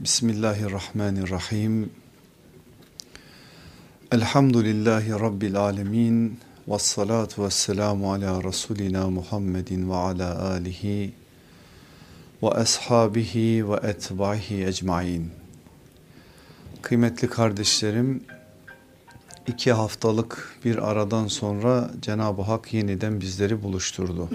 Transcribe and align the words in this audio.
Bismillahirrahmanirrahim. 0.00 1.90
Elhamdülillahi 4.12 5.10
Rabbil 5.10 5.56
alemin. 5.56 6.38
Ve 6.68 6.78
salatu 6.78 7.44
ve 7.44 7.50
selamu 7.50 8.12
ala 8.12 8.44
Resulina 8.44 9.10
Muhammedin 9.10 9.90
ve 9.90 9.94
ala 9.94 10.50
alihi 10.50 11.12
ve 12.42 12.48
ashabihi 12.48 13.70
ve 13.70 13.76
etbahi 13.82 14.66
ecmain. 14.66 15.30
Kıymetli 16.82 17.28
kardeşlerim, 17.28 18.24
iki 19.46 19.72
haftalık 19.72 20.58
bir 20.64 20.90
aradan 20.90 21.26
sonra 21.26 21.90
Cenab-ı 22.02 22.42
Hak 22.42 22.74
yeniden 22.74 23.20
bizleri 23.20 23.62
buluşturdu. 23.62 24.28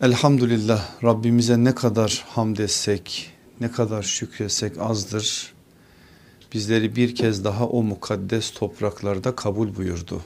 Elhamdülillah 0.00 1.04
Rabbimize 1.04 1.64
ne 1.64 1.74
kadar 1.74 2.24
hamd 2.28 2.58
etsek, 2.58 3.32
ne 3.60 3.70
kadar 3.70 4.02
şükretsek 4.02 4.78
azdır. 4.78 5.52
Bizleri 6.52 6.96
bir 6.96 7.14
kez 7.14 7.44
daha 7.44 7.68
o 7.68 7.82
mukaddes 7.82 8.50
topraklarda 8.50 9.36
kabul 9.36 9.76
buyurdu. 9.76 10.22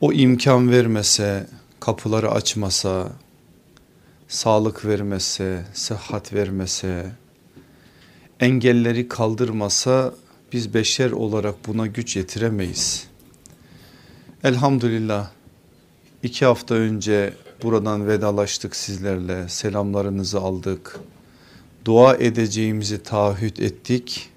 O 0.00 0.12
imkan 0.12 0.70
vermese, 0.70 1.46
kapıları 1.80 2.30
açmasa, 2.30 3.12
sağlık 4.28 4.84
vermese, 4.84 5.64
sıhhat 5.74 6.32
vermese, 6.32 7.12
engelleri 8.40 9.08
kaldırmasa 9.08 10.14
biz 10.52 10.74
beşer 10.74 11.10
olarak 11.10 11.54
buna 11.66 11.86
güç 11.86 12.16
yetiremeyiz. 12.16 13.06
Elhamdülillah 14.44 15.30
iki 16.22 16.44
hafta 16.44 16.74
önce 16.74 17.34
buradan 17.62 18.08
vedalaştık 18.08 18.76
sizlerle 18.76 19.48
selamlarınızı 19.48 20.40
aldık. 20.40 21.00
Dua 21.90 22.16
edeceğimizi 22.16 23.02
taahhüt 23.02 23.60
ettik 23.60 24.28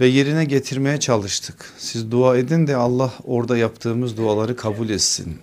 ve 0.00 0.06
yerine 0.06 0.44
getirmeye 0.44 1.00
çalıştık. 1.00 1.72
Siz 1.78 2.10
dua 2.10 2.36
edin 2.36 2.66
de 2.66 2.76
Allah 2.76 3.12
orada 3.24 3.56
yaptığımız 3.56 4.16
duaları 4.16 4.56
kabul 4.56 4.88
etsin. 4.88 5.38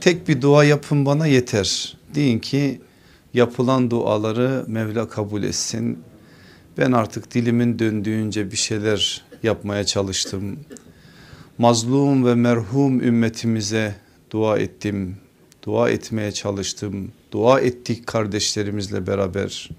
Tek 0.00 0.28
bir 0.28 0.42
dua 0.42 0.64
yapın 0.64 1.06
bana 1.06 1.26
yeter. 1.26 1.96
Deyin 2.14 2.38
ki 2.38 2.80
yapılan 3.34 3.90
duaları 3.90 4.64
Mevla 4.66 5.08
kabul 5.08 5.42
etsin. 5.42 5.98
Ben 6.78 6.92
artık 6.92 7.34
dilimin 7.34 7.78
döndüğünce 7.78 8.50
bir 8.50 8.56
şeyler 8.56 9.22
yapmaya 9.42 9.84
çalıştım. 9.84 10.58
Mazlum 11.58 12.26
ve 12.26 12.34
merhum 12.34 13.00
ümmetimize 13.00 13.94
dua 14.30 14.58
ettim. 14.58 15.16
Dua 15.62 15.90
etmeye 15.90 16.32
çalıştım. 16.32 17.12
Dua 17.32 17.60
ettik 17.60 18.06
kardeşlerimizle 18.06 19.06
beraber. 19.06 19.70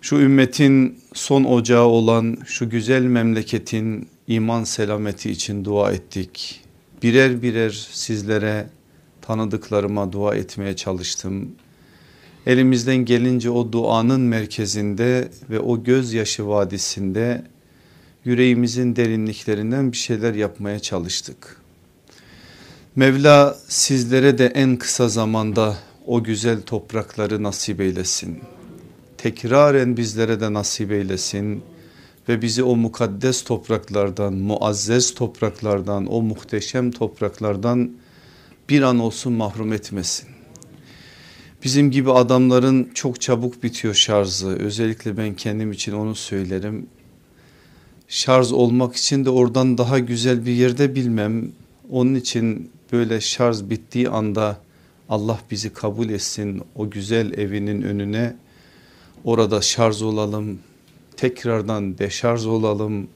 Şu 0.00 0.16
ümmetin 0.16 1.00
son 1.14 1.44
ocağı 1.44 1.84
olan 1.84 2.36
şu 2.46 2.70
güzel 2.70 3.02
memleketin 3.02 4.08
iman 4.26 4.64
selameti 4.64 5.30
için 5.30 5.64
dua 5.64 5.92
ettik. 5.92 6.60
Birer 7.02 7.42
birer 7.42 7.88
sizlere 7.92 8.66
tanıdıklarıma 9.22 10.12
dua 10.12 10.34
etmeye 10.34 10.76
çalıştım. 10.76 11.48
Elimizden 12.46 12.96
gelince 12.96 13.50
o 13.50 13.72
duanın 13.72 14.20
merkezinde 14.20 15.28
ve 15.50 15.60
o 15.60 15.84
gözyaşı 15.84 16.48
vadisinde 16.48 17.44
yüreğimizin 18.24 18.96
derinliklerinden 18.96 19.92
bir 19.92 19.96
şeyler 19.96 20.34
yapmaya 20.34 20.78
çalıştık. 20.78 21.60
Mevla 22.96 23.58
sizlere 23.68 24.38
de 24.38 24.46
en 24.46 24.76
kısa 24.76 25.08
zamanda 25.08 25.76
o 26.06 26.24
güzel 26.24 26.62
toprakları 26.62 27.42
nasip 27.42 27.80
eylesin. 27.80 28.38
Tekraren 29.18 29.96
bizlere 29.96 30.40
de 30.40 30.52
nasip 30.52 30.92
eylesin 30.92 31.62
ve 32.28 32.42
bizi 32.42 32.62
o 32.62 32.76
mukaddes 32.76 33.44
topraklardan, 33.44 34.34
muazzez 34.34 35.14
topraklardan, 35.14 36.06
o 36.06 36.22
muhteşem 36.22 36.90
topraklardan 36.90 37.90
bir 38.68 38.82
an 38.82 38.98
olsun 38.98 39.32
mahrum 39.32 39.72
etmesin. 39.72 40.28
Bizim 41.64 41.90
gibi 41.90 42.12
adamların 42.12 42.90
çok 42.94 43.20
çabuk 43.20 43.62
bitiyor 43.62 43.94
şarjı. 43.94 44.46
Özellikle 44.46 45.16
ben 45.16 45.34
kendim 45.34 45.72
için 45.72 45.92
onu 45.92 46.14
söylerim. 46.14 46.86
Şarj 48.08 48.52
olmak 48.52 48.96
için 48.96 49.24
de 49.24 49.30
oradan 49.30 49.78
daha 49.78 49.98
güzel 49.98 50.46
bir 50.46 50.52
yerde 50.52 50.94
bilmem. 50.94 51.52
Onun 51.90 52.14
için 52.14 52.70
böyle 52.92 53.20
şarj 53.20 53.62
bittiği 53.62 54.08
anda 54.08 54.60
Allah 55.08 55.38
bizi 55.50 55.72
kabul 55.72 56.08
etsin 56.08 56.62
o 56.74 56.90
güzel 56.90 57.38
evinin 57.38 57.82
önüne. 57.82 58.36
Orada 59.24 59.62
şarj 59.62 60.02
olalım, 60.02 60.58
tekrardan 61.16 61.98
deşarj 61.98 62.46
olalım, 62.46 63.08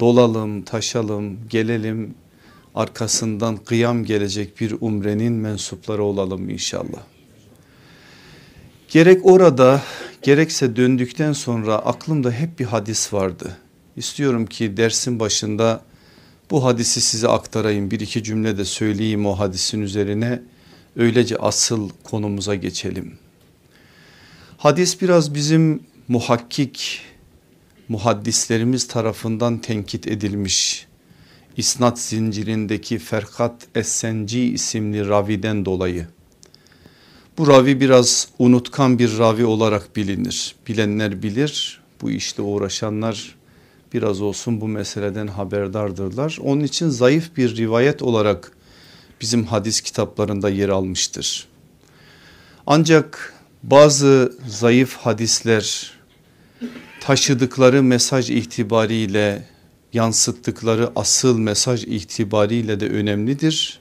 dolalım, 0.00 0.62
taşalım, 0.62 1.38
gelelim. 1.50 2.14
Arkasından 2.74 3.56
kıyam 3.56 4.04
gelecek 4.04 4.60
bir 4.60 4.74
umrenin 4.80 5.32
mensupları 5.32 6.02
olalım 6.02 6.50
inşallah. 6.50 7.02
Gerek 8.88 9.26
orada 9.26 9.82
gerekse 10.22 10.76
döndükten 10.76 11.32
sonra 11.32 11.74
aklımda 11.76 12.30
hep 12.30 12.58
bir 12.58 12.64
hadis 12.64 13.12
vardı. 13.12 13.56
İstiyorum 13.96 14.46
ki 14.46 14.76
dersin 14.76 15.20
başında 15.20 15.80
bu 16.50 16.64
hadisi 16.64 17.00
size 17.00 17.28
aktarayım 17.28 17.90
bir 17.90 18.00
iki 18.00 18.22
cümle 18.22 18.58
de 18.58 18.64
söyleyeyim 18.64 19.26
o 19.26 19.38
hadisin 19.38 19.80
üzerine. 19.80 20.42
Öylece 20.96 21.36
asıl 21.36 21.90
konumuza 22.04 22.54
geçelim. 22.54 23.18
Hadis 24.62 25.02
biraz 25.02 25.34
bizim 25.34 25.82
muhakkik 26.08 27.00
muhaddislerimiz 27.88 28.88
tarafından 28.88 29.58
tenkit 29.58 30.06
edilmiş. 30.06 30.86
İsnat 31.56 32.00
zincirindeki 32.00 32.98
Ferkat 32.98 33.66
Essenci 33.74 34.40
isimli 34.40 35.08
raviden 35.08 35.64
dolayı. 35.64 36.06
Bu 37.38 37.46
ravi 37.46 37.80
biraz 37.80 38.28
unutkan 38.38 38.98
bir 38.98 39.18
ravi 39.18 39.44
olarak 39.44 39.96
bilinir. 39.96 40.54
Bilenler 40.68 41.22
bilir 41.22 41.80
bu 42.02 42.10
işte 42.10 42.42
uğraşanlar 42.42 43.34
biraz 43.94 44.20
olsun 44.20 44.60
bu 44.60 44.68
meseleden 44.68 45.26
haberdardırlar. 45.26 46.38
Onun 46.42 46.64
için 46.64 46.88
zayıf 46.88 47.36
bir 47.36 47.56
rivayet 47.56 48.02
olarak 48.02 48.52
bizim 49.20 49.44
hadis 49.44 49.80
kitaplarında 49.80 50.50
yer 50.50 50.68
almıştır. 50.68 51.48
Ancak 52.66 53.34
bazı 53.62 54.32
zayıf 54.48 54.96
hadisler 54.96 55.92
taşıdıkları 57.00 57.82
mesaj 57.82 58.30
itibariyle 58.30 59.48
yansıttıkları 59.92 60.90
asıl 60.96 61.38
mesaj 61.38 61.84
itibariyle 61.84 62.80
de 62.80 62.88
önemlidir. 62.88 63.80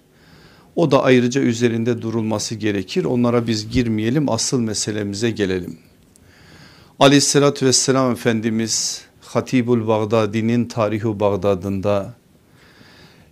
O 0.75 0.91
da 0.91 1.03
ayrıca 1.03 1.41
üzerinde 1.41 2.01
durulması 2.01 2.55
gerekir. 2.55 3.05
Onlara 3.05 3.47
biz 3.47 3.69
girmeyelim 3.69 4.29
asıl 4.29 4.59
meselemize 4.59 5.31
gelelim. 5.31 5.79
Aleyhissalatü 6.99 7.65
vesselam 7.65 8.11
Efendimiz 8.11 9.01
Hatibul 9.21 9.87
Bağdadi'nin 9.87 10.65
Tarihu 10.65 11.19
Bağdad'ında 11.19 12.13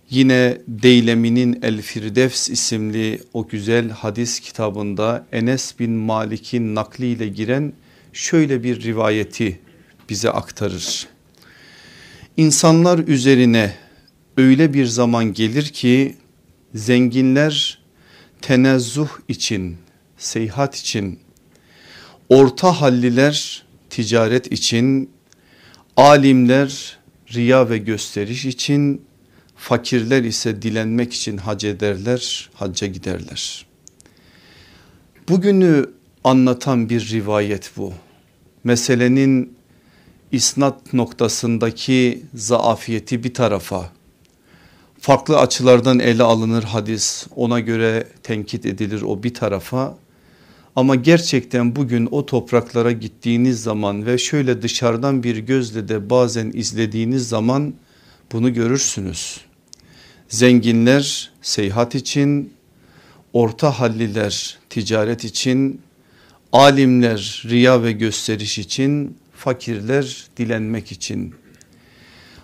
yine 0.10 0.58
Deylemi'nin 0.68 1.60
El 1.62 1.82
Firdevs 1.82 2.50
isimli 2.50 3.22
o 3.34 3.48
güzel 3.48 3.90
hadis 3.90 4.40
kitabında 4.40 5.26
Enes 5.32 5.80
bin 5.80 5.92
Malik'in 5.92 6.76
nakliyle 6.76 7.28
giren 7.28 7.74
şöyle 8.14 8.64
bir 8.64 8.84
rivayeti 8.84 9.60
bize 10.10 10.30
aktarır. 10.30 11.08
İnsanlar 12.38 13.00
üzerine 13.00 13.76
öyle 14.38 14.74
bir 14.74 14.86
zaman 14.86 15.34
gelir 15.34 15.64
ki 15.64 16.16
zenginler 16.76 17.80
tenezzuh 18.42 19.10
için, 19.28 19.78
seyahat 20.18 20.76
için, 20.76 21.20
orta 22.30 22.82
halliler 22.82 23.64
ticaret 23.90 24.52
için, 24.52 25.10
alimler 25.98 26.98
riya 27.34 27.70
ve 27.70 27.78
gösteriş 27.78 28.46
için, 28.46 29.09
fakirler 29.60 30.24
ise 30.24 30.62
dilenmek 30.62 31.14
için 31.14 31.38
hac 31.38 31.64
ederler, 31.64 32.50
hacca 32.54 32.88
giderler. 32.88 33.66
Bugünü 35.30 35.90
anlatan 36.24 36.90
bir 36.90 37.10
rivayet 37.10 37.72
bu. 37.78 37.94
Meselenin 38.64 39.54
isnat 40.32 40.94
noktasındaki 40.94 42.24
zaafiyeti 42.34 43.24
bir 43.24 43.34
tarafa 43.34 43.92
farklı 45.02 45.40
açılardan 45.40 46.00
ele 46.00 46.24
alınır 46.24 46.64
hadis 46.64 47.28
ona 47.36 47.60
göre 47.60 48.08
tenkit 48.24 48.66
edilir 48.66 49.02
o 49.02 49.24
bir 49.24 49.34
tarafa 49.34 49.98
ama 50.76 50.96
gerçekten 50.96 51.76
bugün 51.76 52.08
o 52.12 52.26
topraklara 52.26 52.92
gittiğiniz 52.92 53.64
zaman 53.64 54.06
ve 54.06 54.18
şöyle 54.18 54.62
dışarıdan 54.62 55.24
bir 55.24 55.38
gözle 55.38 55.88
de 55.88 56.10
bazen 56.10 56.52
izlediğiniz 56.54 57.30
zaman 57.30 57.74
bunu 58.32 58.54
görürsünüz. 58.54 59.49
Zenginler 60.30 61.32
seyahat 61.42 61.96
için, 61.96 62.54
orta 63.34 63.80
halliler 63.80 64.58
ticaret 64.70 65.24
için, 65.24 65.82
Alimler 66.52 67.44
riya 67.46 67.84
ve 67.84 67.92
gösteriş 67.92 68.60
için, 68.60 69.18
fakirler 69.36 70.28
dilenmek 70.38 70.92
için. 70.92 71.36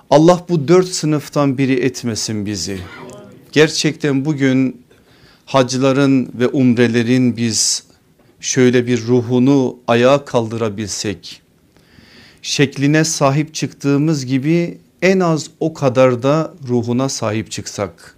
Allah 0.09 0.45
bu 0.49 0.67
dört 0.67 0.87
sınıftan 0.87 1.57
biri 1.57 1.73
etmesin 1.73 2.45
bizi. 2.45 2.79
Gerçekten 3.51 4.25
bugün 4.25 4.85
hacıların 5.45 6.29
ve 6.39 6.47
umrelerin 6.47 7.37
biz 7.37 7.83
şöyle 8.39 8.87
bir 8.87 9.01
ruhunu 9.01 9.77
ayağa 9.87 10.25
kaldırabilsek, 10.25 11.41
şekline 12.41 13.03
sahip 13.03 13.53
çıktığımız 13.53 14.25
gibi 14.25 14.77
en 15.01 15.19
az 15.19 15.49
o 15.59 15.73
kadar 15.73 16.23
da 16.23 16.53
ruhuna 16.67 17.09
sahip 17.09 17.51
çıksak. 17.51 18.15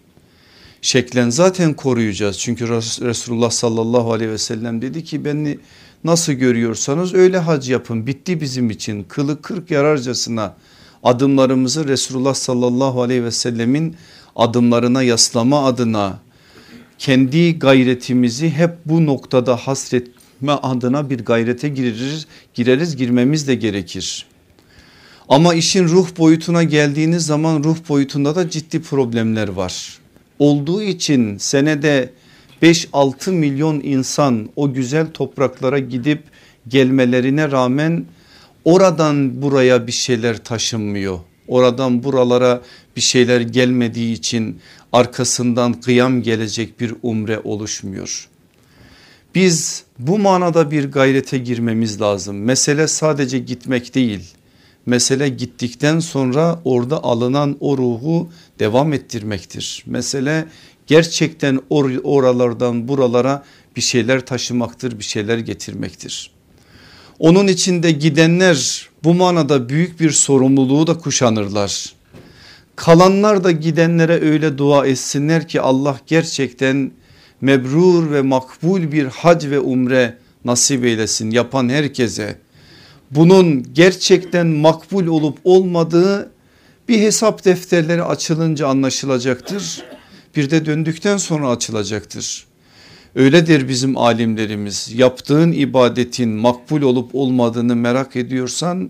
Şeklen 0.81 1.29
zaten 1.29 1.73
koruyacağız 1.73 2.39
çünkü 2.39 2.69
Resulullah 2.69 3.49
sallallahu 3.49 4.13
aleyhi 4.13 4.31
ve 4.31 4.37
sellem 4.37 4.81
dedi 4.81 5.03
ki 5.03 5.25
beni 5.25 5.59
nasıl 6.03 6.33
görüyorsanız 6.33 7.13
öyle 7.13 7.37
hac 7.37 7.69
yapın 7.69 8.07
bitti 8.07 8.41
bizim 8.41 8.69
için 8.69 9.03
kılı 9.03 9.41
kırk 9.41 9.71
yararcasına 9.71 10.55
adımlarımızı 11.03 11.87
Resulullah 11.87 12.33
sallallahu 12.33 13.01
aleyhi 13.01 13.23
ve 13.23 13.31
sellemin 13.31 13.95
adımlarına 14.35 15.03
yaslama 15.03 15.65
adına 15.65 16.19
kendi 16.97 17.59
gayretimizi 17.59 18.49
hep 18.49 18.71
bu 18.85 19.05
noktada 19.05 19.55
hasretme 19.55 20.51
adına 20.51 21.09
bir 21.09 21.25
gayrete 21.25 21.69
gireriz, 21.69 22.27
gireriz 22.53 22.95
girmemiz 22.95 23.47
de 23.47 23.55
gerekir. 23.55 24.25
Ama 25.29 25.53
işin 25.53 25.87
ruh 25.87 26.07
boyutuna 26.17 26.63
geldiğiniz 26.63 27.25
zaman 27.25 27.63
ruh 27.63 27.77
boyutunda 27.89 28.35
da 28.35 28.49
ciddi 28.49 28.81
problemler 28.81 29.47
var. 29.47 29.99
Olduğu 30.39 30.81
için 30.81 31.37
senede 31.37 32.09
5-6 32.63 33.31
milyon 33.31 33.81
insan 33.83 34.49
o 34.55 34.73
güzel 34.73 35.07
topraklara 35.13 35.79
gidip 35.79 36.23
gelmelerine 36.67 37.51
rağmen 37.51 38.05
oradan 38.65 39.41
buraya 39.41 39.87
bir 39.87 39.91
şeyler 39.91 40.43
taşınmıyor. 40.43 41.19
Oradan 41.47 42.03
buralara 42.03 42.61
bir 42.95 43.01
şeyler 43.01 43.41
gelmediği 43.41 44.13
için 44.13 44.59
arkasından 44.93 45.73
kıyam 45.73 46.21
gelecek 46.21 46.79
bir 46.79 46.93
umre 47.03 47.39
oluşmuyor. 47.43 48.29
Biz 49.35 49.83
bu 49.99 50.19
manada 50.19 50.71
bir 50.71 50.91
gayrete 50.91 51.37
girmemiz 51.37 52.01
lazım. 52.01 52.37
Mesele 52.37 52.87
sadece 52.87 53.39
gitmek 53.39 53.95
değil. 53.95 54.36
Mesele 54.87 55.29
gittikten 55.29 55.99
sonra 55.99 56.59
orada 56.65 57.03
alınan 57.03 57.57
o 57.59 57.77
ruhu 57.77 58.29
devam 58.59 58.93
ettirmektir. 58.93 59.83
Mesele 59.85 60.47
gerçekten 60.87 61.59
or 61.69 61.91
oralardan 62.03 62.87
buralara 62.87 63.43
bir 63.75 63.81
şeyler 63.81 64.25
taşımaktır, 64.25 64.99
bir 64.99 65.03
şeyler 65.03 65.37
getirmektir. 65.37 66.31
Onun 67.19 67.47
içinde 67.47 67.91
gidenler 67.91 68.89
bu 69.03 69.13
manada 69.13 69.69
büyük 69.69 69.99
bir 69.99 70.11
sorumluluğu 70.11 70.87
da 70.87 70.97
kuşanırlar. 70.97 71.93
Kalanlar 72.75 73.43
da 73.43 73.51
gidenlere 73.51 74.21
öyle 74.21 74.57
dua 74.57 74.87
etsinler 74.87 75.47
ki 75.47 75.61
Allah 75.61 75.99
gerçekten 76.07 76.91
mebrur 77.41 78.11
ve 78.11 78.21
makbul 78.21 78.91
bir 78.91 79.05
hac 79.05 79.45
ve 79.45 79.59
umre 79.59 80.17
nasip 80.45 80.85
eylesin 80.85 81.31
yapan 81.31 81.69
herkese. 81.69 82.46
Bunun 83.11 83.73
gerçekten 83.73 84.47
makbul 84.47 85.07
olup 85.07 85.37
olmadığı 85.43 86.31
bir 86.89 86.99
hesap 86.99 87.45
defterleri 87.45 88.03
açılınca 88.03 88.67
anlaşılacaktır. 88.67 89.83
Bir 90.35 90.49
de 90.49 90.65
döndükten 90.65 91.17
sonra 91.17 91.49
açılacaktır. 91.49 92.45
Öyledir 93.15 93.67
bizim 93.67 93.97
alimlerimiz 93.97 94.91
yaptığın 94.95 95.51
ibadetin 95.51 96.29
makbul 96.29 96.81
olup 96.81 97.15
olmadığını 97.15 97.75
merak 97.75 98.15
ediyorsan 98.15 98.89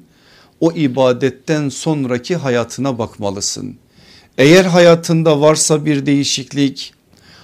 o 0.59 0.71
ibadetten 0.71 1.69
sonraki 1.69 2.35
hayatına 2.35 2.99
bakmalısın. 2.99 3.75
Eğer 4.37 4.65
hayatında 4.65 5.41
varsa 5.41 5.85
bir 5.85 6.05
değişiklik 6.05 6.93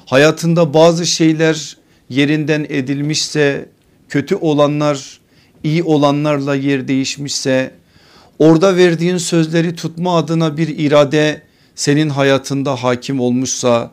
hayatında 0.06 0.74
bazı 0.74 1.06
şeyler 1.06 1.78
yerinden 2.10 2.66
edilmişse 2.70 3.70
kötü 4.10 4.36
olanlar 4.36 5.20
iyi 5.64 5.84
olanlarla 5.84 6.56
yer 6.56 6.88
değişmişse 6.88 7.72
orada 8.40 8.76
verdiğin 8.76 9.18
sözleri 9.18 9.76
tutma 9.76 10.18
adına 10.18 10.58
bir 10.58 10.68
irade 10.68 11.42
senin 11.76 12.10
hayatında 12.10 12.84
hakim 12.84 13.20
olmuşsa 13.20 13.92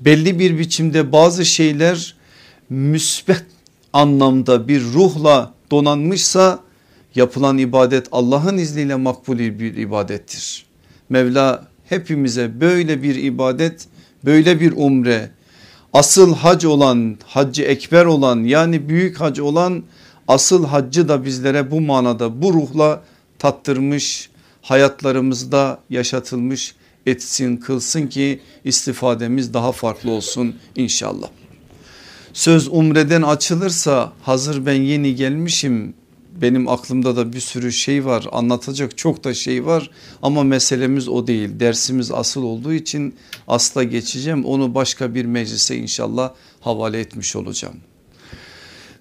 belli 0.00 0.38
bir 0.38 0.58
biçimde 0.58 1.12
bazı 1.12 1.44
şeyler 1.44 2.14
müsbet 2.70 3.44
anlamda 3.92 4.68
bir 4.68 4.82
ruhla 4.82 5.54
donanmışsa 5.70 6.60
yapılan 7.14 7.58
ibadet 7.58 8.06
Allah'ın 8.12 8.58
izniyle 8.58 8.94
makbul 8.94 9.38
bir 9.38 9.76
ibadettir. 9.76 10.66
Mevla 11.08 11.68
hepimize 11.88 12.60
böyle 12.60 13.02
bir 13.02 13.14
ibadet 13.14 13.86
böyle 14.24 14.60
bir 14.60 14.72
umre 14.76 15.30
asıl 15.92 16.34
hac 16.34 16.64
olan 16.64 17.18
haccı 17.26 17.62
ekber 17.62 18.04
olan 18.04 18.44
yani 18.44 18.88
büyük 18.88 19.20
hac 19.20 19.40
olan 19.40 19.82
asıl 20.28 20.66
haccı 20.66 21.08
da 21.08 21.24
bizlere 21.24 21.70
bu 21.70 21.80
manada 21.80 22.42
bu 22.42 22.52
ruhla 22.52 23.02
tattırmış 23.38 24.30
hayatlarımızda 24.62 25.78
yaşatılmış 25.90 26.74
etsin 27.06 27.56
kılsın 27.56 28.06
ki 28.06 28.40
istifademiz 28.64 29.54
daha 29.54 29.72
farklı 29.72 30.10
olsun 30.10 30.54
inşallah. 30.76 31.28
Söz 32.32 32.68
umreden 32.68 33.22
açılırsa 33.22 34.12
hazır 34.22 34.66
ben 34.66 34.82
yeni 34.82 35.14
gelmişim 35.14 35.94
benim 36.40 36.68
aklımda 36.68 37.16
da 37.16 37.32
bir 37.32 37.40
sürü 37.40 37.72
şey 37.72 38.04
var 38.04 38.26
anlatacak 38.32 38.98
çok 38.98 39.24
da 39.24 39.34
şey 39.34 39.66
var 39.66 39.90
ama 40.22 40.42
meselemiz 40.42 41.08
o 41.08 41.26
değil 41.26 41.60
dersimiz 41.60 42.10
asıl 42.10 42.42
olduğu 42.42 42.72
için 42.72 43.14
asla 43.48 43.82
geçeceğim 43.82 44.44
onu 44.44 44.74
başka 44.74 45.14
bir 45.14 45.24
meclise 45.24 45.76
inşallah 45.76 46.32
havale 46.60 47.00
etmiş 47.00 47.36
olacağım. 47.36 47.76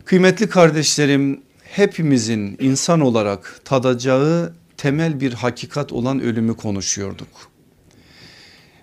Kıymetli 0.05 0.49
kardeşlerim 0.49 1.41
hepimizin 1.63 2.57
insan 2.59 3.01
olarak 3.01 3.61
tadacağı 3.65 4.53
temel 4.77 5.19
bir 5.19 5.33
hakikat 5.33 5.93
olan 5.93 6.19
ölümü 6.19 6.55
konuşuyorduk. 6.55 7.27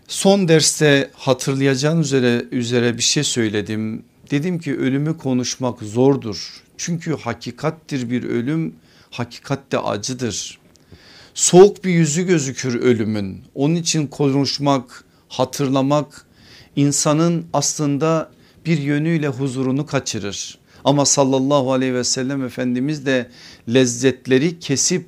Son 0.08 0.48
derste 0.48 1.10
hatırlayacağın 1.14 2.00
üzere, 2.00 2.44
üzere 2.50 2.96
bir 2.96 3.02
şey 3.02 3.24
söyledim. 3.24 4.04
Dedim 4.30 4.58
ki 4.58 4.76
ölümü 4.78 5.18
konuşmak 5.18 5.80
zordur. 5.80 6.62
Çünkü 6.76 7.16
hakikattir 7.16 8.10
bir 8.10 8.24
ölüm, 8.24 8.74
hakikat 9.10 9.72
de 9.72 9.78
acıdır. 9.78 10.58
Soğuk 11.34 11.84
bir 11.84 11.90
yüzü 11.90 12.26
gözükür 12.26 12.74
ölümün. 12.74 13.44
Onun 13.54 13.74
için 13.74 14.06
konuşmak, 14.06 15.04
hatırlamak 15.28 16.26
insanın 16.76 17.46
aslında 17.52 18.30
bir 18.66 18.78
yönüyle 18.78 19.28
huzurunu 19.28 19.86
kaçırır. 19.86 20.59
Ama 20.84 21.06
sallallahu 21.06 21.72
aleyhi 21.72 21.94
ve 21.94 22.04
sellem 22.04 22.44
Efendimiz 22.44 23.06
de 23.06 23.30
lezzetleri 23.74 24.58
kesip 24.58 25.06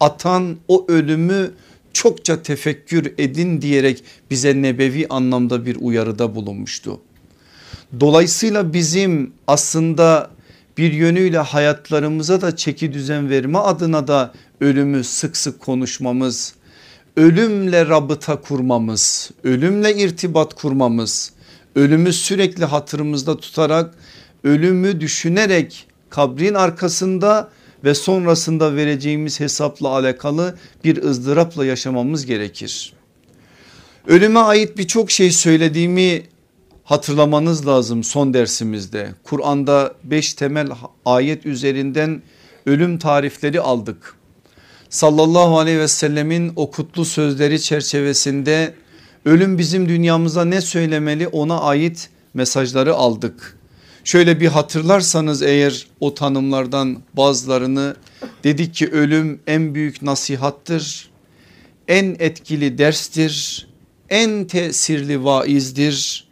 atan 0.00 0.56
o 0.68 0.86
ölümü 0.88 1.50
çokça 1.92 2.42
tefekkür 2.42 3.12
edin 3.18 3.62
diyerek 3.62 4.04
bize 4.30 4.62
nebevi 4.62 5.06
anlamda 5.08 5.66
bir 5.66 5.76
uyarıda 5.80 6.34
bulunmuştu. 6.34 7.00
Dolayısıyla 8.00 8.72
bizim 8.72 9.32
aslında 9.46 10.30
bir 10.78 10.92
yönüyle 10.92 11.38
hayatlarımıza 11.38 12.40
da 12.40 12.56
çeki 12.56 12.92
düzen 12.92 13.30
verme 13.30 13.58
adına 13.58 14.08
da 14.08 14.32
ölümü 14.60 15.04
sık 15.04 15.36
sık 15.36 15.60
konuşmamız, 15.60 16.54
ölümle 17.16 17.86
rabıta 17.86 18.40
kurmamız, 18.40 19.30
ölümle 19.44 19.96
irtibat 19.96 20.54
kurmamız, 20.54 21.32
ölümü 21.74 22.12
sürekli 22.12 22.64
hatırımızda 22.64 23.36
tutarak 23.36 23.94
ölümü 24.46 25.00
düşünerek 25.00 25.86
kabrin 26.10 26.54
arkasında 26.54 27.50
ve 27.84 27.94
sonrasında 27.94 28.76
vereceğimiz 28.76 29.40
hesapla 29.40 29.88
alakalı 29.88 30.56
bir 30.84 31.02
ızdırapla 31.02 31.64
yaşamamız 31.64 32.26
gerekir. 32.26 32.92
Ölüme 34.06 34.40
ait 34.40 34.78
birçok 34.78 35.10
şey 35.10 35.30
söylediğimi 35.30 36.22
hatırlamanız 36.84 37.66
lazım 37.66 38.04
son 38.04 38.34
dersimizde. 38.34 39.14
Kur'an'da 39.24 39.94
beş 40.04 40.34
temel 40.34 40.68
ayet 41.04 41.46
üzerinden 41.46 42.22
ölüm 42.66 42.98
tarifleri 42.98 43.60
aldık. 43.60 44.14
Sallallahu 44.90 45.58
aleyhi 45.58 45.78
ve 45.78 45.88
sellemin 45.88 46.52
o 46.56 46.70
kutlu 46.70 47.04
sözleri 47.04 47.62
çerçevesinde 47.62 48.74
ölüm 49.24 49.58
bizim 49.58 49.88
dünyamıza 49.88 50.44
ne 50.44 50.60
söylemeli 50.60 51.28
ona 51.28 51.60
ait 51.60 52.10
mesajları 52.34 52.94
aldık. 52.94 53.56
Şöyle 54.06 54.40
bir 54.40 54.46
hatırlarsanız 54.46 55.42
eğer 55.42 55.86
o 56.00 56.14
tanımlardan 56.14 57.02
bazılarını 57.14 57.96
dedik 58.44 58.74
ki 58.74 58.88
ölüm 58.88 59.40
en 59.46 59.74
büyük 59.74 60.02
nasihattır, 60.02 61.10
en 61.88 62.16
etkili 62.18 62.78
derstir, 62.78 63.66
en 64.10 64.44
tesirli 64.44 65.24
vaizdir, 65.24 66.28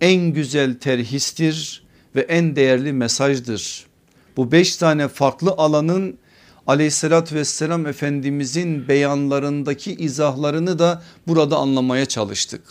en 0.00 0.32
güzel 0.32 0.78
terhistir 0.78 1.82
ve 2.14 2.20
en 2.20 2.56
değerli 2.56 2.92
mesajdır. 2.92 3.86
Bu 4.36 4.52
beş 4.52 4.76
tane 4.76 5.08
farklı 5.08 5.50
alanın 5.50 6.18
aleyhissalatü 6.66 7.34
vesselam 7.34 7.86
efendimizin 7.86 8.88
beyanlarındaki 8.88 9.94
izahlarını 9.94 10.78
da 10.78 11.02
burada 11.26 11.56
anlamaya 11.56 12.06
çalıştık. 12.06 12.62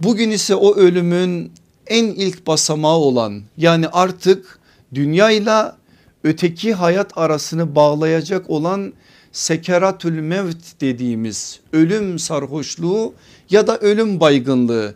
Bugün 0.00 0.30
ise 0.30 0.54
o 0.54 0.76
ölümün 0.76 1.52
en 1.92 2.04
ilk 2.04 2.46
basamağı 2.46 2.96
olan 2.96 3.42
yani 3.56 3.88
artık 3.88 4.58
dünyayla 4.94 5.76
öteki 6.24 6.74
hayat 6.74 7.18
arasını 7.18 7.74
bağlayacak 7.74 8.50
olan 8.50 8.92
sekeratül 9.32 10.20
mevt 10.20 10.80
dediğimiz 10.80 11.60
ölüm 11.72 12.18
sarhoşluğu 12.18 13.14
ya 13.50 13.66
da 13.66 13.78
ölüm 13.78 14.20
baygınlığı 14.20 14.94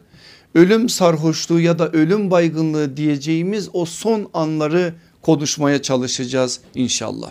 ölüm 0.54 0.88
sarhoşluğu 0.88 1.60
ya 1.60 1.78
da 1.78 1.88
ölüm 1.88 2.30
baygınlığı 2.30 2.96
diyeceğimiz 2.96 3.68
o 3.72 3.84
son 3.84 4.28
anları 4.34 4.94
konuşmaya 5.22 5.82
çalışacağız 5.82 6.60
inşallah. 6.74 7.30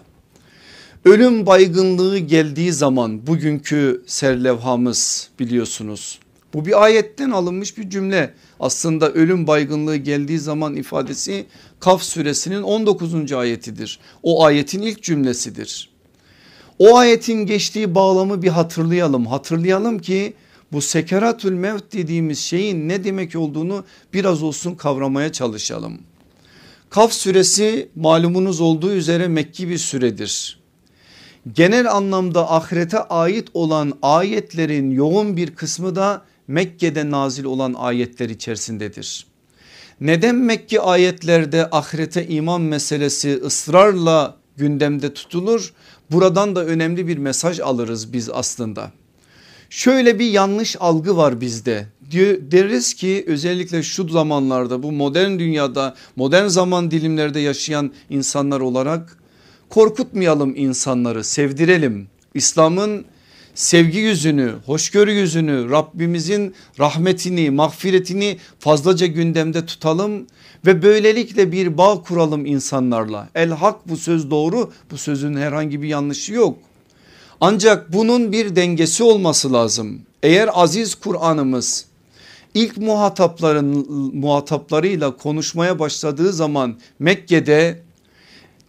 Ölüm 1.05 1.45
baygınlığı 1.45 2.17
geldiği 2.17 2.71
zaman 2.73 3.27
bugünkü 3.27 4.03
serlevhamız 4.07 5.29
biliyorsunuz. 5.39 6.19
Bu 6.55 6.65
bir 6.65 6.83
ayetten 6.83 7.31
alınmış 7.31 7.77
bir 7.77 7.89
cümle. 7.89 8.33
Aslında 8.59 9.11
ölüm 9.11 9.47
baygınlığı 9.47 9.95
geldiği 9.95 10.39
zaman 10.39 10.75
ifadesi 10.75 11.45
Kaf 11.79 12.03
suresinin 12.03 12.61
19. 12.61 13.31
ayetidir. 13.31 13.99
O 14.23 14.43
ayetin 14.45 14.81
ilk 14.81 15.03
cümlesidir. 15.03 15.89
O 16.79 16.97
ayetin 16.97 17.45
geçtiği 17.45 17.95
bağlamı 17.95 18.41
bir 18.41 18.47
hatırlayalım. 18.47 19.25
Hatırlayalım 19.25 19.99
ki 19.99 20.33
bu 20.71 20.81
sekeratül 20.81 21.53
mevt 21.53 21.93
dediğimiz 21.93 22.39
şeyin 22.39 22.89
ne 22.89 23.03
demek 23.03 23.35
olduğunu 23.35 23.83
biraz 24.13 24.43
olsun 24.43 24.75
kavramaya 24.75 25.31
çalışalım. 25.31 25.99
Kaf 26.89 27.13
suresi 27.13 27.89
malumunuz 27.95 28.61
olduğu 28.61 28.91
üzere 28.91 29.27
Mekki 29.27 29.69
bir 29.69 29.77
süredir. 29.77 30.59
Genel 31.53 31.91
anlamda 31.91 32.51
ahirete 32.51 32.99
ait 32.99 33.47
olan 33.53 33.93
ayetlerin 34.01 34.91
yoğun 34.91 35.37
bir 35.37 35.55
kısmı 35.55 35.95
da 35.95 36.25
Mekke'de 36.47 37.11
nazil 37.11 37.43
olan 37.43 37.73
ayetler 37.73 38.29
içerisindedir. 38.29 39.25
Neden 40.01 40.35
Mekke 40.35 40.79
ayetlerde 40.79 41.69
ahirete 41.71 42.27
iman 42.27 42.61
meselesi 42.61 43.41
ısrarla 43.43 44.37
gündemde 44.57 45.13
tutulur? 45.13 45.73
Buradan 46.11 46.55
da 46.55 46.65
önemli 46.65 47.07
bir 47.07 47.17
mesaj 47.17 47.59
alırız 47.59 48.13
biz 48.13 48.29
aslında. 48.29 48.91
Şöyle 49.69 50.19
bir 50.19 50.25
yanlış 50.25 50.75
algı 50.79 51.17
var 51.17 51.41
bizde. 51.41 51.87
Deriz 52.51 52.93
ki 52.93 53.23
özellikle 53.27 53.83
şu 53.83 54.07
zamanlarda 54.07 54.83
bu 54.83 54.91
modern 54.91 55.39
dünyada 55.39 55.95
modern 56.15 56.47
zaman 56.47 56.91
dilimlerde 56.91 57.39
yaşayan 57.39 57.91
insanlar 58.09 58.59
olarak 58.59 59.17
korkutmayalım 59.69 60.55
insanları 60.55 61.23
sevdirelim. 61.23 62.07
İslam'ın 62.33 63.05
sevgi 63.55 63.99
yüzünü, 63.99 64.53
hoşgörü 64.65 65.11
yüzünü, 65.11 65.69
Rabbimizin 65.69 66.55
rahmetini, 66.79 67.49
mağfiretini 67.51 68.37
fazlaca 68.59 69.07
gündemde 69.07 69.65
tutalım 69.65 70.27
ve 70.65 70.81
böylelikle 70.81 71.51
bir 71.51 71.77
bağ 71.77 72.01
kuralım 72.01 72.45
insanlarla. 72.45 73.29
El 73.35 73.49
hak 73.49 73.89
bu 73.89 73.97
söz 73.97 74.31
doğru, 74.31 74.71
bu 74.91 74.97
sözün 74.97 75.35
herhangi 75.35 75.81
bir 75.81 75.87
yanlışı 75.87 76.33
yok. 76.33 76.57
Ancak 77.41 77.93
bunun 77.93 78.31
bir 78.31 78.55
dengesi 78.55 79.03
olması 79.03 79.53
lazım. 79.53 80.01
Eğer 80.23 80.49
aziz 80.53 80.95
Kur'an'ımız 80.95 81.85
ilk 82.53 82.77
muhatapların 82.77 83.87
muhataplarıyla 84.13 85.17
konuşmaya 85.17 85.79
başladığı 85.79 86.33
zaman 86.33 86.79
Mekke'de 86.99 87.81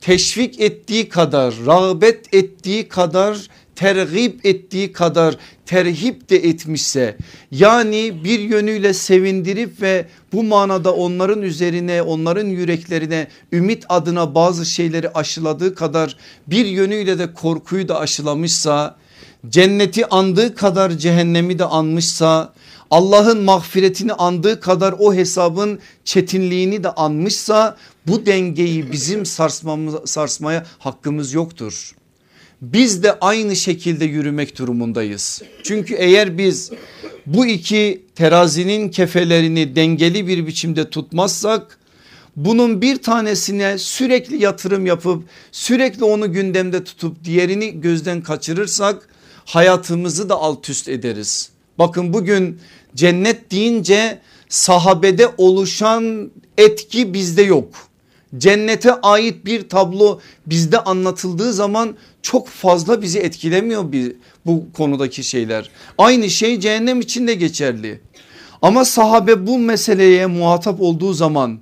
teşvik 0.00 0.61
ettiği 0.61 1.09
kadar, 1.09 1.55
rağbet 1.66 2.35
ettiği 2.35 2.88
kadar 2.88 3.49
tergip 3.76 4.47
ettiği 4.47 4.92
kadar 4.92 5.37
terhip 5.66 6.30
de 6.30 6.37
etmişse 6.37 7.16
yani 7.50 8.25
bir 8.25 8.38
yönüyle 8.38 8.92
sevindirip 8.95 9.83
ve 9.83 10.06
bu 10.33 10.42
manada 10.42 10.95
onların 10.95 11.42
üzerine 11.42 12.02
onların 12.02 12.47
yüreklerine 12.47 13.28
ümit 13.52 13.85
adına 13.88 14.35
bazı 14.35 14.66
şeyleri 14.66 15.11
aşıladığı 15.11 15.75
kadar 15.75 16.16
bir 16.47 16.66
yönüyle 16.66 17.18
de 17.18 17.33
korkuyu 17.33 17.88
da 17.88 17.99
aşılamışsa 17.99 18.97
cenneti 19.49 20.06
andığı 20.06 20.54
kadar 20.54 20.90
cehennemi 20.90 21.59
de 21.59 21.64
anmışsa 21.64 22.52
Allah'ın 22.90 23.40
mağfiretini 23.40 24.12
andığı 24.12 24.61
kadar 24.61 24.95
o 24.99 25.14
hesabın 25.14 25.78
çetinliğini 26.04 26.85
de 26.85 26.90
anmışsa 26.90 27.76
bu 28.06 28.26
dengeyi 28.26 28.92
bizim 28.92 29.26
sarsmamız, 29.26 30.11
sarsmaya 30.11 30.66
hakkımız 30.78 31.33
yoktur 31.33 31.95
biz 32.62 33.02
de 33.02 33.18
aynı 33.20 33.56
şekilde 33.56 34.04
yürümek 34.04 34.58
durumundayız. 34.58 35.42
Çünkü 35.62 35.94
eğer 35.94 36.38
biz 36.38 36.70
bu 37.26 37.46
iki 37.46 38.02
terazinin 38.14 38.88
kefelerini 38.88 39.76
dengeli 39.76 40.26
bir 40.26 40.46
biçimde 40.46 40.90
tutmazsak 40.90 41.78
bunun 42.36 42.82
bir 42.82 43.02
tanesine 43.02 43.78
sürekli 43.78 44.42
yatırım 44.42 44.86
yapıp 44.86 45.25
sürekli 45.52 46.04
onu 46.04 46.32
gündemde 46.32 46.84
tutup 46.84 47.25
diğerini 47.25 47.80
gözden 47.80 48.22
kaçırırsak 48.22 49.08
hayatımızı 49.44 50.28
da 50.28 50.34
alt 50.34 50.70
üst 50.70 50.88
ederiz. 50.88 51.50
Bakın 51.78 52.12
bugün 52.12 52.60
cennet 52.94 53.50
deyince 53.50 54.18
sahabede 54.48 55.28
oluşan 55.38 56.30
etki 56.58 57.14
bizde 57.14 57.42
yok. 57.42 57.86
Cennete 58.38 58.95
ait 58.95 59.45
bir 59.45 59.69
tablo 59.69 60.21
bizde 60.47 60.81
anlatıldığı 60.81 61.52
zaman 61.52 61.97
çok 62.23 62.49
fazla 62.49 63.02
bizi 63.02 63.19
etkilemiyor 63.19 63.85
bu 64.47 64.64
konudaki 64.73 65.25
şeyler. 65.25 65.71
Aynı 65.99 66.31
şey 66.31 66.61
cehennem 66.61 67.00
için 67.00 67.26
de 67.26 67.35
geçerli. 67.35 68.00
Ama 68.62 68.85
sahabe 68.85 69.47
bu 69.47 69.59
meseleye 69.59 70.26
muhatap 70.26 70.81
olduğu 70.81 71.12
zaman 71.12 71.59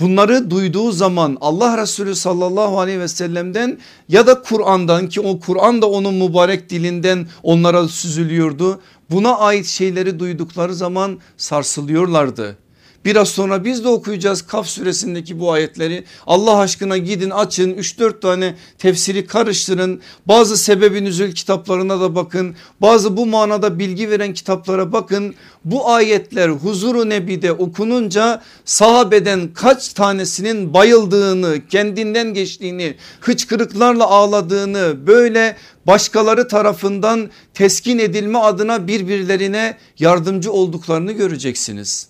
bunları 0.00 0.50
duyduğu 0.50 0.92
zaman 0.92 1.38
Allah 1.40 1.82
Resulü 1.82 2.14
sallallahu 2.14 2.80
aleyhi 2.80 3.00
ve 3.00 3.08
sellem'den 3.08 3.78
ya 4.08 4.26
da 4.26 4.42
Kur'an'dan 4.42 5.08
ki 5.08 5.20
o 5.20 5.40
Kur'an 5.40 5.82
da 5.82 5.90
onun 5.90 6.14
mübarek 6.14 6.70
dilinden 6.70 7.26
onlara 7.42 7.88
süzülüyordu. 7.88 8.80
Buna 9.10 9.38
ait 9.38 9.66
şeyleri 9.66 10.18
duydukları 10.18 10.74
zaman 10.74 11.18
sarsılıyorlardı. 11.36 12.56
Biraz 13.04 13.28
sonra 13.28 13.64
biz 13.64 13.84
de 13.84 13.88
okuyacağız 13.88 14.42
Kaf 14.42 14.66
suresindeki 14.66 15.40
bu 15.40 15.52
ayetleri. 15.52 16.04
Allah 16.26 16.58
aşkına 16.58 16.96
gidin 16.98 17.30
açın 17.30 17.74
3-4 17.74 18.20
tane 18.20 18.54
tefsiri 18.78 19.26
karıştırın. 19.26 20.00
Bazı 20.26 20.56
sebebi 20.56 21.04
nüzül 21.04 21.34
kitaplarına 21.34 22.00
da 22.00 22.14
bakın. 22.14 22.56
Bazı 22.80 23.16
bu 23.16 23.26
manada 23.26 23.78
bilgi 23.78 24.10
veren 24.10 24.34
kitaplara 24.34 24.92
bakın. 24.92 25.34
Bu 25.64 25.88
ayetler 25.90 26.48
huzuru 26.48 27.08
nebide 27.08 27.52
okununca 27.52 28.42
sahabeden 28.64 29.52
kaç 29.54 29.88
tanesinin 29.88 30.74
bayıldığını 30.74 31.68
kendinden 31.68 32.34
geçtiğini 32.34 32.94
hıçkırıklarla 33.20 34.06
ağladığını 34.06 35.06
böyle 35.06 35.56
başkaları 35.86 36.48
tarafından 36.48 37.30
teskin 37.54 37.98
edilme 37.98 38.38
adına 38.38 38.86
birbirlerine 38.86 39.76
yardımcı 39.98 40.52
olduklarını 40.52 41.12
göreceksiniz. 41.12 42.09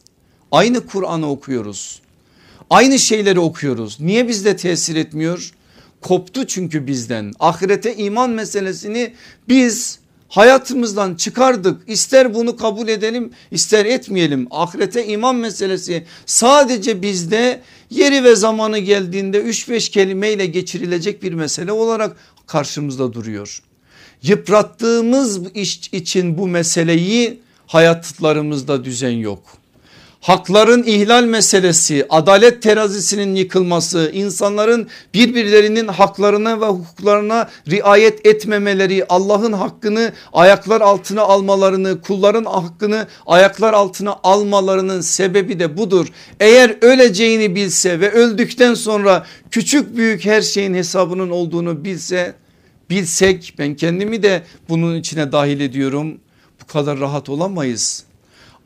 Aynı 0.52 0.86
Kur'an'ı 0.86 1.30
okuyoruz. 1.30 2.00
Aynı 2.70 2.98
şeyleri 2.98 3.40
okuyoruz. 3.40 4.00
Niye 4.00 4.28
bizde 4.28 4.56
tesir 4.56 4.96
etmiyor? 4.96 5.52
Koptu 6.00 6.46
çünkü 6.46 6.86
bizden. 6.86 7.32
Ahirete 7.40 7.96
iman 7.96 8.30
meselesini 8.30 9.12
biz 9.48 9.98
hayatımızdan 10.28 11.14
çıkardık. 11.14 11.82
İster 11.88 12.34
bunu 12.34 12.56
kabul 12.56 12.88
edelim 12.88 13.30
ister 13.50 13.86
etmeyelim. 13.86 14.46
Ahirete 14.50 15.06
iman 15.06 15.36
meselesi 15.36 16.04
sadece 16.26 17.02
bizde 17.02 17.60
yeri 17.90 18.24
ve 18.24 18.36
zamanı 18.36 18.78
geldiğinde 18.78 19.38
3-5 19.38 19.90
kelimeyle 19.90 20.46
geçirilecek 20.46 21.22
bir 21.22 21.32
mesele 21.32 21.72
olarak 21.72 22.16
karşımızda 22.46 23.12
duruyor. 23.12 23.62
Yıprattığımız 24.22 25.40
iş 25.54 25.88
için 25.92 26.38
bu 26.38 26.48
meseleyi 26.48 27.40
hayatlarımızda 27.66 28.84
düzen 28.84 29.10
yok 29.10 29.60
hakların 30.20 30.82
ihlal 30.82 31.24
meselesi, 31.24 32.06
adalet 32.08 32.62
terazisinin 32.62 33.34
yıkılması, 33.34 34.10
insanların 34.14 34.88
birbirlerinin 35.14 35.88
haklarına 35.88 36.60
ve 36.60 36.66
hukuklarına 36.66 37.50
riayet 37.68 38.26
etmemeleri, 38.26 39.04
Allah'ın 39.08 39.52
hakkını 39.52 40.12
ayaklar 40.32 40.80
altına 40.80 41.22
almalarını, 41.22 42.00
kulların 42.00 42.44
hakkını 42.44 43.06
ayaklar 43.26 43.72
altına 43.72 44.16
almalarının 44.22 45.00
sebebi 45.00 45.58
de 45.58 45.76
budur. 45.76 46.06
Eğer 46.40 46.76
öleceğini 46.80 47.54
bilse 47.54 48.00
ve 48.00 48.10
öldükten 48.10 48.74
sonra 48.74 49.26
küçük 49.50 49.96
büyük 49.96 50.24
her 50.24 50.42
şeyin 50.42 50.74
hesabının 50.74 51.30
olduğunu 51.30 51.84
bilse, 51.84 52.34
bilsek 52.90 53.54
ben 53.58 53.74
kendimi 53.74 54.22
de 54.22 54.42
bunun 54.68 54.96
içine 54.96 55.32
dahil 55.32 55.60
ediyorum. 55.60 56.20
Bu 56.62 56.66
kadar 56.66 57.00
rahat 57.00 57.28
olamayız 57.28 58.09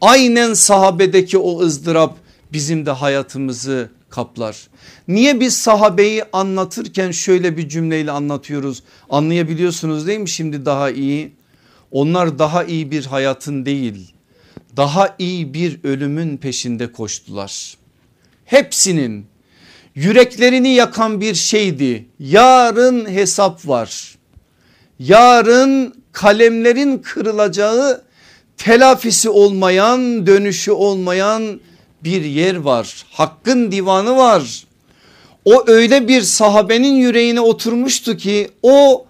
aynen 0.00 0.54
sahabedeki 0.54 1.38
o 1.38 1.60
ızdırap 1.60 2.16
bizim 2.52 2.86
de 2.86 2.90
hayatımızı 2.90 3.90
kaplar. 4.10 4.68
Niye 5.08 5.40
biz 5.40 5.56
sahabeyi 5.56 6.24
anlatırken 6.32 7.10
şöyle 7.10 7.56
bir 7.56 7.68
cümleyle 7.68 8.10
anlatıyoruz 8.10 8.82
anlayabiliyorsunuz 9.10 10.06
değil 10.06 10.18
mi 10.20 10.28
şimdi 10.28 10.66
daha 10.66 10.90
iyi? 10.90 11.32
Onlar 11.90 12.38
daha 12.38 12.64
iyi 12.64 12.90
bir 12.90 13.04
hayatın 13.06 13.66
değil 13.66 14.14
daha 14.76 15.14
iyi 15.18 15.54
bir 15.54 15.80
ölümün 15.84 16.36
peşinde 16.36 16.92
koştular. 16.92 17.76
Hepsinin 18.44 19.26
yüreklerini 19.94 20.68
yakan 20.68 21.20
bir 21.20 21.34
şeydi 21.34 22.06
yarın 22.18 23.10
hesap 23.10 23.68
var. 23.68 24.18
Yarın 24.98 25.94
kalemlerin 26.12 26.98
kırılacağı 26.98 28.02
telafisi 28.58 29.30
olmayan 29.30 30.26
dönüşü 30.26 30.72
olmayan 30.72 31.60
bir 32.04 32.24
yer 32.24 32.56
var. 32.56 33.06
Hakkın 33.10 33.72
divanı 33.72 34.16
var. 34.16 34.64
O 35.44 35.64
öyle 35.66 36.08
bir 36.08 36.22
sahabenin 36.22 36.94
yüreğine 36.94 37.40
oturmuştu 37.40 38.16
ki 38.16 38.50
o 38.62 39.06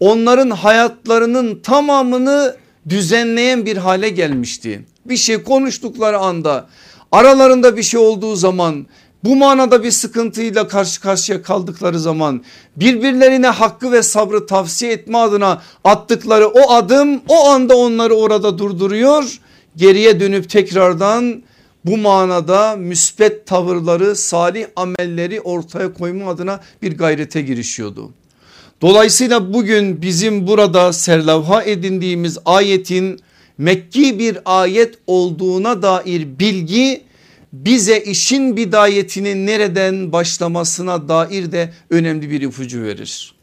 onların 0.00 0.50
hayatlarının 0.50 1.60
tamamını 1.60 2.56
düzenleyen 2.88 3.66
bir 3.66 3.76
hale 3.76 4.08
gelmişti. 4.08 4.84
Bir 5.04 5.16
şey 5.16 5.42
konuştukları 5.42 6.18
anda 6.18 6.66
aralarında 7.12 7.76
bir 7.76 7.82
şey 7.82 8.00
olduğu 8.00 8.36
zaman 8.36 8.86
bu 9.24 9.36
manada 9.36 9.84
bir 9.84 9.90
sıkıntıyla 9.90 10.68
karşı 10.68 11.00
karşıya 11.00 11.42
kaldıkları 11.42 11.98
zaman 11.98 12.44
birbirlerine 12.76 13.46
hakkı 13.46 13.92
ve 13.92 14.02
sabrı 14.02 14.46
tavsiye 14.46 14.92
etme 14.92 15.18
adına 15.18 15.62
attıkları 15.84 16.48
o 16.48 16.72
adım 16.72 17.20
o 17.28 17.48
anda 17.48 17.76
onları 17.76 18.14
orada 18.14 18.58
durduruyor. 18.58 19.40
Geriye 19.76 20.20
dönüp 20.20 20.50
tekrardan 20.50 21.42
bu 21.84 21.96
manada 21.96 22.76
müspet 22.76 23.46
tavırları 23.46 24.16
salih 24.16 24.66
amelleri 24.76 25.40
ortaya 25.40 25.92
koyma 25.92 26.30
adına 26.30 26.60
bir 26.82 26.98
gayrete 26.98 27.42
girişiyordu. 27.42 28.10
Dolayısıyla 28.82 29.52
bugün 29.52 30.02
bizim 30.02 30.46
burada 30.46 30.92
serlavha 30.92 31.62
edindiğimiz 31.62 32.38
ayetin 32.44 33.20
Mekki 33.58 34.18
bir 34.18 34.38
ayet 34.44 34.94
olduğuna 35.06 35.82
dair 35.82 36.38
bilgi 36.38 37.07
bize 37.52 38.00
işin 38.00 38.56
bidayetinin 38.56 39.46
nereden 39.46 40.12
başlamasına 40.12 41.08
dair 41.08 41.52
de 41.52 41.72
önemli 41.90 42.30
bir 42.30 42.40
ipucu 42.40 42.82
verir. 42.82 43.34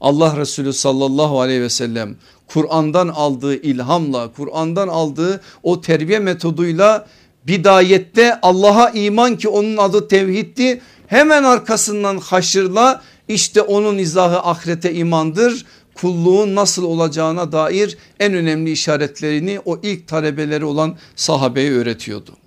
Allah 0.00 0.36
Resulü 0.36 0.72
sallallahu 0.72 1.40
aleyhi 1.40 1.60
ve 1.60 1.70
sellem 1.70 2.16
Kur'an'dan 2.46 3.08
aldığı 3.08 3.62
ilhamla 3.62 4.32
Kur'an'dan 4.32 4.88
aldığı 4.88 5.40
o 5.62 5.80
terbiye 5.80 6.18
metoduyla 6.18 7.06
bidayette 7.46 8.40
Allah'a 8.42 8.90
iman 8.90 9.36
ki 9.36 9.48
onun 9.48 9.76
adı 9.76 10.08
tevhiddi 10.08 10.80
hemen 11.06 11.44
arkasından 11.44 12.18
haşırla 12.18 13.02
işte 13.28 13.62
onun 13.62 13.98
izahı 13.98 14.38
ahirete 14.38 14.94
imandır 14.94 15.66
kulluğun 15.94 16.54
nasıl 16.54 16.84
olacağına 16.84 17.52
dair 17.52 17.98
en 18.20 18.34
önemli 18.34 18.70
işaretlerini 18.70 19.60
o 19.64 19.80
ilk 19.82 20.08
talebeleri 20.08 20.64
olan 20.64 20.96
sahabeye 21.16 21.70
öğretiyordu. 21.70 22.43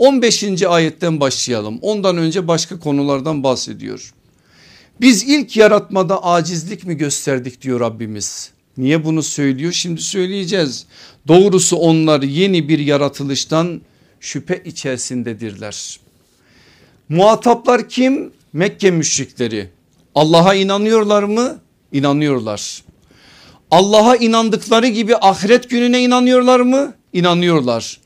15. 0.00 0.62
ayetten 0.62 1.20
başlayalım. 1.20 1.78
Ondan 1.82 2.16
önce 2.16 2.48
başka 2.48 2.78
konulardan 2.78 3.42
bahsediyor. 3.42 4.14
Biz 5.00 5.22
ilk 5.22 5.56
yaratmada 5.56 6.24
acizlik 6.24 6.84
mi 6.84 6.96
gösterdik 6.96 7.62
diyor 7.62 7.80
Rabbimiz. 7.80 8.50
Niye 8.76 9.04
bunu 9.04 9.22
söylüyor? 9.22 9.72
Şimdi 9.72 10.02
söyleyeceğiz. 10.02 10.86
Doğrusu 11.28 11.76
onlar 11.76 12.22
yeni 12.22 12.68
bir 12.68 12.78
yaratılıştan 12.78 13.80
şüphe 14.20 14.62
içerisindedirler. 14.64 16.00
Muhataplar 17.08 17.88
kim? 17.88 18.32
Mekke 18.52 18.90
müşrikleri. 18.90 19.68
Allah'a 20.14 20.54
inanıyorlar 20.54 21.22
mı? 21.22 21.60
İnanıyorlar. 21.92 22.82
Allah'a 23.70 24.16
inandıkları 24.16 24.86
gibi 24.86 25.16
ahiret 25.16 25.70
gününe 25.70 26.02
inanıyorlar 26.02 26.60
mı? 26.60 26.94
İnanıyorlar. 27.12 27.99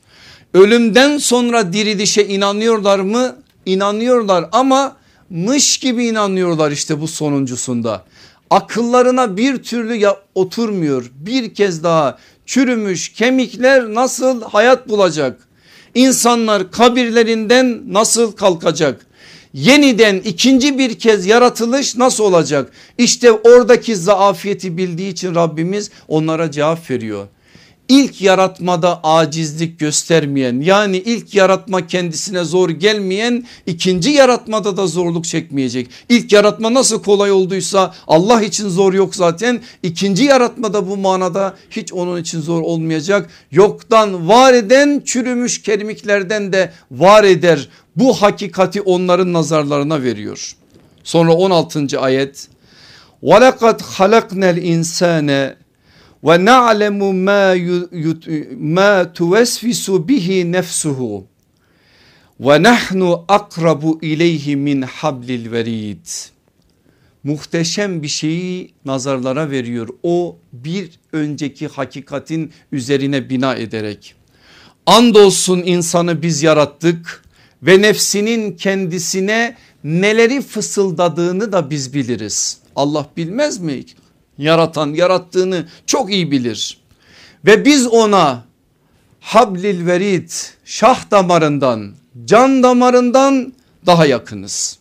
Ölümden 0.55 1.17
sonra 1.17 1.73
dirilişe 1.73 2.23
inanıyorlar 2.23 2.99
mı? 2.99 3.35
İnanıyorlar 3.65 4.45
ama 4.51 4.95
mış 5.29 5.77
gibi 5.77 6.05
inanıyorlar 6.05 6.71
işte 6.71 7.01
bu 7.01 7.07
sonuncusunda. 7.07 8.05
Akıllarına 8.49 9.37
bir 9.37 9.57
türlü 9.57 9.95
ya, 9.95 10.17
oturmuyor. 10.35 11.11
Bir 11.15 11.53
kez 11.53 11.83
daha 11.83 12.17
çürümüş 12.45 13.09
kemikler 13.09 13.93
nasıl 13.93 14.41
hayat 14.41 14.89
bulacak? 14.89 15.47
İnsanlar 15.95 16.71
kabirlerinden 16.71 17.81
nasıl 17.87 18.31
kalkacak? 18.31 19.05
yeniden 19.53 20.15
ikinci 20.17 20.77
bir 20.77 20.99
kez 20.99 21.25
yaratılış 21.25 21.95
nasıl 21.95 22.23
olacak? 22.23 22.71
İşte 22.97 23.31
oradaki 23.31 23.95
zaafiyeti 23.95 24.77
bildiği 24.77 25.11
için 25.11 25.35
Rabbimiz 25.35 25.91
onlara 26.07 26.51
cevap 26.51 26.89
veriyor 26.89 27.27
İlk 27.90 28.20
yaratmada 28.20 29.00
acizlik 29.04 29.78
göstermeyen 29.78 30.60
yani 30.60 30.96
ilk 30.96 31.34
yaratma 31.34 31.86
kendisine 31.86 32.44
zor 32.44 32.70
gelmeyen 32.70 33.46
ikinci 33.66 34.10
yaratmada 34.10 34.76
da 34.76 34.86
zorluk 34.86 35.24
çekmeyecek. 35.24 35.90
İlk 36.08 36.32
yaratma 36.32 36.74
nasıl 36.74 37.02
kolay 37.02 37.32
olduysa 37.32 37.94
Allah 38.06 38.42
için 38.42 38.68
zor 38.68 38.92
yok 38.92 39.14
zaten. 39.14 39.60
İkinci 39.82 40.24
yaratmada 40.24 40.88
bu 40.88 40.96
manada 40.96 41.54
hiç 41.70 41.92
onun 41.92 42.20
için 42.20 42.40
zor 42.40 42.62
olmayacak. 42.62 43.30
Yoktan 43.52 44.28
var 44.28 44.54
eden 44.54 45.02
çürümüş 45.04 45.62
kemiklerden 45.62 46.52
de 46.52 46.72
var 46.90 47.24
eder. 47.24 47.68
Bu 47.96 48.22
hakikati 48.22 48.82
onların 48.82 49.32
nazarlarına 49.32 50.02
veriyor. 50.02 50.52
Sonra 51.04 51.32
16. 51.32 52.00
ayet. 52.00 52.48
وَلَقَدْ 53.22 53.80
خَلَقْنَا 53.82 54.58
الْاِنْسَانَ 54.58 55.54
ve 56.25 56.45
na'lemu 56.45 57.13
ma 57.13 57.55
ma 58.59 59.13
tuvesvisu 59.13 60.07
bihi 60.07 60.51
nefsuhu 60.51 61.27
ve 62.39 62.63
nahnu 62.63 63.25
akrabu 63.27 63.99
ileyhi 64.01 64.55
min 64.55 64.81
hablil 64.81 65.51
verid. 65.51 66.05
Muhteşem 67.23 68.03
bir 68.03 68.07
şeyi 68.07 68.73
nazarlara 68.85 69.51
veriyor. 69.51 69.87
O 70.03 70.37
bir 70.53 70.89
önceki 71.13 71.67
hakikatin 71.67 72.51
üzerine 72.71 73.29
bina 73.29 73.55
ederek. 73.55 74.15
Andolsun 74.85 75.59
insanı 75.59 76.21
biz 76.21 76.43
yarattık 76.43 77.23
ve 77.63 77.81
nefsinin 77.81 78.51
kendisine 78.51 79.55
neleri 79.83 80.41
fısıldadığını 80.41 81.51
da 81.51 81.69
biz 81.69 81.93
biliriz. 81.93 82.57
Allah 82.75 83.09
bilmez 83.17 83.59
mi? 83.59 83.83
Yaratan 84.37 84.93
yarattığını 84.93 85.65
çok 85.85 86.11
iyi 86.11 86.31
bilir. 86.31 86.77
Ve 87.45 87.65
biz 87.65 87.87
ona 87.87 88.43
hablil 89.19 89.85
verid 89.85 90.31
şah 90.65 91.11
damarından 91.11 91.91
can 92.25 92.63
damarından 92.63 93.53
daha 93.85 94.05
yakınız. 94.05 94.79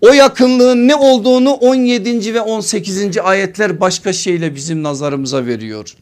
O 0.00 0.08
yakınlığın 0.08 0.88
ne 0.88 0.94
olduğunu 0.94 1.50
17. 1.50 2.34
ve 2.34 2.40
18. 2.40 3.18
ayetler 3.18 3.80
başka 3.80 4.12
şeyle 4.12 4.54
bizim 4.54 4.82
nazarımıza 4.82 5.46
veriyor. 5.46 5.96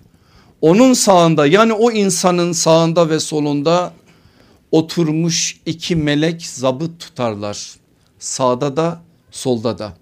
Onun 0.60 0.92
sağında 0.92 1.46
yani 1.46 1.72
o 1.72 1.90
insanın 1.90 2.52
sağında 2.52 3.10
ve 3.10 3.20
solunda 3.20 3.92
oturmuş 4.72 5.60
iki 5.66 5.96
melek 5.96 6.46
zabıt 6.46 7.00
tutarlar. 7.00 7.70
Sağda 8.18 8.76
da 8.76 9.00
solda 9.30 9.78
da. 9.78 9.92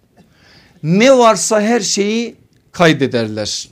Ne 0.82 1.18
varsa 1.18 1.60
her 1.60 1.80
şeyi 1.80 2.34
kaydederler. 2.76 3.68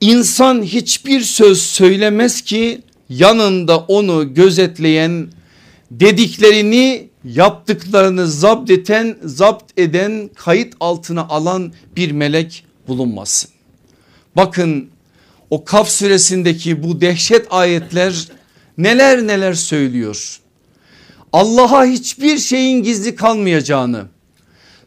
İnsan 0.00 0.62
hiçbir 0.62 1.20
söz 1.20 1.62
söylemez 1.62 2.42
ki 2.42 2.82
yanında 3.08 3.78
onu 3.78 4.34
gözetleyen 4.34 5.28
dediklerini 5.90 7.08
yaptıklarını 7.24 8.26
zapt 8.26 8.70
eden, 8.70 9.18
zapt 9.24 9.80
eden 9.80 10.30
kayıt 10.34 10.74
altına 10.80 11.28
alan 11.28 11.72
bir 11.96 12.12
melek 12.12 12.64
bulunmasın. 12.88 13.50
Bakın 14.36 14.88
o 15.50 15.64
Kaf 15.64 15.88
suresindeki 15.88 16.82
bu 16.82 17.00
dehşet 17.00 17.46
ayetler 17.50 18.28
neler 18.78 19.26
neler 19.26 19.54
söylüyor. 19.54 20.40
Allah'a 21.32 21.84
hiçbir 21.84 22.38
şeyin 22.38 22.82
gizli 22.82 23.14
kalmayacağını 23.14 24.04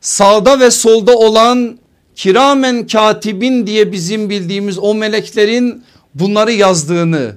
sağda 0.02 0.60
ve 0.60 0.72
solda 0.72 1.18
olan 1.18 1.78
kiramen 2.16 2.88
katibin 2.88 3.68
diye 3.68 3.92
bizim 3.92 4.30
bildiğimiz 4.30 4.78
o 4.80 4.96
meleklerin 4.96 5.84
bunları 6.16 6.52
yazdığını 6.52 7.36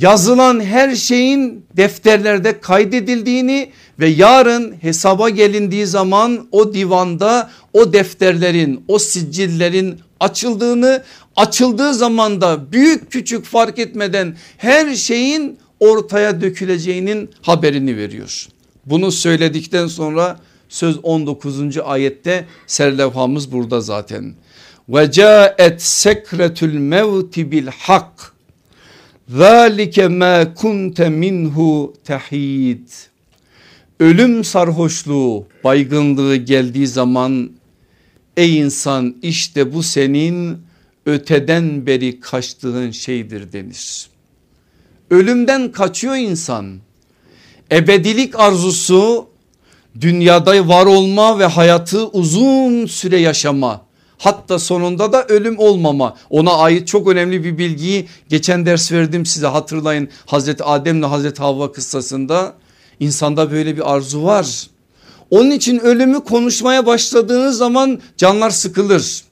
yazılan 0.00 0.60
her 0.60 0.94
şeyin 0.94 1.64
defterlerde 1.76 2.60
kaydedildiğini 2.60 3.70
ve 4.00 4.08
yarın 4.08 4.74
hesaba 4.80 5.28
gelindiği 5.28 5.86
zaman 5.86 6.48
o 6.52 6.74
divanda 6.74 7.50
o 7.72 7.92
defterlerin 7.92 8.84
o 8.88 8.98
sicillerin 8.98 10.00
açıldığını 10.20 11.02
açıldığı 11.36 11.94
zaman 11.94 12.40
da 12.40 12.72
büyük 12.72 13.10
küçük 13.10 13.44
fark 13.44 13.78
etmeden 13.78 14.36
her 14.56 14.94
şeyin 14.94 15.58
ortaya 15.80 16.40
döküleceğinin 16.40 17.30
haberini 17.42 17.96
veriyor. 17.96 18.48
Bunu 18.86 19.12
söyledikten 19.12 19.86
sonra 19.86 20.40
söz 20.76 20.98
19. 21.02 21.78
ayette 21.84 22.46
serlevhamız 22.66 23.52
burada 23.52 23.80
zaten. 23.80 24.34
Ve 24.88 25.10
caet 25.10 25.82
sekretül 25.82 26.78
mevti 26.78 27.52
bil 27.52 27.66
hak. 27.66 28.32
Zalike 29.28 30.08
ma 30.08 30.54
kunte 30.54 31.08
minhu 31.08 31.94
tahid. 32.04 32.88
Ölüm 34.00 34.44
sarhoşluğu, 34.44 35.46
baygınlığı 35.64 36.36
geldiği 36.36 36.86
zaman 36.86 37.50
ey 38.36 38.58
insan 38.58 39.16
işte 39.22 39.74
bu 39.74 39.82
senin 39.82 40.58
öteden 41.06 41.86
beri 41.86 42.20
kaçtığın 42.20 42.90
şeydir 42.90 43.52
denir. 43.52 44.08
Ölümden 45.10 45.72
kaçıyor 45.72 46.16
insan. 46.16 46.78
Ebedilik 47.72 48.40
arzusu 48.40 49.35
dünyada 50.00 50.68
var 50.68 50.86
olma 50.86 51.38
ve 51.38 51.46
hayatı 51.46 52.06
uzun 52.06 52.86
süre 52.86 53.20
yaşama 53.20 53.86
hatta 54.18 54.58
sonunda 54.58 55.12
da 55.12 55.24
ölüm 55.24 55.58
olmama 55.58 56.16
ona 56.30 56.52
ait 56.52 56.88
çok 56.88 57.08
önemli 57.08 57.44
bir 57.44 57.58
bilgiyi 57.58 58.08
geçen 58.28 58.66
ders 58.66 58.92
verdim 58.92 59.26
size 59.26 59.46
hatırlayın 59.46 60.08
Hazreti 60.26 60.64
Adem 60.64 60.98
ile 60.98 61.06
Hazreti 61.06 61.42
Havva 61.42 61.72
kıssasında 61.72 62.54
insanda 63.00 63.50
böyle 63.50 63.76
bir 63.76 63.94
arzu 63.94 64.22
var. 64.24 64.66
Onun 65.30 65.50
için 65.50 65.78
ölümü 65.78 66.20
konuşmaya 66.20 66.86
başladığınız 66.86 67.58
zaman 67.58 68.00
canlar 68.16 68.50
sıkılır. 68.50 69.24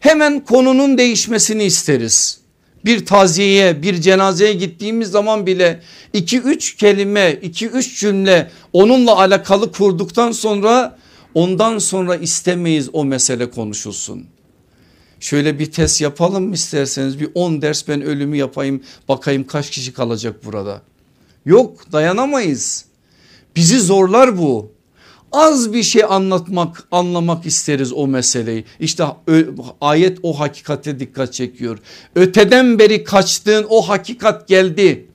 Hemen 0.00 0.44
konunun 0.44 0.98
değişmesini 0.98 1.64
isteriz. 1.64 2.39
Bir 2.84 3.06
taziyeye 3.06 3.82
bir 3.82 4.00
cenazeye 4.00 4.52
gittiğimiz 4.52 5.10
zaman 5.10 5.46
bile 5.46 5.80
2-3 6.14 6.76
kelime 6.76 7.30
2-3 7.42 8.00
cümle 8.00 8.50
onunla 8.72 9.18
alakalı 9.18 9.72
kurduktan 9.72 10.32
sonra 10.32 10.98
ondan 11.34 11.78
sonra 11.78 12.16
istemeyiz 12.16 12.88
o 12.92 13.04
mesele 13.04 13.50
konuşulsun. 13.50 14.26
Şöyle 15.20 15.58
bir 15.58 15.72
test 15.72 16.00
yapalım 16.00 16.52
isterseniz 16.52 17.20
bir 17.20 17.28
10 17.34 17.62
ders 17.62 17.88
ben 17.88 18.02
ölümü 18.02 18.36
yapayım 18.36 18.82
bakayım 19.08 19.46
kaç 19.46 19.70
kişi 19.70 19.92
kalacak 19.92 20.44
burada. 20.44 20.82
Yok 21.46 21.92
dayanamayız. 21.92 22.84
Bizi 23.56 23.80
zorlar 23.80 24.38
bu. 24.38 24.72
Az 25.32 25.72
bir 25.72 25.82
şey 25.82 26.04
anlatmak 26.04 26.88
anlamak 26.90 27.46
isteriz 27.46 27.92
o 27.92 28.06
meseleyi. 28.06 28.64
İşte 28.80 29.04
ayet 29.80 30.18
o 30.22 30.40
hakikate 30.40 30.98
dikkat 30.98 31.32
çekiyor. 31.32 31.78
Öteden 32.14 32.78
beri 32.78 33.04
kaçtığın 33.04 33.66
o 33.68 33.88
hakikat 33.88 34.48
geldi. 34.48 35.06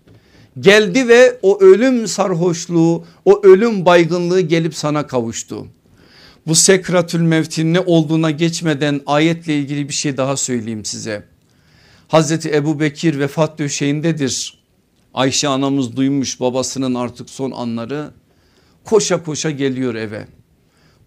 Geldi 0.59 1.07
ve 1.07 1.39
o 1.41 1.59
ölüm 1.61 2.07
sarhoşluğu 2.07 3.05
o 3.25 3.41
ölüm 3.43 3.85
baygınlığı 3.85 4.41
gelip 4.41 4.75
sana 4.75 5.07
kavuştu. 5.07 5.67
Bu 6.47 6.55
sekratül 6.55 7.21
mevtin 7.21 7.73
ne 7.73 7.79
olduğuna 7.79 8.31
geçmeden 8.31 9.01
ayetle 9.05 9.57
ilgili 9.57 9.89
bir 9.89 9.93
şey 9.93 10.17
daha 10.17 10.37
söyleyeyim 10.37 10.85
size. 10.85 11.23
Hazreti 12.07 12.55
Ebu 12.55 12.79
Bekir 12.79 13.19
vefat 13.19 13.59
döşeğindedir. 13.59 14.59
Ayşe 15.13 15.47
anamız 15.47 15.95
duymuş 15.95 16.39
babasının 16.39 16.95
artık 16.95 17.29
son 17.29 17.51
anları 17.51 18.11
koşa 18.85 19.23
koşa 19.23 19.51
geliyor 19.51 19.95
eve. 19.95 20.27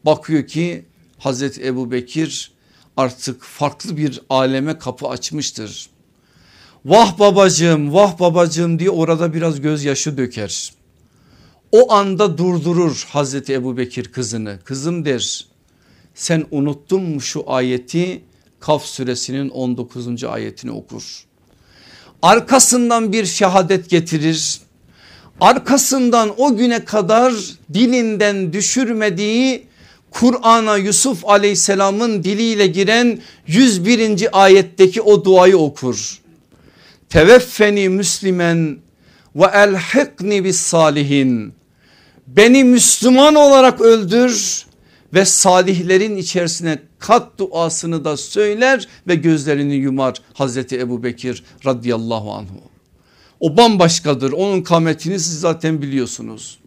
Bakıyor 0.05 0.47
ki 0.47 0.85
Hazreti 1.19 1.67
Ebu 1.67 1.91
Bekir 1.91 2.53
artık 2.97 3.43
farklı 3.43 3.97
bir 3.97 4.21
aleme 4.31 4.79
kapı 4.79 5.09
açmıştır. 5.09 5.91
Vah 6.85 7.19
babacığım 7.19 7.95
vah 7.95 8.21
babacığım 8.21 8.79
diye 8.79 8.91
orada 8.91 9.35
biraz 9.35 9.61
gözyaşı 9.61 10.19
döker. 10.19 10.73
O 11.73 11.93
anda 11.93 12.39
durdurur 12.39 13.07
Hazreti 13.11 13.53
Ebu 13.53 13.77
Bekir 13.77 14.05
kızını 14.05 14.59
kızım 14.65 15.05
der 15.05 15.47
sen 16.15 16.47
unuttun 16.51 17.03
mu 17.03 17.21
şu 17.21 17.51
ayeti 17.51 18.23
Kaf 18.61 18.85
suresinin 18.85 19.49
19. 19.49 20.25
ayetini 20.25 20.71
okur. 20.71 21.25
Arkasından 22.23 23.13
bir 23.13 23.25
şehadet 23.27 23.91
getirir 23.91 24.61
arkasından 25.41 26.35
o 26.37 26.57
güne 26.57 26.85
kadar 26.85 27.35
dilinden 27.75 28.53
düşürmediği 28.53 29.67
Kur'an'a 30.11 30.77
Yusuf 30.77 31.25
aleyhisselamın 31.25 32.25
diliyle 32.25 32.67
giren 32.67 33.21
101. 33.47 34.43
ayetteki 34.45 35.03
o 35.03 35.25
duayı 35.25 35.59
okur. 35.59 36.19
Teveffeni 37.09 37.89
müslimen 37.89 38.79
ve 39.37 39.47
elhikni 39.55 40.45
bis 40.45 40.61
salihin. 40.61 41.53
Beni 42.27 42.65
Müslüman 42.65 43.35
olarak 43.35 43.81
öldür 43.81 44.67
ve 45.15 45.25
salihlerin 45.25 46.17
içerisine 46.17 46.79
kat 46.99 47.39
duasını 47.39 48.05
da 48.05 48.17
söyler 48.17 48.89
ve 49.09 49.15
gözlerini 49.15 49.75
yumar 49.75 50.15
Hazreti 50.35 50.79
Ebu 50.79 51.03
Bekir 51.03 51.45
radıyallahu 51.67 52.33
anhu. 52.33 52.78
O 53.41 53.57
bambaşkadır 53.57 54.33
onun 54.33 54.63
kametini 54.63 55.21
siz 55.21 55.41
zaten 55.41 55.83
biliyorsunuz. 55.83 56.59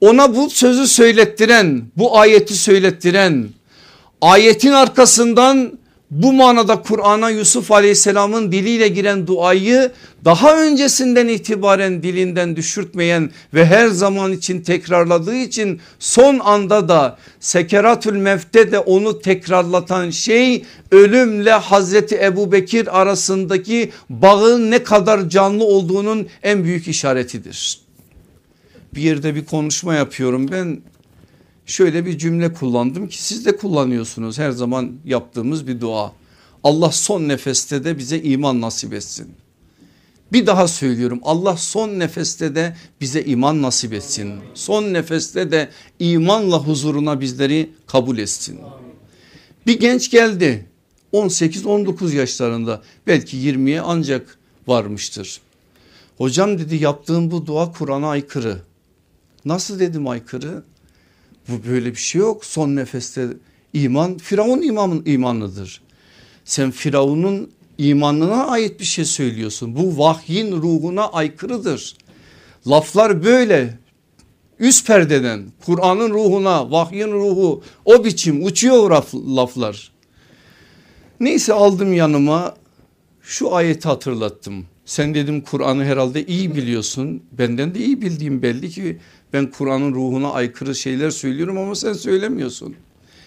Ona 0.00 0.36
bu 0.36 0.50
sözü 0.50 0.86
söylettiren 0.86 1.82
bu 1.96 2.18
ayeti 2.18 2.54
söylettiren 2.54 3.48
ayetin 4.20 4.72
arkasından 4.72 5.79
bu 6.10 6.32
manada 6.32 6.82
Kur'an'a 6.82 7.30
Yusuf 7.30 7.72
aleyhisselamın 7.72 8.52
diliyle 8.52 8.88
giren 8.88 9.26
duayı 9.26 9.92
daha 10.24 10.62
öncesinden 10.62 11.28
itibaren 11.28 12.02
dilinden 12.02 12.56
düşürtmeyen 12.56 13.30
ve 13.54 13.66
her 13.66 13.88
zaman 13.88 14.32
için 14.32 14.60
tekrarladığı 14.60 15.36
için 15.36 15.80
son 15.98 16.38
anda 16.38 16.88
da 16.88 17.18
sekeratül 17.40 18.16
mevte 18.16 18.72
de 18.72 18.78
onu 18.78 19.20
tekrarlatan 19.20 20.10
şey 20.10 20.64
ölümle 20.90 21.52
Hazreti 21.52 22.16
Ebu 22.22 22.52
Bekir 22.52 23.00
arasındaki 23.00 23.92
bağın 24.10 24.70
ne 24.70 24.82
kadar 24.82 25.28
canlı 25.28 25.64
olduğunun 25.64 26.28
en 26.42 26.64
büyük 26.64 26.88
işaretidir. 26.88 27.80
Bir 28.94 29.02
yerde 29.02 29.34
bir 29.34 29.44
konuşma 29.44 29.94
yapıyorum 29.94 30.48
ben 30.52 30.80
şöyle 31.70 32.06
bir 32.06 32.18
cümle 32.18 32.52
kullandım 32.52 33.08
ki 33.08 33.22
siz 33.22 33.46
de 33.46 33.56
kullanıyorsunuz 33.56 34.38
her 34.38 34.50
zaman 34.50 34.92
yaptığımız 35.04 35.66
bir 35.66 35.80
dua. 35.80 36.12
Allah 36.64 36.92
son 36.92 37.28
nefeste 37.28 37.84
de 37.84 37.98
bize 37.98 38.18
iman 38.22 38.60
nasip 38.60 38.92
etsin. 38.92 39.28
Bir 40.32 40.46
daha 40.46 40.68
söylüyorum 40.68 41.20
Allah 41.22 41.56
son 41.56 41.88
nefeste 41.88 42.54
de 42.54 42.76
bize 43.00 43.22
iman 43.22 43.62
nasip 43.62 43.92
etsin. 43.92 44.34
Son 44.54 44.82
nefeste 44.82 45.50
de 45.50 45.70
imanla 45.98 46.58
huzuruna 46.58 47.20
bizleri 47.20 47.70
kabul 47.86 48.18
etsin. 48.18 48.58
Bir 49.66 49.80
genç 49.80 50.10
geldi 50.10 50.66
18-19 51.12 52.14
yaşlarında 52.14 52.82
belki 53.06 53.36
20'ye 53.36 53.80
ancak 53.80 54.38
varmıştır. 54.66 55.40
Hocam 56.18 56.58
dedi 56.58 56.76
yaptığım 56.76 57.30
bu 57.30 57.46
dua 57.46 57.72
Kur'an'a 57.72 58.08
aykırı. 58.08 58.62
Nasıl 59.44 59.80
dedim 59.80 60.08
aykırı? 60.08 60.62
Bu 61.50 61.68
böyle 61.68 61.90
bir 61.90 61.98
şey 61.98 62.20
yok. 62.20 62.44
Son 62.44 62.76
nefeste 62.76 63.28
iman 63.72 64.18
Firavun 64.18 64.62
imanın 64.62 65.02
imanıdır. 65.06 65.80
Sen 66.44 66.70
Firavun'un 66.70 67.50
imanına 67.78 68.46
ait 68.46 68.80
bir 68.80 68.84
şey 68.84 69.04
söylüyorsun. 69.04 69.76
Bu 69.76 69.98
vahyin 69.98 70.52
ruhuna 70.52 71.08
aykırıdır. 71.08 71.96
Laflar 72.66 73.24
böyle 73.24 73.78
üst 74.58 74.86
perdeden 74.86 75.44
Kur'an'ın 75.66 76.10
ruhuna 76.10 76.70
vahyin 76.70 77.12
ruhu 77.12 77.62
o 77.84 78.04
biçim 78.04 78.44
uçuyor 78.44 79.02
laflar. 79.14 79.92
Neyse 81.20 81.52
aldım 81.52 81.92
yanıma 81.92 82.54
şu 83.22 83.54
ayeti 83.54 83.88
hatırlattım. 83.88 84.66
Sen 84.84 85.14
dedim 85.14 85.40
Kur'an'ı 85.40 85.84
herhalde 85.84 86.26
iyi 86.26 86.56
biliyorsun. 86.56 87.22
Benden 87.32 87.74
de 87.74 87.78
iyi 87.78 88.02
bildiğim 88.02 88.42
belli 88.42 88.70
ki 88.70 88.98
ben 89.32 89.50
Kur'an'ın 89.50 89.94
ruhuna 89.94 90.32
aykırı 90.32 90.74
şeyler 90.74 91.10
söylüyorum 91.10 91.58
ama 91.58 91.74
sen 91.74 91.92
söylemiyorsun. 91.92 92.74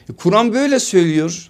E, 0.10 0.14
Kur'an 0.14 0.54
böyle 0.54 0.80
söylüyor. 0.80 1.50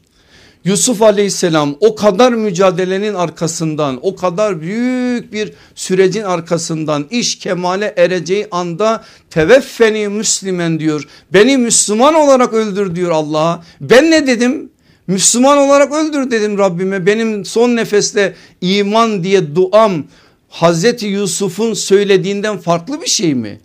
Yusuf 0.66 1.02
aleyhisselam 1.02 1.76
o 1.80 1.96
kadar 1.96 2.34
mücadelenin 2.34 3.13
arkasından 3.13 4.00
o 4.02 4.16
kadar 4.16 4.62
büyük 4.62 5.34
bir 5.34 5.54
sürecin 5.76 6.24
arkasından 6.24 7.08
iş 7.12 7.39
kemale 7.39 7.94
ereceği 7.98 8.48
anda 8.52 9.04
teveffeni 9.30 10.08
müslimen 10.08 10.80
diyor. 10.80 11.08
Beni 11.34 11.58
Müslüman 11.58 12.13
olarak 12.13 12.54
öldür 12.54 12.96
diyor 12.96 13.12
Allah'a. 13.12 13.63
Ben 13.82 14.12
ne 14.12 14.28
dedim? 14.28 14.70
Müslüman 15.08 15.58
olarak 15.58 15.94
öldür 15.94 16.32
dedim 16.32 16.58
Rabbime. 16.58 17.06
Benim 17.06 17.46
son 17.46 17.76
nefeste 17.76 18.36
iman 18.62 19.24
diye 19.24 19.56
duam 19.56 20.04
Hazreti 20.50 21.06
Yusuf'un 21.06 21.74
söylediğinden 21.74 22.58
farklı 22.58 23.02
bir 23.02 23.08
şey 23.08 23.36
mi? 23.36 23.60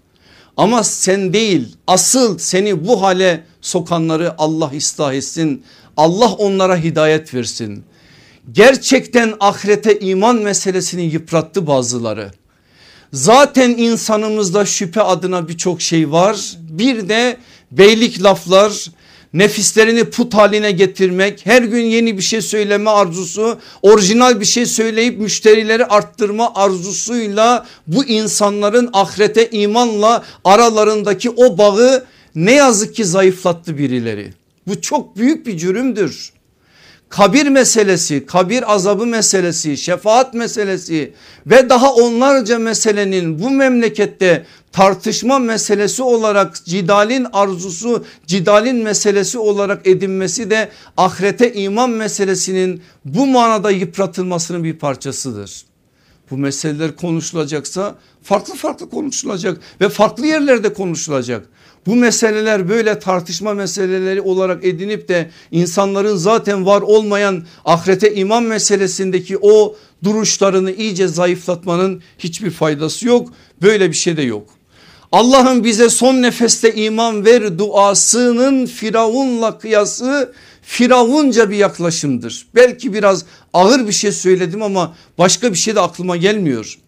Ama 0.59 0.85
sen 0.85 1.33
değil 1.33 1.77
asıl 1.87 2.38
seni 2.38 2.87
bu 2.87 3.03
hale 3.03 3.44
sokanları 3.61 4.35
Allah 4.38 4.71
ıslah 4.77 5.14
etsin. 5.14 5.64
Allah 5.97 6.33
onlara 6.33 6.77
hidayet 6.77 7.35
versin. 7.35 7.85
Gerçekten 8.53 9.35
ahirete 9.40 10.01
iman 10.01 10.37
meselesini 10.37 11.03
yıprattı 11.03 11.66
bazıları. 11.66 12.31
Zaten 13.12 13.71
insanımızda 13.71 14.66
şüphe 14.66 15.03
adına 15.03 15.49
birçok 15.49 15.83
şey 15.83 16.12
var. 16.12 16.57
Bir 16.59 17.09
de 17.09 17.37
beylik 17.73 18.23
laflar, 18.23 18.90
nefislerini 19.34 20.04
put 20.04 20.34
haline 20.34 20.70
getirmek, 20.70 21.46
her 21.46 21.62
gün 21.62 21.84
yeni 21.84 22.16
bir 22.16 22.22
şey 22.22 22.42
söyleme 22.42 22.90
arzusu, 22.90 23.58
orijinal 23.82 24.40
bir 24.40 24.44
şey 24.44 24.66
söyleyip 24.66 25.18
müşterileri 25.18 25.84
arttırma 25.84 26.54
arzusuyla 26.54 27.66
bu 27.86 28.04
insanların 28.04 28.90
ahirete 28.92 29.50
imanla 29.50 30.24
aralarındaki 30.44 31.30
o 31.30 31.58
bağı 31.58 32.04
ne 32.34 32.52
yazık 32.52 32.94
ki 32.94 33.04
zayıflattı 33.04 33.78
birileri. 33.78 34.32
Bu 34.66 34.80
çok 34.80 35.16
büyük 35.16 35.46
bir 35.46 35.58
cürümdür 35.58 36.32
kabir 37.09 37.47
meselesi, 37.47 38.27
kabir 38.27 38.75
azabı 38.75 39.07
meselesi, 39.07 39.77
şefaat 39.77 40.35
meselesi 40.35 41.12
ve 41.47 41.68
daha 41.68 41.94
onlarca 41.94 42.59
meselenin 42.59 43.38
bu 43.38 43.51
memlekette 43.51 44.47
tartışma 44.73 45.38
meselesi 45.38 46.03
olarak 46.03 46.64
cidalin 46.64 47.27
arzusu, 47.33 48.05
cidalin 48.27 48.77
meselesi 48.77 49.38
olarak 49.38 49.87
edinmesi 49.87 50.51
de 50.51 50.68
ahirete 50.97 51.53
iman 51.53 51.90
meselesinin 51.90 52.83
bu 53.05 53.27
manada 53.27 53.71
yıpratılmasının 53.71 54.64
bir 54.64 54.79
parçasıdır. 54.79 55.64
Bu 56.31 56.37
meseleler 56.37 56.97
konuşulacaksa 56.97 57.94
farklı 58.23 58.55
farklı 58.55 58.90
konuşulacak 58.90 59.59
ve 59.81 59.88
farklı 59.88 60.27
yerlerde 60.27 60.73
konuşulacak. 60.73 61.47
Bu 61.88 61.96
meseleler 61.96 62.68
böyle 62.68 62.98
tartışma 62.98 63.55
meseleleri 63.55 64.20
olarak 64.20 64.64
edinip 64.64 65.09
de 65.09 65.31
insanların 65.51 66.16
zaten 66.16 66.66
var 66.66 66.83
olmayan 66.83 67.46
ahirete 67.64 68.14
iman 68.14 68.42
meselesindeki 68.42 69.38
o 69.42 69.77
duruşlarını 70.05 70.72
iyice 70.72 71.09
zayıflatmanın 71.09 72.03
hiçbir 72.18 72.51
faydası 72.51 73.07
yok. 73.07 73.29
Böyle 73.62 73.88
bir 73.90 73.96
şey 73.96 74.16
de 74.16 74.22
yok. 74.22 74.48
Allah'ın 75.12 75.64
bize 75.64 75.90
son 75.90 76.22
nefeste 76.22 76.74
iman 76.74 77.24
ver 77.24 77.59
duasının 77.59 78.66
Firavun'la 78.66 79.59
kıyası 79.59 80.33
Firavunca 80.62 81.51
bir 81.51 81.57
yaklaşımdır. 81.57 82.46
Belki 82.55 82.92
biraz 82.92 83.24
ağır 83.53 83.87
bir 83.87 83.92
şey 83.92 84.12
söyledim 84.12 84.62
ama 84.62 84.94
başka 85.18 85.53
bir 85.53 85.59
şey 85.59 85.74
de 85.74 85.81
aklıma 85.81 86.16
gelmiyor. 86.16 86.79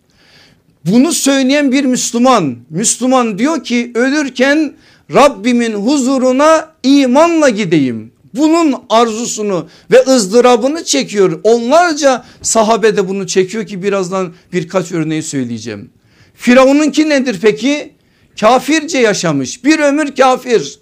Bunu 0.87 1.13
söyleyen 1.13 1.73
bir 1.73 1.85
Müslüman, 1.85 2.57
Müslüman 2.71 3.39
diyor 3.39 3.65
ki 3.65 3.93
ölürken 3.95 4.75
Rabbimin 5.15 5.73
huzuruna 5.73 6.73
imanla 6.83 7.49
gideyim. 7.49 8.13
Bunun 8.35 8.75
arzusunu 8.89 9.69
ve 9.91 10.05
ızdırabını 10.09 10.85
çekiyor. 10.85 11.41
Onlarca 11.43 12.25
sahabe 12.43 12.97
de 12.97 13.09
bunu 13.09 13.27
çekiyor 13.27 13.67
ki 13.67 13.83
birazdan 13.83 14.35
birkaç 14.53 14.93
örneği 14.93 15.23
söyleyeceğim. 15.23 15.91
Firavun'unki 16.35 17.09
nedir 17.09 17.39
peki? 17.43 17.93
Kafirce 18.41 18.99
yaşamış 18.99 19.65
bir 19.65 19.79
ömür 19.79 20.15
kafir. 20.15 20.79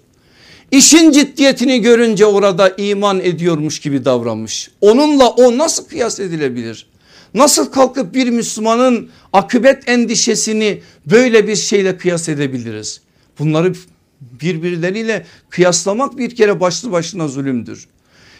İşin 0.71 1.11
ciddiyetini 1.11 1.81
görünce 1.81 2.25
orada 2.25 2.69
iman 2.77 3.19
ediyormuş 3.19 3.79
gibi 3.79 4.05
davranmış. 4.05 4.71
Onunla 4.81 5.29
o 5.29 5.57
nasıl 5.57 5.85
kıyas 5.85 6.19
edilebilir? 6.19 6.87
Nasıl 7.33 7.71
kalkıp 7.71 8.13
bir 8.13 8.29
Müslümanın 8.29 9.09
akıbet 9.33 9.89
endişesini 9.89 10.81
böyle 11.05 11.47
bir 11.47 11.55
şeyle 11.55 11.97
kıyas 11.97 12.29
edebiliriz? 12.29 13.01
Bunları 13.39 13.73
birbirleriyle 14.21 15.25
kıyaslamak 15.49 16.17
bir 16.17 16.35
kere 16.35 16.59
başlı 16.59 16.91
başına 16.91 17.27
zulümdür. 17.27 17.87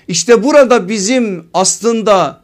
İşte 0.08 0.44
burada 0.44 0.90
bizim 0.90 1.46
aslında 1.54 2.42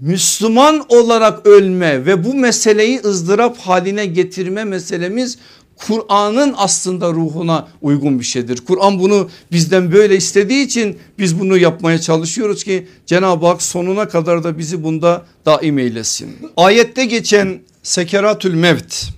Müslüman 0.00 0.84
olarak 0.88 1.46
ölme 1.46 2.06
ve 2.06 2.24
bu 2.24 2.34
meseleyi 2.34 3.00
ızdırap 3.00 3.58
haline 3.58 4.06
getirme 4.06 4.64
meselemiz 4.64 5.38
Kur'an'ın 5.76 6.54
aslında 6.56 7.12
ruhuna 7.12 7.68
uygun 7.82 8.20
bir 8.20 8.24
şeydir. 8.24 8.60
Kur'an 8.66 8.98
bunu 8.98 9.30
bizden 9.52 9.92
böyle 9.92 10.16
istediği 10.16 10.66
için 10.66 10.98
biz 11.18 11.40
bunu 11.40 11.56
yapmaya 11.56 12.00
çalışıyoruz 12.00 12.64
ki 12.64 12.88
Cenab-ı 13.06 13.46
Hak 13.46 13.62
sonuna 13.62 14.08
kadar 14.08 14.44
da 14.44 14.58
bizi 14.58 14.84
bunda 14.84 15.26
daim 15.46 15.78
eylesin. 15.78 16.36
Ayette 16.56 17.04
geçen 17.04 17.60
sekeratül 17.82 18.54
mevt 18.54 19.08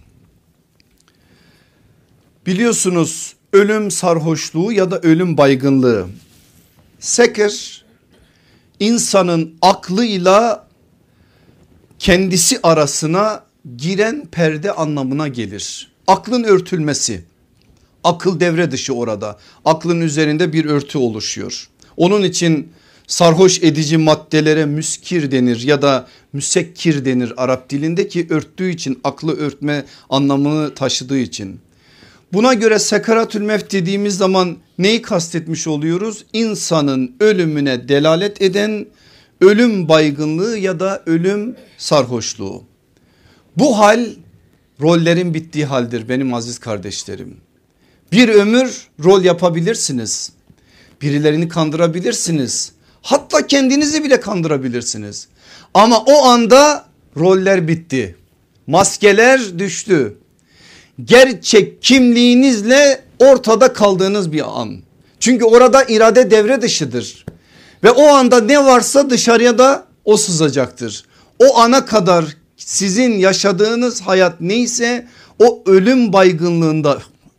biliyorsunuz 2.47 3.36
ölüm 3.53 3.91
sarhoşluğu 3.91 4.73
ya 4.73 4.91
da 4.91 5.01
ölüm 5.01 5.37
baygınlığı. 5.37 6.07
Seker 7.01 7.85
insanın 8.81 9.55
aklıyla 9.63 10.67
kendisi 11.99 12.61
arasına 12.63 13.45
giren 13.77 14.27
perde 14.33 14.73
anlamına 14.73 15.29
gelir. 15.29 15.91
Aklın 16.07 16.45
örtülmesi. 16.45 17.25
Akıl 18.05 18.41
devre 18.41 18.71
dışı 18.71 18.93
orada. 18.95 19.39
Aklın 19.65 20.01
üzerinde 20.01 20.53
bir 20.53 20.65
örtü 20.65 20.99
oluşuyor. 20.99 21.69
Onun 21.97 22.23
için 22.23 22.69
sarhoş 23.07 23.63
edici 23.63 23.97
maddelere 23.97 24.67
müskir 24.67 25.31
denir 25.31 25.63
ya 25.63 25.83
da 25.83 26.07
müsekkir 26.33 27.05
denir 27.05 27.33
Arap 27.37 27.71
dilinde 27.71 28.09
ki 28.09 28.27
örttüğü 28.31 28.71
için 28.71 29.01
aklı 29.05 29.37
örtme 29.37 29.85
anlamını 30.11 30.75
taşıdığı 30.75 31.19
için. 31.19 31.61
Buna 32.33 32.55
göre 32.55 32.79
sekaratül 32.79 33.41
mevt 33.41 33.73
dediğimiz 33.73 34.17
zaman 34.17 34.57
neyi 34.79 35.03
kastetmiş 35.03 35.67
oluyoruz? 35.67 36.25
İnsanın 36.33 37.17
ölümüne 37.21 37.89
delalet 37.89 38.43
eden 38.43 38.87
ölüm 39.41 39.89
baygınlığı 39.89 40.59
ya 40.59 40.81
da 40.81 41.03
ölüm 41.07 41.57
sarhoşluğu. 41.79 42.65
Bu 43.57 43.79
hal 43.79 44.07
rollerin 44.81 45.35
bittiği 45.35 45.65
haldir 45.65 46.09
benim 46.09 46.35
aziz 46.35 46.59
kardeşlerim. 46.59 47.37
Bir 48.13 48.29
ömür 48.29 48.89
rol 49.05 49.25
yapabilirsiniz. 49.25 50.33
Birilerini 51.03 51.49
kandırabilirsiniz. 51.49 52.73
Hatta 53.03 53.47
kendinizi 53.47 54.05
bile 54.05 54.21
kandırabilirsiniz. 54.21 55.29
Ama 55.75 55.99
o 55.99 56.25
anda 56.25 56.87
roller 57.17 57.69
bitti. 57.69 58.17
Maskeler 58.67 59.59
düştü 59.59 60.17
gerçek 61.05 61.83
kimliğinizle 61.83 63.01
ortada 63.19 63.73
kaldığınız 63.73 64.33
bir 64.33 64.61
an. 64.61 64.77
Çünkü 65.21 65.45
orada 65.45 65.85
irade 65.85 66.31
devre 66.31 66.63
dışıdır. 66.63 67.27
Ve 67.85 67.91
o 67.91 68.07
anda 68.07 68.41
ne 68.41 68.65
varsa 68.65 69.11
dışarıya 69.11 69.59
da 69.59 69.85
o 70.05 70.17
sızacaktır. 70.17 71.05
O 71.39 71.59
ana 71.59 71.87
kadar 71.87 72.25
sizin 72.57 73.19
yaşadığınız 73.19 74.01
hayat 74.01 74.41
neyse 74.41 75.07
o 75.39 75.63
ölüm 75.67 76.13
baygınlığında 76.13 76.99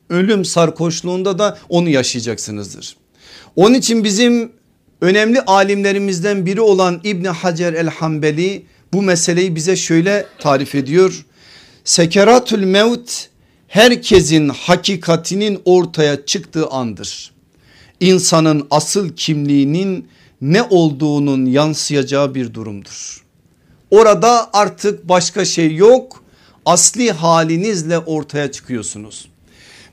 ölüm 0.10 0.46
sarkoşluğunda 0.46 1.40
da 1.40 1.58
onu 1.70 1.90
yaşayacaksınızdır. 1.90 2.98
Onun 3.56 3.74
için 3.74 4.04
bizim 4.04 4.52
önemli 5.02 5.42
alimlerimizden 5.42 6.46
biri 6.46 6.62
olan 6.62 7.02
İbni 7.04 7.30
Hacer 7.30 7.74
el 7.74 7.90
Hanbeli 7.90 8.66
bu 8.94 9.02
meseleyi 9.02 9.56
bize 9.56 9.76
şöyle 9.76 10.26
tarif 10.40 10.76
ediyor. 10.76 11.26
Sekeratül 11.84 12.64
mevt 12.64 13.28
herkesin 13.78 14.50
hakikatinin 14.50 15.62
ortaya 15.66 16.26
çıktığı 16.26 16.68
andır. 16.68 17.32
İnsanın 18.00 18.68
asıl 18.72 19.10
kimliğinin 19.10 20.08
ne 20.42 20.64
olduğunun 20.64 21.46
yansıyacağı 21.46 22.36
bir 22.36 22.54
durumdur. 22.54 23.24
Orada 23.92 24.50
artık 24.54 25.10
başka 25.10 25.46
şey 25.46 25.76
yok 25.76 26.24
asli 26.66 27.12
halinizle 27.12 28.00
ortaya 28.00 28.52
çıkıyorsunuz. 28.52 29.28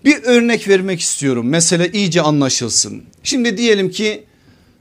Bir 0.05 0.23
örnek 0.23 0.69
vermek 0.69 1.01
istiyorum 1.01 1.49
mesele 1.49 1.93
iyice 1.93 2.23
anlaşılsın. 2.23 3.03
Şimdi 3.23 3.57
diyelim 3.57 3.91
ki 3.91 4.25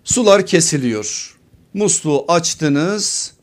sular 0.04 0.46
kesiliyor. 0.46 1.38
Musluğu 1.74 2.26
açtınız 2.28 3.34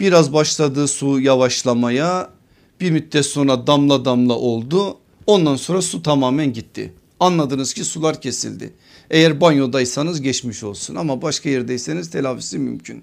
biraz 0.00 0.32
başladı 0.32 0.88
su 0.88 1.20
yavaşlamaya 1.20 2.37
bir 2.80 2.90
müddet 2.90 3.26
sonra 3.26 3.66
damla 3.66 4.04
damla 4.04 4.34
oldu. 4.34 4.98
Ondan 5.26 5.56
sonra 5.56 5.82
su 5.82 6.02
tamamen 6.02 6.52
gitti. 6.52 6.92
Anladınız 7.20 7.74
ki 7.74 7.84
sular 7.84 8.20
kesildi. 8.20 8.72
Eğer 9.10 9.40
banyodaysanız 9.40 10.20
geçmiş 10.22 10.62
olsun 10.62 10.94
ama 10.94 11.22
başka 11.22 11.48
yerdeyseniz 11.48 12.10
telafisi 12.10 12.58
mümkün. 12.58 13.02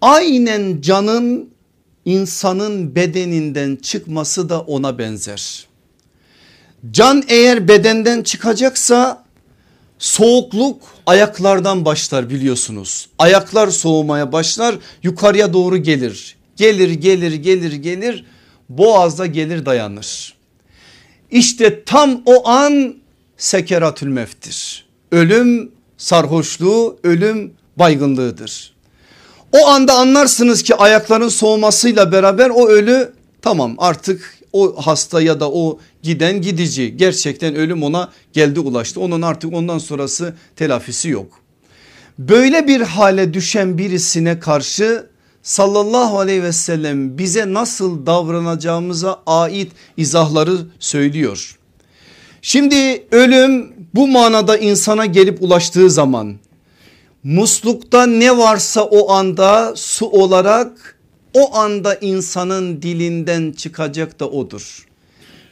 Aynen 0.00 0.80
canın 0.80 1.50
insanın 2.04 2.94
bedeninden 2.94 3.76
çıkması 3.76 4.48
da 4.48 4.60
ona 4.60 4.98
benzer. 4.98 5.66
Can 6.90 7.24
eğer 7.28 7.68
bedenden 7.68 8.22
çıkacaksa 8.22 9.24
soğukluk 9.98 10.82
ayaklardan 11.06 11.84
başlar 11.84 12.30
biliyorsunuz. 12.30 13.08
Ayaklar 13.18 13.68
soğumaya 13.68 14.32
başlar 14.32 14.78
yukarıya 15.02 15.52
doğru 15.52 15.76
gelir. 15.76 16.36
Gelir 16.56 16.90
gelir 16.90 17.32
gelir 17.32 17.72
gelir 17.72 18.24
boğazda 18.68 19.26
gelir 19.26 19.66
dayanır. 19.66 20.34
İşte 21.30 21.84
tam 21.84 22.22
o 22.26 22.48
an 22.48 22.94
sekeratül 23.36 24.08
meftir. 24.08 24.88
Ölüm 25.12 25.72
sarhoşluğu, 25.98 26.98
ölüm 27.02 27.52
baygınlığıdır. 27.76 28.74
O 29.52 29.66
anda 29.66 29.94
anlarsınız 29.94 30.62
ki 30.62 30.74
ayakların 30.74 31.28
soğumasıyla 31.28 32.12
beraber 32.12 32.50
o 32.50 32.68
ölü 32.68 33.12
tamam 33.42 33.74
artık 33.78 34.38
o 34.52 34.86
hasta 34.86 35.20
ya 35.20 35.40
da 35.40 35.50
o 35.50 35.78
giden 36.02 36.42
gidici 36.42 36.96
gerçekten 36.96 37.54
ölüm 37.54 37.82
ona 37.82 38.12
geldi 38.32 38.60
ulaştı. 38.60 39.00
Onun 39.00 39.22
artık 39.22 39.54
ondan 39.54 39.78
sonrası 39.78 40.34
telafisi 40.56 41.08
yok. 41.08 41.40
Böyle 42.18 42.66
bir 42.66 42.80
hale 42.80 43.34
düşen 43.34 43.78
birisine 43.78 44.40
karşı 44.40 45.06
sallallahu 45.48 46.18
aleyhi 46.18 46.42
ve 46.42 46.52
sellem 46.52 47.18
bize 47.18 47.52
nasıl 47.52 48.06
davranacağımıza 48.06 49.22
ait 49.26 49.72
izahları 49.96 50.58
söylüyor. 50.78 51.58
Şimdi 52.42 53.06
ölüm 53.10 53.72
bu 53.94 54.08
manada 54.08 54.56
insana 54.56 55.06
gelip 55.06 55.42
ulaştığı 55.42 55.90
zaman 55.90 56.36
muslukta 57.24 58.06
ne 58.06 58.38
varsa 58.38 58.82
o 58.82 59.12
anda 59.12 59.72
su 59.76 60.06
olarak 60.06 60.98
o 61.34 61.56
anda 61.56 61.94
insanın 61.94 62.82
dilinden 62.82 63.52
çıkacak 63.52 64.20
da 64.20 64.30
odur. 64.30 64.86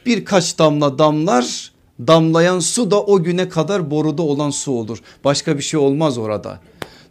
Birkaç 0.05 0.59
damla 0.59 0.99
damlar 0.99 1.71
damlayan 1.99 2.59
su 2.59 2.91
da 2.91 3.03
o 3.03 3.23
güne 3.23 3.49
kadar 3.49 3.91
boruda 3.91 4.21
olan 4.21 4.49
su 4.49 4.71
olur. 4.71 4.97
Başka 5.23 5.57
bir 5.57 5.63
şey 5.63 5.79
olmaz 5.79 6.17
orada. 6.17 6.59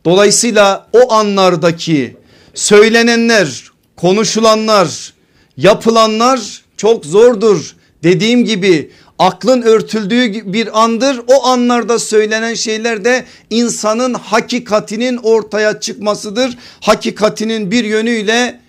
Dolayısıyla 0.05 0.87
o 0.93 1.13
anlardaki 1.13 2.17
söylenenler, 2.57 3.71
konuşulanlar, 3.97 5.15
yapılanlar 5.57 6.65
çok 6.77 7.05
zordur. 7.05 7.77
Dediğim 8.03 8.45
gibi 8.45 8.91
aklın 9.19 9.63
örtüldüğü 9.63 10.53
bir 10.53 10.85
andır. 10.85 11.21
O 11.27 11.47
anlarda 11.47 11.99
söylenen 11.99 12.55
şeyler 12.55 13.05
de 13.05 13.25
insanın 13.51 14.15
hakikatinin 14.15 15.17
ortaya 15.17 15.81
çıkmasıdır. 15.81 16.59
Hakikatinin 16.81 17.71
bir 17.71 17.85
yönüyle 17.85 18.61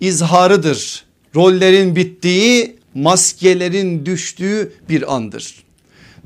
izharıdır. 0.00 1.04
Rollerin 1.34 1.96
bittiği, 1.96 2.76
maskelerin 2.94 4.06
düştüğü 4.06 4.72
bir 4.88 5.14
andır. 5.14 5.64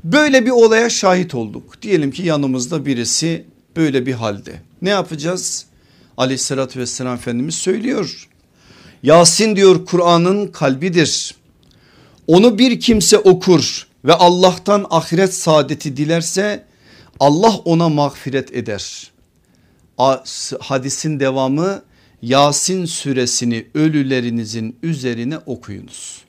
Böyle 0.03 0.45
bir 0.45 0.51
olaya 0.51 0.89
şahit 0.89 1.35
olduk. 1.35 1.81
Diyelim 1.81 2.11
ki 2.11 2.23
yanımızda 2.23 2.85
birisi 2.85 3.45
böyle 3.75 4.05
bir 4.05 4.13
halde. 4.13 4.51
Ne 4.81 4.89
yapacağız? 4.89 5.65
Aleyhissalatü 6.17 6.79
vesselam 6.79 7.15
Efendimiz 7.15 7.55
söylüyor. 7.55 8.29
Yasin 9.03 9.55
diyor 9.55 9.85
Kur'an'ın 9.85 10.47
kalbidir. 10.47 11.35
Onu 12.27 12.59
bir 12.59 12.79
kimse 12.79 13.17
okur 13.17 13.87
ve 14.05 14.13
Allah'tan 14.13 14.85
ahiret 14.89 15.33
saadeti 15.33 15.97
dilerse 15.97 16.65
Allah 17.19 17.55
ona 17.65 17.89
mağfiret 17.89 18.55
eder. 18.55 19.11
Hadisin 20.59 21.19
devamı 21.19 21.81
Yasin 22.21 22.85
suresini 22.85 23.67
ölülerinizin 23.73 24.75
üzerine 24.83 25.37
okuyunuz. 25.37 26.21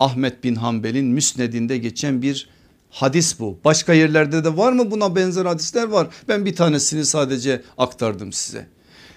Ahmet 0.00 0.44
bin 0.44 0.54
Hanbel'in 0.54 1.06
müsnedinde 1.06 1.78
geçen 1.78 2.22
bir 2.22 2.48
hadis 2.90 3.40
bu. 3.40 3.58
Başka 3.64 3.92
yerlerde 3.92 4.44
de 4.44 4.56
var 4.56 4.72
mı 4.72 4.90
buna 4.90 5.16
benzer 5.16 5.46
hadisler 5.46 5.84
var. 5.84 6.08
Ben 6.28 6.44
bir 6.44 6.56
tanesini 6.56 7.04
sadece 7.04 7.62
aktardım 7.78 8.32
size. 8.32 8.66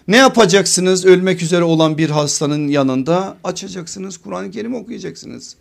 Ne 0.08 0.18
yapacaksınız 0.18 1.06
ölmek 1.06 1.42
üzere 1.42 1.64
olan 1.64 1.98
bir 1.98 2.10
hastanın 2.10 2.68
yanında 2.68 3.38
açacaksınız 3.44 4.18
Kur'an-ı 4.18 4.52
Kerim 4.52 4.76
okuyacaksınız. 4.76 5.56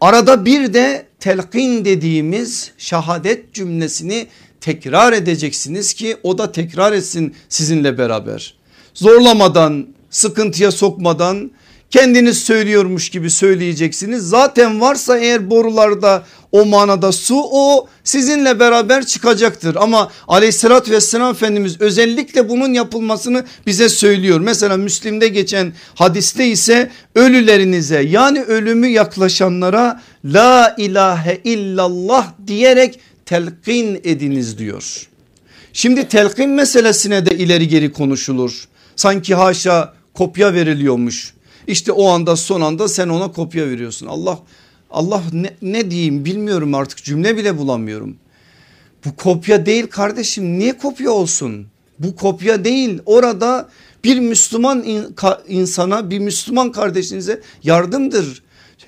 Arada 0.00 0.44
bir 0.44 0.74
de 0.74 1.06
telkin 1.20 1.84
dediğimiz 1.84 2.70
şahadet 2.78 3.54
cümlesini 3.54 4.26
tekrar 4.60 5.12
edeceksiniz 5.12 5.94
ki 5.94 6.16
o 6.22 6.38
da 6.38 6.52
tekrar 6.52 6.92
etsin 6.92 7.34
sizinle 7.48 7.98
beraber. 7.98 8.54
Zorlamadan 8.94 9.86
sıkıntıya 10.10 10.70
sokmadan 10.70 11.50
kendiniz 11.90 12.38
söylüyormuş 12.38 13.10
gibi 13.10 13.30
söyleyeceksiniz. 13.30 14.28
Zaten 14.28 14.80
varsa 14.80 15.18
eğer 15.18 15.50
borularda 15.50 16.24
o 16.54 16.64
manada 16.64 17.12
su 17.12 17.42
o 17.52 17.88
sizinle 18.04 18.60
beraber 18.60 19.06
çıkacaktır. 19.06 19.76
Ama 19.80 20.10
aleyhissalatü 20.28 20.92
vesselam 20.92 21.30
Efendimiz 21.30 21.80
özellikle 21.80 22.48
bunun 22.48 22.72
yapılmasını 22.72 23.44
bize 23.66 23.88
söylüyor. 23.88 24.40
Mesela 24.40 24.76
Müslim'de 24.76 25.28
geçen 25.28 25.72
hadiste 25.94 26.46
ise 26.46 26.90
ölülerinize 27.14 28.00
yani 28.00 28.42
ölümü 28.42 28.86
yaklaşanlara 28.86 30.00
la 30.24 30.74
ilahe 30.78 31.40
illallah 31.44 32.32
diyerek 32.46 33.00
telkin 33.26 34.00
ediniz 34.04 34.58
diyor. 34.58 35.08
Şimdi 35.72 36.08
telkin 36.08 36.50
meselesine 36.50 37.26
de 37.26 37.38
ileri 37.38 37.68
geri 37.68 37.92
konuşulur. 37.92 38.68
Sanki 38.96 39.34
haşa 39.34 39.94
kopya 40.14 40.54
veriliyormuş. 40.54 41.34
İşte 41.66 41.92
o 41.92 42.08
anda 42.08 42.36
son 42.36 42.60
anda 42.60 42.88
sen 42.88 43.08
ona 43.08 43.32
kopya 43.32 43.66
veriyorsun. 43.66 44.06
Allah 44.06 44.38
Allah 44.94 45.22
ne, 45.32 45.54
ne 45.62 45.90
diyeyim 45.90 46.24
bilmiyorum 46.24 46.74
artık 46.74 47.04
cümle 47.04 47.36
bile 47.36 47.58
bulamıyorum. 47.58 48.16
Bu 49.04 49.16
kopya 49.16 49.66
değil 49.66 49.86
kardeşim 49.86 50.58
niye 50.58 50.78
kopya 50.78 51.10
olsun? 51.10 51.66
Bu 51.98 52.16
kopya 52.16 52.64
değil 52.64 52.98
orada 53.06 53.68
bir 54.04 54.18
Müslüman 54.18 54.84
insana 55.48 56.10
bir 56.10 56.18
Müslüman 56.18 56.72
kardeşinize 56.72 57.40
yardımdır. 57.62 58.42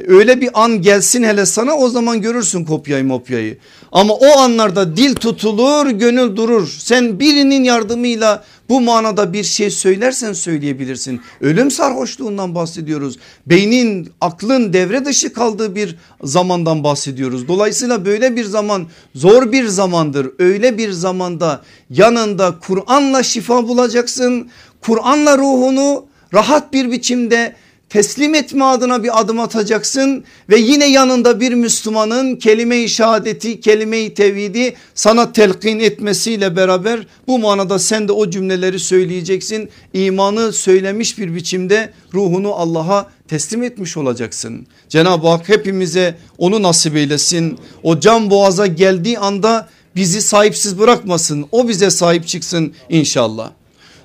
Öyle 0.06 0.40
bir 0.40 0.50
an 0.54 0.82
gelsin 0.82 1.22
hele 1.22 1.46
sana 1.46 1.74
o 1.74 1.88
zaman 1.88 2.20
görürsün 2.20 2.64
kopyayı 2.64 3.04
mopyayı. 3.04 3.59
Ama 3.92 4.14
o 4.14 4.38
anlarda 4.38 4.96
dil 4.96 5.14
tutulur 5.14 5.90
gönül 5.90 6.37
durur. 6.37 6.68
Sen 6.78 7.20
birinin 7.20 7.64
yardımıyla 7.64 8.44
bu 8.68 8.80
manada 8.80 9.32
bir 9.32 9.44
şey 9.44 9.70
söylersen 9.70 10.32
söyleyebilirsin. 10.32 11.20
Ölüm 11.40 11.70
sarhoşluğundan 11.70 12.54
bahsediyoruz. 12.54 13.18
Beynin 13.46 14.09
aklın 14.20 14.72
devre 14.72 15.04
dışı 15.04 15.32
kaldığı 15.32 15.74
bir 15.74 15.96
zamandan 16.22 16.85
bahsediyoruz. 16.85 17.48
Dolayısıyla 17.48 18.04
böyle 18.04 18.37
bir 18.37 18.44
zaman 18.44 18.87
zor 19.14 19.52
bir 19.52 19.66
zamandır. 19.66 20.30
Öyle 20.38 20.78
bir 20.78 20.90
zamanda 20.90 21.62
yanında 21.90 22.54
Kur'an'la 22.66 23.22
şifa 23.22 23.68
bulacaksın. 23.68 24.50
Kur'an'la 24.80 25.38
ruhunu 25.38 26.06
rahat 26.35 26.72
bir 26.72 26.90
biçimde 26.90 27.56
teslim 27.88 28.35
etme 28.35 28.64
adına 28.64 29.03
bir 29.03 29.20
adım 29.20 29.40
atacaksın 29.40 30.25
ve 30.51 30.59
yine 30.59 30.87
yanında 30.90 31.40
bir 31.40 31.53
Müslümanın 31.53 32.37
kelime-i 32.37 32.88
şehadeti 32.88 33.61
kelime-i 33.61 34.14
tevhidi 34.14 34.75
sana 34.94 35.33
telkin 35.33 35.79
etmesiyle 35.79 36.57
beraber 36.57 37.07
bu 37.27 37.38
manada 37.38 37.79
sen 37.79 38.09
de 38.09 38.12
o 38.12 38.31
cümleleri 38.31 38.79
söyleyeceksin. 38.79 39.68
İmanı 39.92 40.53
söylemiş 40.53 41.18
bir 41.18 41.35
biçimde 41.35 41.92
ruhunu 42.14 42.55
Allah'a 42.55 43.11
teslim 43.29 43.62
etmiş 43.62 43.96
olacaksın. 43.96 44.66
Cenab-ı 44.88 45.29
Hak 45.29 45.49
hepimize 45.49 46.18
onu 46.38 46.62
nasip 46.62 46.96
eylesin. 46.96 47.59
O 47.83 48.01
can 48.01 48.31
boğaza 48.31 48.66
geldiği 48.66 49.18
anda 49.18 49.68
bizi 49.96 50.22
sahipsiz 50.22 50.79
bırakmasın. 50.79 51.46
O 51.53 51.68
bize 51.68 51.90
sahip 51.90 52.27
çıksın 52.27 52.75
inşallah. 52.88 53.51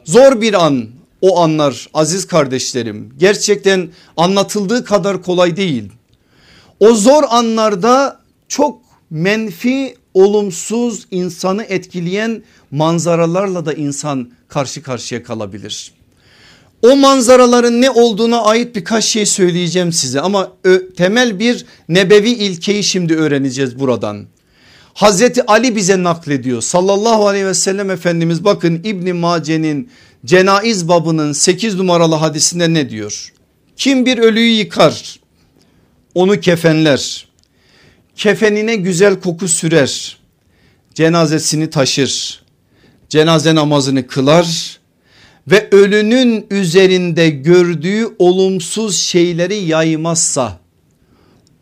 Zor 0.06 0.42
bir 0.42 0.66
an 0.66 0.88
o 1.22 1.40
anlar 1.40 1.90
aziz 1.94 2.28
kardeşlerim 2.28 3.14
gerçekten 3.18 3.90
anlatıldığı 4.18 4.84
kadar 4.84 5.22
kolay 5.22 5.58
değil. 5.58 5.92
O 6.80 6.94
zor 6.94 7.24
anlarda 7.30 8.20
çok 8.48 8.82
menfi 9.10 9.96
olumsuz 10.14 11.08
insanı 11.12 11.64
etkileyen 11.64 12.44
manzaralarla 12.72 13.66
da 13.66 13.74
insan 13.74 14.32
karşı 14.48 14.84
karşıya 14.84 15.24
kalabilir. 15.24 15.94
O 16.82 16.96
manzaraların 16.96 17.82
ne 17.82 17.90
olduğuna 17.90 18.42
ait 18.42 18.76
birkaç 18.76 19.06
şey 19.06 19.26
söyleyeceğim 19.26 19.92
size 19.92 20.22
ama 20.22 20.52
temel 20.98 21.40
bir 21.40 21.66
nebevi 21.90 22.30
ilkeyi 22.30 22.84
şimdi 22.84 23.16
öğreneceğiz 23.16 23.80
buradan. 23.80 24.26
Hazreti 24.94 25.46
Ali 25.46 25.76
bize 25.76 26.04
naklediyor 26.04 26.62
sallallahu 26.62 27.28
aleyhi 27.28 27.46
ve 27.46 27.54
sellem 27.54 27.90
Efendimiz 27.90 28.44
bakın 28.46 28.82
İbni 28.84 29.14
Mace'nin 29.14 29.90
Cenaiz 30.26 30.88
babının 30.88 31.34
8 31.34 31.76
numaralı 31.76 32.16
hadisinde 32.16 32.74
ne 32.74 32.90
diyor? 32.90 33.34
Kim 33.78 34.06
bir 34.06 34.18
ölüyü 34.18 34.52
yıkar 34.52 35.20
onu 36.16 36.40
kefenler 36.40 37.28
kefenine 38.16 38.76
güzel 38.76 39.20
koku 39.20 39.48
sürer 39.48 40.18
cenazesini 40.94 41.70
taşır 41.70 42.42
cenaze 43.10 43.56
namazını 43.56 44.08
kılar 44.08 44.80
ve 45.48 45.68
ölünün 45.72 46.48
üzerinde 46.52 47.30
gördüğü 47.30 48.08
olumsuz 48.20 49.00
şeyleri 49.00 49.56
yaymazsa 49.56 50.60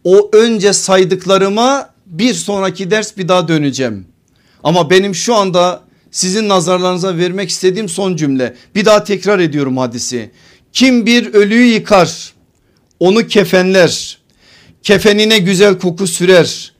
o 0.03 0.30
önce 0.34 0.74
saydıklarıma 0.74 1.89
bir 2.05 2.34
sonraki 2.34 2.91
ders 2.91 3.18
bir 3.18 3.28
daha 3.28 3.47
döneceğim. 3.47 4.07
Ama 4.64 4.89
benim 4.89 5.16
şu 5.16 5.36
anda 5.36 5.82
sizin 6.12 6.49
nazarlarınıza 6.49 7.18
vermek 7.18 7.49
istediğim 7.49 7.89
son 7.89 8.16
cümle. 8.16 8.55
Bir 8.76 8.86
daha 8.86 9.03
tekrar 9.03 9.39
ediyorum 9.39 9.78
hadisi. 9.78 10.32
Kim 10.74 11.05
bir 11.05 11.34
ölüyü 11.34 11.74
yıkar 11.74 12.34
onu 12.99 13.28
kefenler 13.28 14.18
kefenine 14.84 15.38
güzel 15.38 15.80
koku 15.80 16.07
sürer 16.07 16.74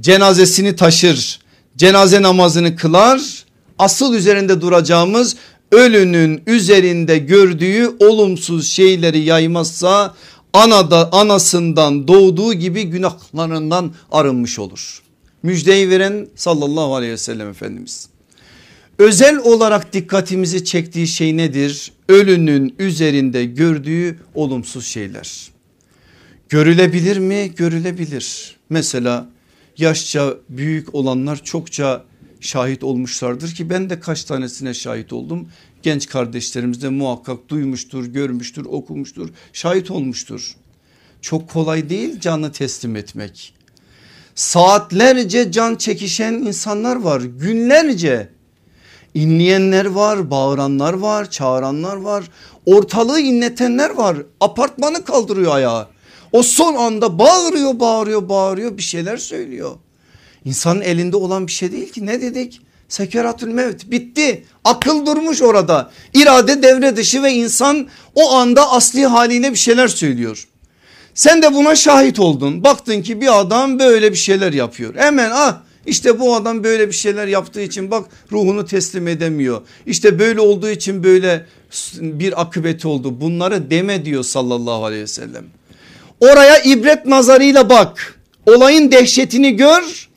cenazesini 0.00 0.76
taşır 0.76 1.40
cenaze 1.76 2.22
namazını 2.22 2.76
kılar 2.76 3.44
asıl 3.78 4.14
üzerinde 4.14 4.60
duracağımız 4.60 5.36
ölünün 5.72 6.42
üzerinde 6.46 7.18
gördüğü 7.18 7.96
olumsuz 8.00 8.68
şeyleri 8.68 9.18
yaymazsa 9.18 10.14
anada 10.52 11.12
anasından 11.12 12.08
doğduğu 12.08 12.54
gibi 12.54 12.84
günahlarından 12.84 13.94
arınmış 14.12 14.58
olur. 14.58 15.02
Müjdeyi 15.42 15.90
veren 15.90 16.28
sallallahu 16.36 16.94
aleyhi 16.94 17.12
ve 17.12 17.18
sellem 17.18 17.48
Efendimiz. 17.48 18.08
Özel 18.98 19.38
olarak 19.38 19.92
dikkatimizi 19.92 20.64
çektiği 20.64 21.06
şey 21.06 21.36
nedir? 21.36 21.92
Ölünün 22.08 22.74
üzerinde 22.78 23.44
gördüğü 23.44 24.18
olumsuz 24.34 24.86
şeyler. 24.86 25.50
Görülebilir 26.48 27.18
mi? 27.18 27.52
Görülebilir. 27.56 28.56
Mesela 28.70 29.28
yaşça 29.78 30.34
büyük 30.48 30.94
olanlar 30.94 31.44
çokça 31.44 32.04
şahit 32.40 32.84
olmuşlardır 32.84 33.54
ki 33.54 33.70
ben 33.70 33.90
de 33.90 34.00
kaç 34.00 34.24
tanesine 34.24 34.74
şahit 34.74 35.12
oldum. 35.12 35.48
Genç 35.82 36.08
kardeşlerimiz 36.08 36.82
de 36.82 36.88
muhakkak 36.88 37.48
duymuştur, 37.48 38.06
görmüştür, 38.06 38.64
okumuştur, 38.64 39.28
şahit 39.52 39.90
olmuştur. 39.90 40.56
Çok 41.20 41.48
kolay 41.48 41.88
değil 41.88 42.20
canı 42.20 42.52
teslim 42.52 42.96
etmek. 42.96 43.54
Saatlerce 44.34 45.52
can 45.52 45.74
çekişen 45.74 46.32
insanlar 46.32 46.96
var 46.96 47.20
günlerce. 47.20 48.35
İnleyenler 49.16 49.86
var, 49.86 50.30
bağıranlar 50.30 50.94
var, 50.94 51.30
çağıranlar 51.30 51.96
var. 51.96 52.24
Ortalığı 52.66 53.20
inletenler 53.20 53.90
var. 53.90 54.16
Apartmanı 54.40 55.04
kaldırıyor 55.04 55.54
ayağa. 55.54 55.88
O 56.32 56.42
son 56.42 56.74
anda 56.74 57.18
bağırıyor, 57.18 57.80
bağırıyor, 57.80 58.28
bağırıyor 58.28 58.78
bir 58.78 58.82
şeyler 58.82 59.16
söylüyor. 59.16 59.70
İnsanın 60.44 60.80
elinde 60.80 61.16
olan 61.16 61.46
bir 61.46 61.52
şey 61.52 61.72
değil 61.72 61.92
ki 61.92 62.06
ne 62.06 62.20
dedik? 62.20 62.60
Sekeratül 62.88 63.48
mevt 63.48 63.90
bitti. 63.90 64.44
Akıl 64.64 65.06
durmuş 65.06 65.42
orada. 65.42 65.90
İrade 66.14 66.62
devre 66.62 66.96
dışı 66.96 67.22
ve 67.22 67.32
insan 67.32 67.88
o 68.14 68.34
anda 68.34 68.70
asli 68.70 69.06
haliyle 69.06 69.52
bir 69.52 69.58
şeyler 69.58 69.88
söylüyor. 69.88 70.48
Sen 71.14 71.42
de 71.42 71.54
buna 71.54 71.74
şahit 71.74 72.20
oldun. 72.20 72.64
Baktın 72.64 73.02
ki 73.02 73.20
bir 73.20 73.40
adam 73.40 73.78
böyle 73.78 74.12
bir 74.12 74.18
şeyler 74.18 74.52
yapıyor. 74.52 74.94
Hemen 74.94 75.30
ah 75.34 75.65
işte 75.86 76.20
bu 76.20 76.34
adam 76.36 76.64
böyle 76.64 76.88
bir 76.88 76.92
şeyler 76.92 77.26
yaptığı 77.26 77.60
için 77.60 77.90
bak 77.90 78.04
ruhunu 78.32 78.66
teslim 78.66 79.08
edemiyor. 79.08 79.60
İşte 79.86 80.18
böyle 80.18 80.40
olduğu 80.40 80.70
için 80.70 81.04
böyle 81.04 81.46
bir 82.00 82.40
akıbeti 82.40 82.88
oldu. 82.88 83.20
Bunları 83.20 83.70
deme 83.70 84.04
diyor 84.04 84.22
sallallahu 84.22 84.84
aleyhi 84.84 85.02
ve 85.02 85.06
sellem. 85.06 85.44
Oraya 86.20 86.58
ibret 86.62 87.06
nazarıyla 87.06 87.70
bak. 87.70 88.14
Olayın 88.46 88.92
dehşetini 88.92 89.56
gör 89.56 90.08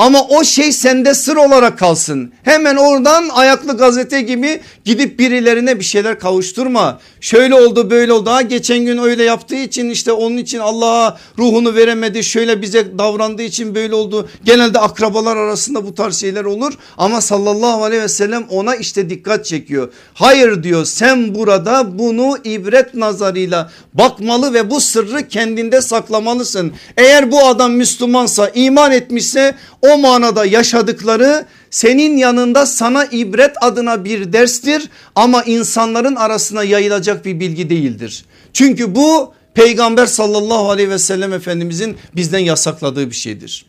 ama 0.00 0.26
o 0.28 0.44
şey 0.44 0.72
sende 0.72 1.14
sır 1.14 1.36
olarak 1.36 1.78
kalsın. 1.78 2.32
Hemen 2.42 2.76
oradan 2.76 3.28
ayaklı 3.28 3.76
gazete 3.76 4.20
gibi 4.20 4.60
gidip 4.84 5.18
birilerine 5.18 5.78
bir 5.78 5.84
şeyler 5.84 6.18
kavuşturma. 6.18 7.00
Şöyle 7.20 7.54
oldu 7.54 7.90
böyle 7.90 8.12
oldu. 8.12 8.30
Ha, 8.30 8.42
geçen 8.42 8.78
gün 8.78 8.98
öyle 8.98 9.24
yaptığı 9.24 9.56
için 9.56 9.90
işte 9.90 10.12
onun 10.12 10.36
için 10.36 10.58
Allah'a 10.58 11.18
ruhunu 11.38 11.74
veremedi. 11.74 12.24
Şöyle 12.24 12.62
bize 12.62 12.98
davrandığı 12.98 13.42
için 13.42 13.74
böyle 13.74 13.94
oldu. 13.94 14.28
Genelde 14.44 14.78
akrabalar 14.78 15.36
arasında 15.36 15.86
bu 15.86 15.94
tarz 15.94 16.20
şeyler 16.20 16.44
olur. 16.44 16.72
Ama 16.98 17.20
sallallahu 17.20 17.84
aleyhi 17.84 18.02
ve 18.02 18.08
sellem 18.08 18.46
ona 18.50 18.76
işte 18.76 19.10
dikkat 19.10 19.44
çekiyor. 19.44 19.92
Hayır 20.14 20.62
diyor 20.62 20.84
sen 20.84 21.34
burada 21.34 21.98
bunu 21.98 22.38
ibret 22.44 22.94
nazarıyla 22.94 23.70
bakmalı 23.94 24.54
ve 24.54 24.70
bu 24.70 24.80
sırrı 24.80 25.28
kendinde 25.28 25.80
saklamalısın. 25.80 26.72
Eğer 26.96 27.32
bu 27.32 27.46
adam 27.46 27.72
Müslümansa 27.72 28.48
iman 28.54 28.92
etmişse 28.92 29.54
o 29.90 29.98
manada 29.98 30.44
yaşadıkları 30.44 31.46
senin 31.70 32.16
yanında 32.16 32.66
sana 32.66 33.04
ibret 33.04 33.56
adına 33.60 34.04
bir 34.04 34.32
derstir 34.32 34.88
ama 35.14 35.42
insanların 35.42 36.14
arasına 36.14 36.64
yayılacak 36.64 37.24
bir 37.24 37.40
bilgi 37.40 37.70
değildir. 37.70 38.24
Çünkü 38.52 38.94
bu 38.94 39.34
peygamber 39.54 40.06
sallallahu 40.06 40.70
aleyhi 40.70 40.90
ve 40.90 40.98
sellem 40.98 41.32
efendimizin 41.32 41.96
bizden 42.16 42.38
yasakladığı 42.38 43.10
bir 43.10 43.14
şeydir. 43.14 43.66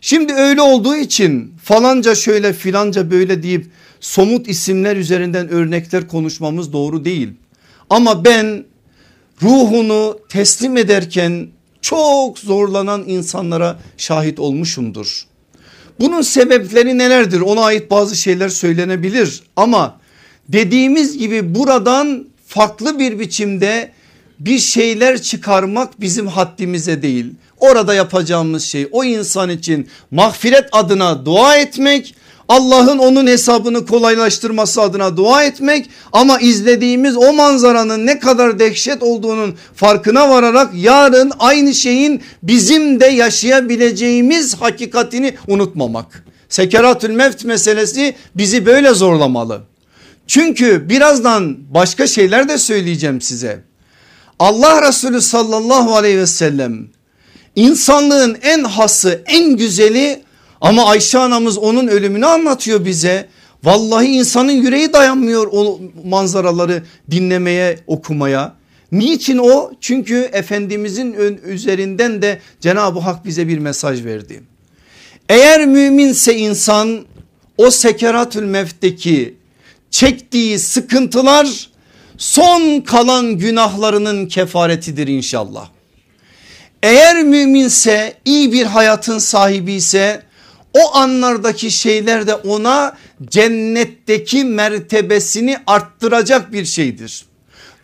Şimdi 0.00 0.32
öyle 0.32 0.62
olduğu 0.62 0.96
için 0.96 1.54
falanca 1.64 2.14
şöyle 2.14 2.52
filanca 2.52 3.10
böyle 3.10 3.42
deyip 3.42 3.66
somut 4.00 4.48
isimler 4.48 4.96
üzerinden 4.96 5.48
örnekler 5.48 6.08
konuşmamız 6.08 6.72
doğru 6.72 7.04
değil. 7.04 7.28
Ama 7.90 8.24
ben 8.24 8.64
ruhunu 9.42 10.18
teslim 10.28 10.76
ederken 10.76 11.48
çok 11.80 12.38
zorlanan 12.38 13.04
insanlara 13.06 13.78
şahit 13.96 14.38
olmuşumdur. 14.38 15.26
Bunun 16.00 16.22
sebepleri 16.22 16.98
nelerdir 16.98 17.40
ona 17.40 17.60
ait 17.60 17.90
bazı 17.90 18.16
şeyler 18.16 18.48
söylenebilir 18.48 19.42
ama 19.56 19.98
dediğimiz 20.48 21.18
gibi 21.18 21.54
buradan 21.54 22.26
farklı 22.46 22.98
bir 22.98 23.18
biçimde 23.18 23.90
bir 24.38 24.58
şeyler 24.58 25.22
çıkarmak 25.22 26.00
bizim 26.00 26.26
haddimize 26.26 27.02
değil. 27.02 27.26
Orada 27.58 27.94
yapacağımız 27.94 28.64
şey 28.64 28.88
o 28.92 29.04
insan 29.04 29.50
için 29.50 29.88
mağfiret 30.10 30.68
adına 30.72 31.26
dua 31.26 31.56
etmek 31.56 32.14
Allah'ın 32.48 32.98
onun 32.98 33.26
hesabını 33.26 33.86
kolaylaştırması 33.86 34.82
adına 34.82 35.16
dua 35.16 35.44
etmek 35.44 35.90
ama 36.12 36.38
izlediğimiz 36.38 37.16
o 37.16 37.32
manzaranın 37.32 38.06
ne 38.06 38.18
kadar 38.18 38.58
dehşet 38.58 39.02
olduğunun 39.02 39.54
farkına 39.74 40.30
vararak 40.30 40.70
yarın 40.74 41.32
aynı 41.38 41.74
şeyin 41.74 42.22
bizim 42.42 43.00
de 43.00 43.06
yaşayabileceğimiz 43.06 44.54
hakikatini 44.54 45.34
unutmamak. 45.48 46.24
Sekeratül 46.48 47.10
mevt 47.10 47.44
meselesi 47.44 48.14
bizi 48.34 48.66
böyle 48.66 48.94
zorlamalı. 48.94 49.62
Çünkü 50.26 50.88
birazdan 50.88 51.56
başka 51.74 52.06
şeyler 52.06 52.48
de 52.48 52.58
söyleyeceğim 52.58 53.20
size. 53.20 53.64
Allah 54.38 54.88
Resulü 54.88 55.20
sallallahu 55.20 55.96
aleyhi 55.96 56.18
ve 56.18 56.26
sellem 56.26 56.88
insanlığın 57.56 58.38
en 58.42 58.64
hası 58.64 59.22
en 59.26 59.56
güzeli 59.56 60.23
ama 60.64 60.84
Ayşe 60.84 61.18
anamız 61.18 61.58
onun 61.58 61.88
ölümünü 61.88 62.26
anlatıyor 62.26 62.84
bize. 62.84 63.28
Vallahi 63.64 64.06
insanın 64.06 64.52
yüreği 64.52 64.92
dayanmıyor 64.92 65.48
o 65.52 65.80
manzaraları 66.04 66.82
dinlemeye 67.10 67.78
okumaya. 67.86 68.54
Niçin 68.92 69.38
o? 69.38 69.72
Çünkü 69.80 70.30
Efendimizin 70.32 71.12
üzerinden 71.46 72.22
de 72.22 72.40
Cenab-ı 72.60 72.98
Hak 72.98 73.24
bize 73.24 73.48
bir 73.48 73.58
mesaj 73.58 74.04
verdi. 74.04 74.42
Eğer 75.28 75.66
müminse 75.66 76.36
insan 76.36 77.04
o 77.58 77.70
sekeratül 77.70 78.44
mevtteki 78.44 79.34
çektiği 79.90 80.58
sıkıntılar 80.58 81.70
son 82.18 82.80
kalan 82.80 83.38
günahlarının 83.38 84.26
kefaretidir 84.26 85.08
inşallah. 85.08 85.68
Eğer 86.82 87.22
müminse 87.22 88.14
iyi 88.24 88.52
bir 88.52 88.66
hayatın 88.66 89.18
sahibi 89.18 89.72
ise 89.72 90.22
o 90.74 90.94
anlardaki 90.94 91.70
şeyler 91.70 92.26
de 92.26 92.34
ona 92.34 92.96
cennetteki 93.30 94.44
mertebesini 94.44 95.56
arttıracak 95.66 96.52
bir 96.52 96.64
şeydir. 96.64 97.24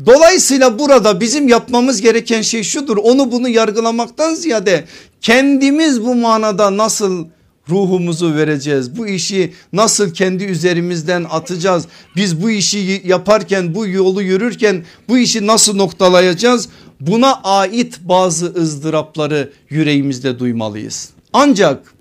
Dolayısıyla 0.06 0.78
burada 0.78 1.20
bizim 1.20 1.48
yapmamız 1.48 2.00
gereken 2.00 2.42
şey 2.42 2.62
şudur 2.62 2.96
onu 2.96 3.32
bunu 3.32 3.48
yargılamaktan 3.48 4.34
ziyade 4.34 4.84
kendimiz 5.20 6.04
bu 6.04 6.14
manada 6.14 6.76
nasıl 6.76 7.26
ruhumuzu 7.68 8.34
vereceğiz? 8.34 8.96
Bu 8.96 9.06
işi 9.06 9.52
nasıl 9.72 10.14
kendi 10.14 10.44
üzerimizden 10.44 11.26
atacağız? 11.30 11.84
Biz 12.16 12.42
bu 12.42 12.50
işi 12.50 13.02
yaparken 13.04 13.74
bu 13.74 13.86
yolu 13.86 14.22
yürürken 14.22 14.84
bu 15.08 15.18
işi 15.18 15.46
nasıl 15.46 15.76
noktalayacağız? 15.76 16.68
Buna 17.00 17.40
ait 17.44 18.00
bazı 18.00 18.54
ızdırapları 18.54 19.52
yüreğimizde 19.70 20.38
duymalıyız. 20.38 21.10
Ancak 21.32 21.94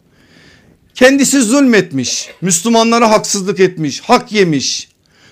Kendisi 0.99 1.41
zulmetmiş, 1.41 2.29
Müslümanlara 2.41 3.11
haksızlık 3.11 3.59
etmiş, 3.59 4.01
hak 4.01 4.31
yemiş. 4.31 4.87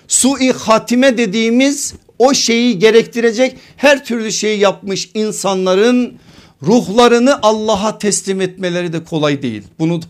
Sui 0.08 0.52
hatime 0.52 1.18
dediğimiz 1.18 1.94
o 2.18 2.34
şeyi 2.34 2.78
gerektirecek 2.78 3.56
her 3.76 4.04
türlü 4.04 4.32
şeyi 4.32 4.58
yapmış 4.58 5.10
insanların 5.14 6.14
ruhlarını 6.62 7.38
Allah'a 7.42 7.98
teslim 7.98 8.40
etmeleri 8.40 8.92
de 8.92 9.04
kolay 9.04 9.42
değil. 9.42 9.62
Bunu 9.78 10.00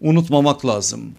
unutmamak 0.00 0.66
lazım. 0.66 1.12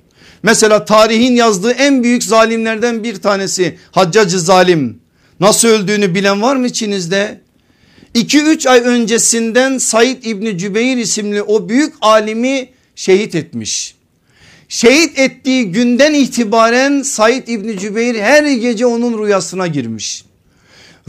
Mesela 0.43 0.85
tarihin 0.85 1.35
yazdığı 1.35 1.71
en 1.71 2.03
büyük 2.03 2.23
zalimlerden 2.23 3.03
bir 3.03 3.15
tanesi 3.15 3.77
Haccacı 3.91 4.39
zalim. 4.39 4.99
Nasıl 5.39 5.67
öldüğünü 5.67 6.15
bilen 6.15 6.41
var 6.41 6.55
mı 6.55 6.67
içinizde? 6.67 7.41
2-3 8.15 8.69
ay 8.69 8.79
öncesinden 8.79 9.77
Said 9.77 10.23
İbni 10.23 10.57
Cübeyr 10.57 10.97
isimli 10.97 11.41
o 11.41 11.69
büyük 11.69 11.93
alimi 12.01 12.69
şehit 12.95 13.35
etmiş. 13.35 13.95
Şehit 14.67 15.19
ettiği 15.19 15.71
günden 15.71 16.13
itibaren 16.13 17.01
Said 17.01 17.47
İbni 17.47 17.79
Cübeyr 17.79 18.15
her 18.15 18.43
gece 18.43 18.85
onun 18.85 19.25
rüyasına 19.25 19.67
girmiş. 19.67 20.25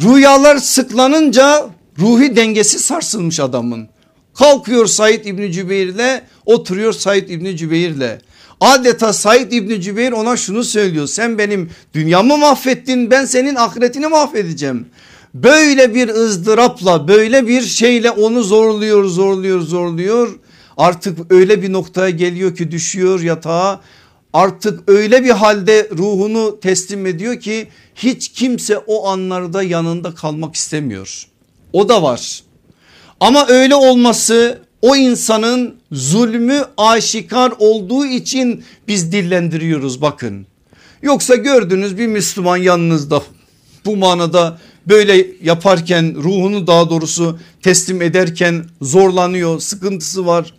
Rüyalar 0.03 0.57
sıklanınca 0.57 1.67
ruhi 1.99 2.37
dengesi 2.37 2.79
sarsılmış 2.79 3.41
adamın. 3.41 3.89
Kalkıyor 4.35 4.87
Said 4.87 5.25
İbni 5.25 5.53
Cübeyr'le 5.53 6.21
oturuyor 6.47 6.93
Said 6.93 7.29
İbni 7.29 7.57
Cübeyr'le. 7.57 8.19
Adeta 8.61 9.13
Said 9.13 9.53
İbni 9.53 9.81
Cübeyr 9.81 10.13
ona 10.13 10.37
şunu 10.37 10.65
söylüyor 10.65 11.07
sen 11.07 11.39
benim 11.39 11.71
dünyamı 11.95 12.39
mahvettin 12.39 13.11
ben 13.11 13.25
senin 13.25 13.55
ahiretini 13.55 14.07
mahvedeceğim. 14.07 14.87
Böyle 15.35 15.95
bir 15.95 16.09
ızdırapla 16.09 17.09
böyle 17.09 17.47
bir 17.47 17.63
şeyle 17.63 18.11
onu 18.11 18.43
zorluyor 18.43 19.05
zorluyor 19.05 19.61
zorluyor. 19.61 20.39
Artık 20.77 21.33
öyle 21.33 21.63
bir 21.63 21.73
noktaya 21.73 22.11
geliyor 22.11 22.57
ki 22.57 22.71
düşüyor 22.71 23.21
yatağa 23.21 23.81
artık 24.33 24.91
öyle 24.91 25.25
bir 25.25 25.31
halde 25.31 25.89
ruhunu 25.99 26.61
teslim 26.61 27.07
ediyor 27.07 27.41
ki 27.41 27.69
hiç 27.95 28.29
kimse 28.29 28.79
o 28.79 29.09
anlarda 29.09 29.63
yanında 29.63 30.15
kalmak 30.15 30.55
istemiyor. 30.55 31.27
O 31.73 31.89
da 31.89 32.03
var. 32.03 32.43
Ama 33.21 33.47
öyle 33.49 33.75
olması 33.75 34.59
o 34.83 34.97
insanın 34.97 35.75
zulmü 35.93 36.65
aşikar 36.77 37.53
olduğu 37.59 38.07
için 38.07 38.65
biz 38.89 39.13
dillendiriyoruz 39.13 40.03
bakın. 40.03 40.47
Yoksa 41.03 41.35
gördünüz 41.35 41.99
bir 41.99 42.07
Müslüman 42.07 42.57
yanınızda 42.57 43.23
bu 43.85 43.97
manada 43.97 44.59
böyle 44.87 45.27
yaparken 45.43 46.15
ruhunu 46.15 46.67
daha 46.67 46.91
doğrusu 46.91 47.39
teslim 47.63 48.03
ederken 48.03 48.65
zorlanıyor 48.83 49.61
sıkıntısı 49.61 50.27
var. 50.27 50.55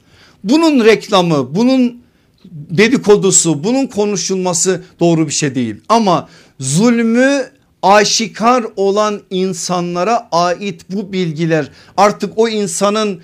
Bunun 0.45 0.85
reklamı 0.85 1.55
bunun 1.55 2.01
dedikodusu 2.51 3.63
bunun 3.63 3.87
konuşulması 3.87 4.83
doğru 4.99 5.27
bir 5.27 5.33
şey 5.33 5.55
değil 5.55 5.75
ama 5.89 6.29
zulmü 6.59 7.49
aşikar 7.81 8.65
olan 8.75 9.21
insanlara 9.29 10.27
ait 10.31 10.81
bu 10.89 11.13
bilgiler 11.13 11.71
artık 11.97 12.33
o 12.35 12.49
insanın 12.49 13.21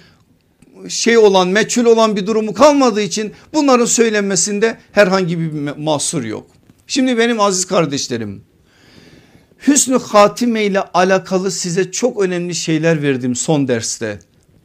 şey 0.89 1.17
olan 1.17 1.47
meçhul 1.47 1.85
olan 1.85 2.15
bir 2.15 2.27
durumu 2.27 2.53
kalmadığı 2.53 3.01
için 3.01 3.33
bunların 3.53 3.85
söylenmesinde 3.85 4.77
herhangi 4.91 5.39
bir 5.39 5.77
mahsur 5.77 6.23
yok. 6.23 6.47
Şimdi 6.87 7.17
benim 7.17 7.39
aziz 7.39 7.65
kardeşlerim 7.65 8.43
hüsnü 9.67 9.99
hatime 9.99 10.63
ile 10.63 10.81
alakalı 10.81 11.51
size 11.51 11.91
çok 11.91 12.21
önemli 12.21 12.55
şeyler 12.55 13.01
verdim 13.01 13.35
son 13.35 13.67
derste. 13.67 14.19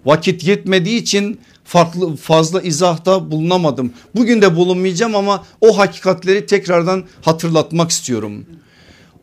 Vakit 0.07 0.45
yetmediği 0.45 1.01
için 1.01 1.41
farklı 1.65 2.17
fazla 2.17 2.63
izahta 2.63 3.31
bulunamadım. 3.31 3.93
Bugün 4.15 4.43
de 4.43 4.57
bulunmayacağım 4.57 5.17
ama 5.17 5.45
o 5.61 5.79
hakikatleri 5.79 6.47
tekrardan 6.47 7.05
hatırlatmak 7.23 7.91
istiyorum. 7.91 8.47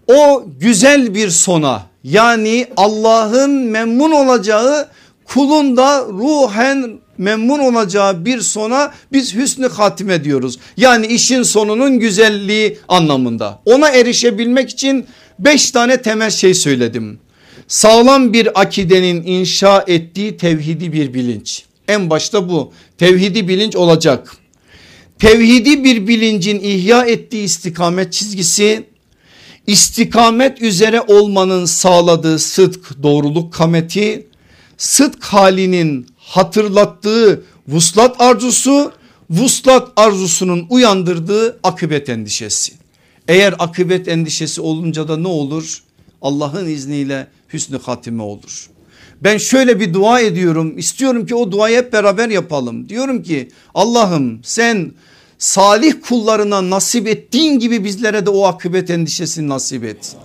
O 0.08 0.44
güzel 0.60 1.16
bir 1.16 1.30
sona 1.30 1.84
yani 2.04 2.68
Allah'ın 2.78 3.52
memnun 3.52 4.12
olacağı 4.12 4.90
kulun 5.26 5.78
da 5.78 6.06
ruhen 6.10 7.00
memnun 7.18 7.60
olacağı 7.60 8.26
bir 8.26 8.42
sona 8.42 8.94
biz 9.12 9.36
hüsnü 9.36 9.68
hatime 9.68 10.24
diyoruz. 10.24 10.60
Yani 10.78 11.08
işin 11.08 11.44
sonunun 11.44 12.00
güzelliği 12.00 12.80
anlamında. 12.88 13.60
Ona 13.66 13.90
erişebilmek 13.90 14.70
için 14.70 15.06
beş 15.40 15.72
tane 15.72 16.02
temel 16.02 16.30
şey 16.30 16.54
söyledim. 16.54 17.20
Sağlam 17.74 18.34
bir 18.34 18.62
akidenin 18.62 19.24
inşa 19.24 19.84
ettiği 19.88 20.38
tevhidi 20.38 20.94
bir 20.94 21.14
bilinç. 21.14 21.64
En 21.88 22.10
başta 22.10 22.50
bu 22.50 22.72
tevhidi 22.98 23.48
bilinç 23.48 23.76
olacak. 23.76 24.38
Tevhidi 25.20 25.84
bir 25.84 26.08
bilincin 26.08 26.60
ihya 26.60 27.06
ettiği 27.06 27.44
istikamet 27.44 28.14
çizgisi 28.14 28.86
istikamet 29.68 30.62
üzere 30.62 31.02
olmanın 31.02 31.66
sağladığı 31.66 32.40
sıdk 32.40 33.04
doğruluk 33.04 33.54
kameti 33.54 34.28
sıdk 34.78 35.24
halinin 35.24 36.08
hatırlattığı 36.18 37.44
vuslat 37.68 38.22
arzusu 38.22 38.92
vuslat 39.30 39.92
arzusunun 39.96 40.66
uyandırdığı 40.70 41.60
akıbet 41.64 42.10
endişesi. 42.10 42.74
Eğer 43.28 43.56
akıbet 43.60 44.08
endişesi 44.08 44.62
olunca 44.62 45.08
da 45.08 45.18
ne 45.18 45.28
olur? 45.28 45.84
Allah'ın 46.22 46.68
izniyle 46.68 47.28
hüsnü 47.54 47.80
hatime 47.80 48.24
olur. 48.24 48.70
Ben 49.24 49.38
şöyle 49.38 49.80
bir 49.80 49.94
dua 49.94 50.20
ediyorum 50.20 50.78
istiyorum 50.78 51.26
ki 51.26 51.36
o 51.36 51.52
duayı 51.52 51.78
hep 51.78 51.94
beraber 51.94 52.30
yapalım. 52.30 52.90
Diyorum 52.90 53.24
ki 53.24 53.50
Allah'ım 53.76 54.40
sen 54.44 54.92
salih 55.38 55.94
kullarına 56.08 56.70
nasip 56.70 57.08
ettiğin 57.08 57.60
gibi 57.60 57.84
bizlere 57.84 58.26
de 58.26 58.30
o 58.30 58.44
akıbet 58.44 58.90
endişesini 58.90 59.50
nasip 59.50 59.84
et. 59.84 60.16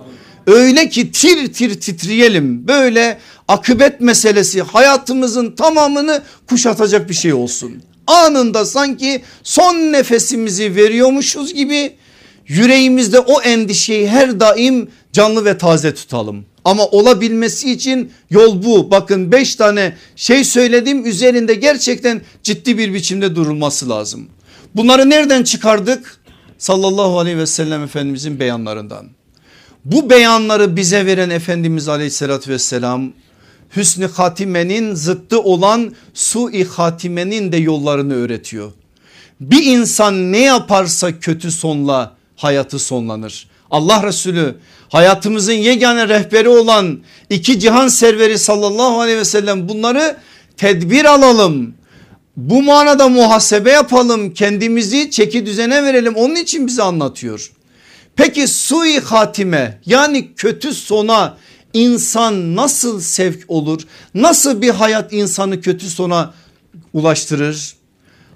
Öyle 0.47 0.89
ki 0.89 1.11
tir 1.11 1.53
tir 1.53 1.79
titreyelim 1.79 2.67
böyle 2.67 3.19
akıbet 3.47 4.01
meselesi 4.01 4.61
hayatımızın 4.61 5.55
tamamını 5.55 6.21
kuşatacak 6.49 7.09
bir 7.09 7.13
şey 7.13 7.33
olsun. 7.33 7.83
Anında 8.07 8.65
sanki 8.65 9.21
son 9.43 9.75
nefesimizi 9.75 10.75
veriyormuşuz 10.75 11.53
gibi 11.53 11.95
yüreğimizde 12.47 13.19
o 13.19 13.41
endişeyi 13.41 14.09
her 14.09 14.39
daim 14.39 14.89
canlı 15.13 15.45
ve 15.45 15.57
taze 15.57 15.93
tutalım. 15.93 16.45
Ama 16.69 16.87
olabilmesi 16.87 17.71
için 17.71 18.11
yol 18.29 18.63
bu. 18.63 18.91
Bakın 18.91 19.31
beş 19.31 19.55
tane 19.55 19.95
şey 20.15 20.43
söyledim 20.43 21.05
üzerinde 21.05 21.53
gerçekten 21.55 22.21
ciddi 22.43 22.77
bir 22.77 22.93
biçimde 22.93 23.35
durulması 23.35 23.89
lazım. 23.89 24.27
Bunları 24.75 25.09
nereden 25.09 25.43
çıkardık? 25.43 26.17
Sallallahu 26.57 27.19
aleyhi 27.19 27.37
ve 27.37 27.45
sellem 27.45 27.83
Efendimizin 27.83 28.39
beyanlarından. 28.39 29.05
Bu 29.85 30.09
beyanları 30.09 30.75
bize 30.75 31.05
veren 31.05 31.29
Efendimiz 31.29 31.87
aleyhissalatü 31.87 32.51
vesselam 32.51 33.13
hüsnü 33.75 34.07
hatimenin 34.07 34.95
zıttı 34.95 35.41
olan 35.41 35.93
su-i 36.13 36.65
hatimenin 36.65 37.51
de 37.51 37.57
yollarını 37.57 38.13
öğretiyor. 38.13 38.71
Bir 39.39 39.63
insan 39.63 40.31
ne 40.31 40.39
yaparsa 40.39 41.19
kötü 41.19 41.51
sonla 41.51 42.15
hayatı 42.35 42.79
sonlanır. 42.79 43.47
Allah 43.71 44.03
Resulü 44.03 44.55
hayatımızın 44.89 45.53
yegane 45.53 46.07
rehberi 46.07 46.49
olan 46.49 46.99
iki 47.29 47.59
cihan 47.59 47.87
serveri 47.87 48.39
sallallahu 48.39 48.99
aleyhi 48.99 49.19
ve 49.19 49.25
sellem 49.25 49.69
bunları 49.69 50.17
tedbir 50.57 51.05
alalım. 51.05 51.73
Bu 52.37 52.63
manada 52.63 53.09
muhasebe 53.09 53.71
yapalım 53.71 54.33
kendimizi 54.33 55.11
çeki 55.11 55.45
düzene 55.45 55.83
verelim 55.83 56.15
onun 56.15 56.35
için 56.35 56.67
bize 56.67 56.83
anlatıyor. 56.83 57.51
Peki 58.15 58.47
sui 58.47 58.99
hatime 58.99 59.81
yani 59.85 60.33
kötü 60.33 60.73
sona 60.73 61.37
insan 61.73 62.55
nasıl 62.55 63.01
sevk 63.01 63.45
olur? 63.47 63.81
Nasıl 64.15 64.61
bir 64.61 64.69
hayat 64.69 65.13
insanı 65.13 65.61
kötü 65.61 65.89
sona 65.89 66.33
ulaştırır? 66.93 67.75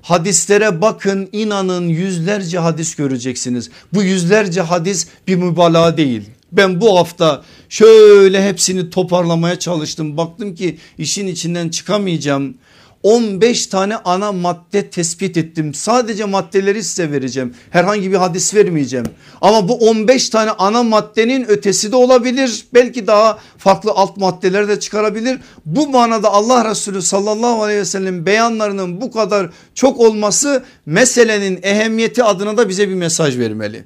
Hadislere 0.02 0.82
bakın 0.82 1.30
inanın 1.32 1.88
yüzlerce 1.88 2.60
hadis 2.60 2.96
göreceksiniz. 2.96 3.70
Bu 3.94 4.04
yüzlerce 4.04 4.62
hadis 4.62 5.08
bir 5.28 5.36
mübalağa 5.36 5.98
değil. 5.98 6.22
Ben 6.54 6.82
bu 6.82 6.98
hafta 6.98 7.44
şöyle 7.70 8.48
hepsini 8.48 8.90
toparlamaya 8.90 9.60
çalıştım. 9.60 10.18
Baktım 10.18 10.56
ki 10.56 10.78
işin 10.98 11.28
içinden 11.28 11.70
çıkamayacağım. 11.70 12.56
15 13.04 13.68
tane 13.68 13.96
ana 13.96 14.32
madde 14.32 14.90
tespit 14.90 15.38
ettim. 15.38 15.74
Sadece 15.74 16.26
maddeleri 16.26 16.84
size 16.84 17.12
vereceğim. 17.12 17.54
Herhangi 17.70 18.12
bir 18.12 18.18
hadis 18.18 18.54
vermeyeceğim. 18.54 19.06
Ama 19.42 19.68
bu 19.68 19.74
15 19.74 20.30
tane 20.30 20.52
ana 20.52 20.84
maddenin 20.84 21.46
ötesi 21.48 21.92
de 21.92 21.96
olabilir. 21.96 22.66
Belki 22.74 23.08
daha 23.08 23.40
farklı 23.58 23.92
alt 23.92 24.18
maddeler 24.18 24.68
de 24.68 24.80
çıkarabilir. 24.80 25.40
Bu 25.66 25.88
manada 25.88 26.30
Allah 26.30 26.70
Resulü 26.70 27.02
sallallahu 27.02 27.64
aleyhi 27.64 27.80
ve 27.80 27.86
sellem 27.86 28.26
beyanlarının 28.26 29.02
bu 29.02 29.12
kadar 29.12 29.50
çok 29.76 30.00
olması 30.00 30.64
meselenin 30.86 31.60
ehemmiyeti 31.64 32.24
adına 32.24 32.58
da 32.58 32.70
bize 32.70 32.90
bir 32.90 32.96
mesaj 32.96 33.38
vermeli. 33.38 33.86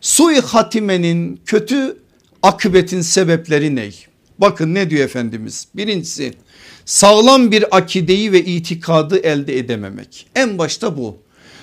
Sui 0.00 0.40
hatimenin 0.40 1.40
kötü 1.46 2.03
akıbetin 2.44 3.00
sebepleri 3.00 3.76
ne? 3.76 3.90
Bakın 4.38 4.74
ne 4.74 4.90
diyor 4.90 5.04
Efendimiz? 5.04 5.68
Birincisi 5.74 6.34
sağlam 6.84 7.50
bir 7.50 7.76
akideyi 7.76 8.32
ve 8.32 8.44
itikadı 8.44 9.18
elde 9.18 9.58
edememek. 9.58 10.26
En 10.34 10.58
başta 10.58 10.96
bu. 10.96 11.16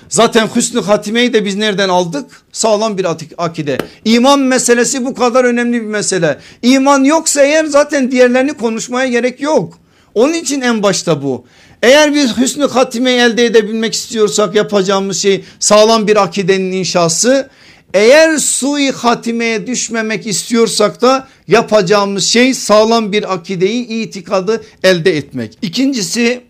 Zaten 0.08 0.48
hüsnü 0.56 0.80
hatimeyi 0.80 1.32
de 1.32 1.44
biz 1.44 1.56
nereden 1.56 1.88
aldık? 1.88 2.42
Sağlam 2.52 2.98
bir 2.98 3.06
akide. 3.38 3.78
İman 4.04 4.40
meselesi 4.40 5.04
bu 5.04 5.14
kadar 5.14 5.44
önemli 5.44 5.80
bir 5.80 5.86
mesele. 5.86 6.38
İman 6.62 7.04
yoksa 7.04 7.42
eğer 7.42 7.64
zaten 7.64 8.10
diğerlerini 8.10 8.52
konuşmaya 8.52 9.08
gerek 9.08 9.40
yok. 9.40 9.78
Onun 10.14 10.32
için 10.32 10.60
en 10.60 10.82
başta 10.82 11.22
bu. 11.22 11.44
Eğer 11.82 12.14
biz 12.14 12.36
hüsnü 12.36 12.66
hatimeyi 12.66 13.20
elde 13.20 13.44
edebilmek 13.46 13.94
istiyorsak 13.94 14.54
yapacağımız 14.54 15.18
şey 15.22 15.44
sağlam 15.58 16.06
bir 16.06 16.22
akidenin 16.22 16.72
inşası. 16.72 17.50
Eğer 17.94 18.38
sui 18.38 18.90
hatimeye 18.90 19.66
düşmemek 19.66 20.26
istiyorsak 20.26 21.02
da 21.02 21.28
yapacağımız 21.48 22.24
şey 22.24 22.54
sağlam 22.54 23.12
bir 23.12 23.34
akideyi 23.34 23.86
itikadı 23.86 24.64
elde 24.82 25.16
etmek. 25.16 25.58
İkincisi 25.62 26.44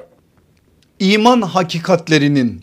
iman 0.99 1.43
hakikatlerinin 1.43 2.63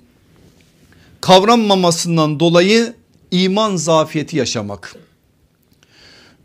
kavranmamasından 1.22 2.40
dolayı 2.40 2.94
iman 3.32 3.76
zafiyeti 3.76 4.38
yaşamak. 4.38 4.96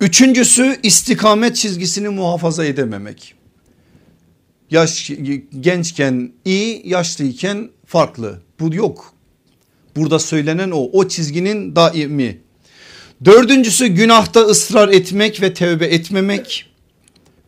Üçüncüsü 0.00 0.80
istikamet 0.82 1.56
çizgisini 1.56 2.08
muhafaza 2.08 2.64
edememek. 2.64 3.34
Yaş, 4.70 5.10
gençken 5.60 6.32
iyi 6.44 6.88
yaşlıyken 6.88 7.70
farklı 7.86 8.42
bu 8.60 8.74
yok. 8.74 9.13
Burada 9.96 10.18
söylenen 10.18 10.70
o 10.70 10.88
o 10.92 11.08
çizginin 11.08 11.76
daimi. 11.76 12.40
Dördüncüsü 13.24 13.86
günahta 13.86 14.40
ısrar 14.40 14.88
etmek 14.88 15.42
ve 15.42 15.54
tevbe 15.54 15.86
etmemek. 15.86 16.66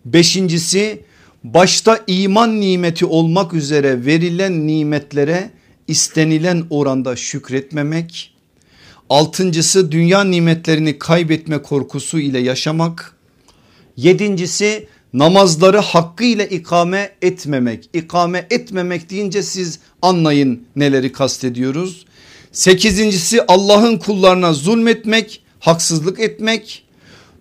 Beşincisi 0.04 1.02
başta 1.44 2.04
iman 2.06 2.60
nimeti 2.60 3.06
olmak 3.06 3.54
üzere 3.54 4.06
verilen 4.06 4.66
nimetlere 4.66 5.50
istenilen 5.88 6.64
oranda 6.70 7.16
şükretmemek. 7.16 8.32
Altıncısı 9.10 9.92
dünya 9.92 10.24
nimetlerini 10.24 10.98
kaybetme 10.98 11.62
korkusu 11.62 12.18
ile 12.18 12.38
yaşamak. 12.38 13.16
Yedincisi 13.96 14.88
namazları 15.12 15.78
hakkıyla 15.78 16.44
ikame 16.44 17.10
etmemek. 17.22 17.88
İkame 17.92 18.46
etmemek 18.50 19.10
deyince 19.10 19.42
siz 19.42 19.78
anlayın 20.02 20.66
neleri 20.76 21.12
kastediyoruz. 21.12 22.06
Sekizincisi 22.56 23.46
Allah'ın 23.48 23.96
kullarına 23.98 24.52
zulmetmek, 24.52 25.42
haksızlık 25.60 26.20
etmek. 26.20 26.84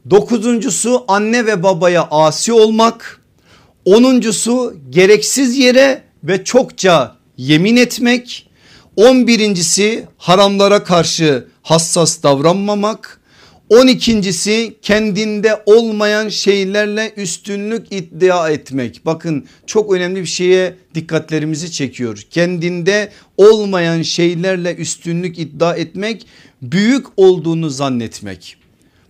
Dokuzuncusu 0.10 1.06
anne 1.08 1.46
ve 1.46 1.64
babaya 1.64 2.08
asi 2.12 2.54
olmak. 2.54 3.22
Onuncusu 3.86 4.76
gereksiz 4.90 5.58
yere 5.58 6.04
ve 6.24 6.44
çokça 6.44 7.16
yemin 7.38 7.76
etmek. 7.76 8.50
On 8.96 9.28
birincisi 9.28 10.08
haramlara 10.18 10.84
karşı 10.84 11.48
hassas 11.62 12.24
davranmamak. 12.24 13.22
On 13.70 13.88
ikincisi 13.88 14.76
kendinde 14.82 15.64
olmayan 15.66 16.30
şeylerle 16.30 17.14
üstünlük 17.18 17.92
iddia 17.92 18.50
etmek. 18.50 19.06
Bakın 19.06 19.46
çok 19.66 19.94
önemli 19.94 20.22
bir 20.22 20.26
şeye 20.26 20.76
dikkatlerimizi 20.96 21.72
çekiyor. 21.72 22.22
Kendinde 22.30 23.12
olmayan 23.38 24.02
şeylerle 24.02 24.76
üstünlük 24.76 25.40
iddia 25.40 25.76
etmek 25.76 26.28
büyük 26.62 27.06
olduğunu 27.18 27.70
zannetmek. 27.70 28.58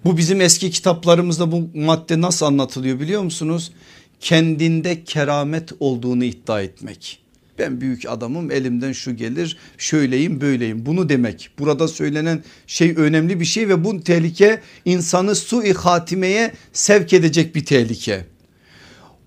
Bu 0.05 0.17
bizim 0.17 0.41
eski 0.41 0.71
kitaplarımızda 0.71 1.51
bu 1.51 1.69
madde 1.73 2.21
nasıl 2.21 2.45
anlatılıyor 2.45 2.99
biliyor 2.99 3.21
musunuz? 3.21 3.71
Kendinde 4.19 5.03
keramet 5.03 5.71
olduğunu 5.79 6.23
iddia 6.23 6.61
etmek. 6.61 7.24
Ben 7.59 7.81
büyük 7.81 8.09
adamım 8.09 8.51
elimden 8.51 8.91
şu 8.91 9.15
gelir 9.15 9.57
şöyleyim 9.77 10.41
böyleyim 10.41 10.85
bunu 10.85 11.09
demek. 11.09 11.49
Burada 11.59 11.87
söylenen 11.87 12.43
şey 12.67 12.93
önemli 12.97 13.39
bir 13.39 13.45
şey 13.45 13.69
ve 13.69 13.83
bu 13.83 14.03
tehlike 14.03 14.61
insanı 14.85 15.35
sui 15.35 15.73
hatimeye 15.73 16.53
sevk 16.73 17.13
edecek 17.13 17.55
bir 17.55 17.65
tehlike. 17.65 18.25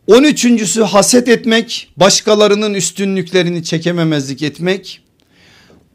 13.sü 0.09 0.83
haset 0.83 1.29
etmek 1.29 1.93
başkalarının 1.97 2.75
üstünlüklerini 2.75 3.65
çekememezlik 3.65 4.43
etmek. 4.43 5.03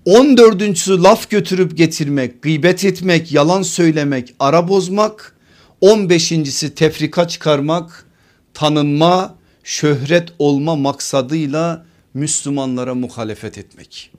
14.sü 0.05 1.03
laf 1.03 1.29
götürüp 1.29 1.77
getirmek 1.77 2.41
gıybet 2.41 2.85
etmek 2.85 3.31
yalan 3.31 3.61
söylemek 3.61 4.33
ara 4.39 4.67
bozmak. 4.67 5.35
15.si 5.81 6.75
tefrika 6.75 7.27
çıkarmak 7.27 8.05
tanınma 8.53 9.35
şöhret 9.63 10.29
olma 10.39 10.75
maksadıyla 10.75 11.85
Müslümanlara 12.13 12.95
muhalefet 12.95 13.57
etmek. 13.57 14.11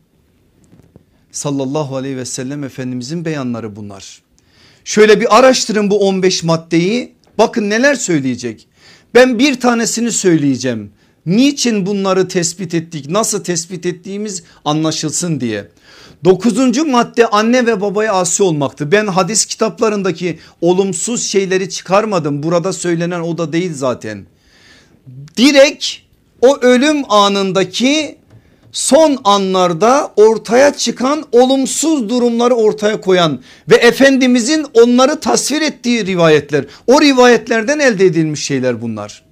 Sallallahu 1.32 1.96
aleyhi 1.96 2.16
ve 2.16 2.24
sellem 2.24 2.64
Efendimizin 2.64 3.24
beyanları 3.24 3.76
bunlar. 3.76 4.22
Şöyle 4.84 5.20
bir 5.20 5.38
araştırın 5.38 5.90
bu 5.90 6.08
15 6.08 6.42
maddeyi 6.42 7.14
bakın 7.38 7.70
neler 7.70 7.94
söyleyecek. 7.94 8.66
Ben 9.14 9.38
bir 9.38 9.60
tanesini 9.60 10.12
söyleyeceğim. 10.12 10.90
Niçin 11.26 11.86
bunları 11.86 12.28
tespit 12.28 12.74
ettik 12.74 13.08
nasıl 13.08 13.44
tespit 13.44 13.86
ettiğimiz 13.86 14.42
anlaşılsın 14.64 15.40
diye. 15.40 15.68
Dokuzuncu 16.24 16.84
madde 16.84 17.26
anne 17.26 17.66
ve 17.66 17.80
babaya 17.80 18.12
asi 18.12 18.42
olmaktı. 18.42 18.92
Ben 18.92 19.06
hadis 19.06 19.44
kitaplarındaki 19.46 20.38
olumsuz 20.60 21.26
şeyleri 21.26 21.70
çıkarmadım. 21.70 22.42
Burada 22.42 22.72
söylenen 22.72 23.20
o 23.20 23.38
da 23.38 23.52
değil 23.52 23.72
zaten. 23.74 24.26
Direkt 25.36 26.03
o 26.44 26.58
ölüm 26.60 27.12
anındaki 27.12 28.18
son 28.72 29.18
anlarda 29.24 30.12
ortaya 30.16 30.74
çıkan 30.74 31.24
olumsuz 31.32 32.08
durumları 32.08 32.54
ortaya 32.54 33.00
koyan 33.00 33.42
ve 33.70 33.74
Efendimizin 33.74 34.66
onları 34.74 35.20
tasvir 35.20 35.62
ettiği 35.62 36.06
rivayetler 36.06 36.64
o 36.86 37.00
rivayetlerden 37.00 37.78
elde 37.78 38.04
edilmiş 38.04 38.44
şeyler 38.44 38.82
bunlar. 38.82 39.24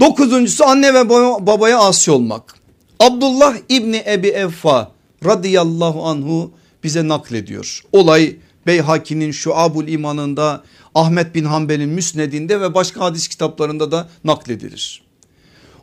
Dokuzuncusu 0.00 0.64
anne 0.64 0.94
ve 0.94 1.08
babaya 1.46 1.78
asi 1.78 2.10
olmak. 2.10 2.54
Abdullah 3.00 3.54
İbni 3.68 4.02
Ebi 4.06 4.28
Evfa 4.28 4.92
radıyallahu 5.24 6.04
anhu 6.04 6.50
bize 6.84 7.08
naklediyor. 7.08 7.82
Olay 7.92 8.36
Beyhaki'nin 8.66 9.30
Şuabul 9.30 9.88
imanında 9.88 10.62
Ahmet 10.94 11.34
bin 11.34 11.44
Hanbel'in 11.44 11.88
müsnedinde 11.88 12.60
ve 12.60 12.74
başka 12.74 13.00
hadis 13.00 13.28
kitaplarında 13.28 13.92
da 13.92 14.08
nakledilir. 14.24 15.03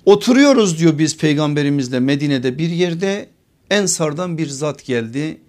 Oturuyoruz 0.05 0.79
diyor 0.79 0.97
biz 0.97 1.17
peygamberimizle 1.17 1.99
Medine'de 1.99 2.57
bir 2.57 2.69
yerde 2.69 3.29
Ensardan 3.69 4.37
bir 4.37 4.47
zat 4.47 4.85
geldi. 4.85 5.41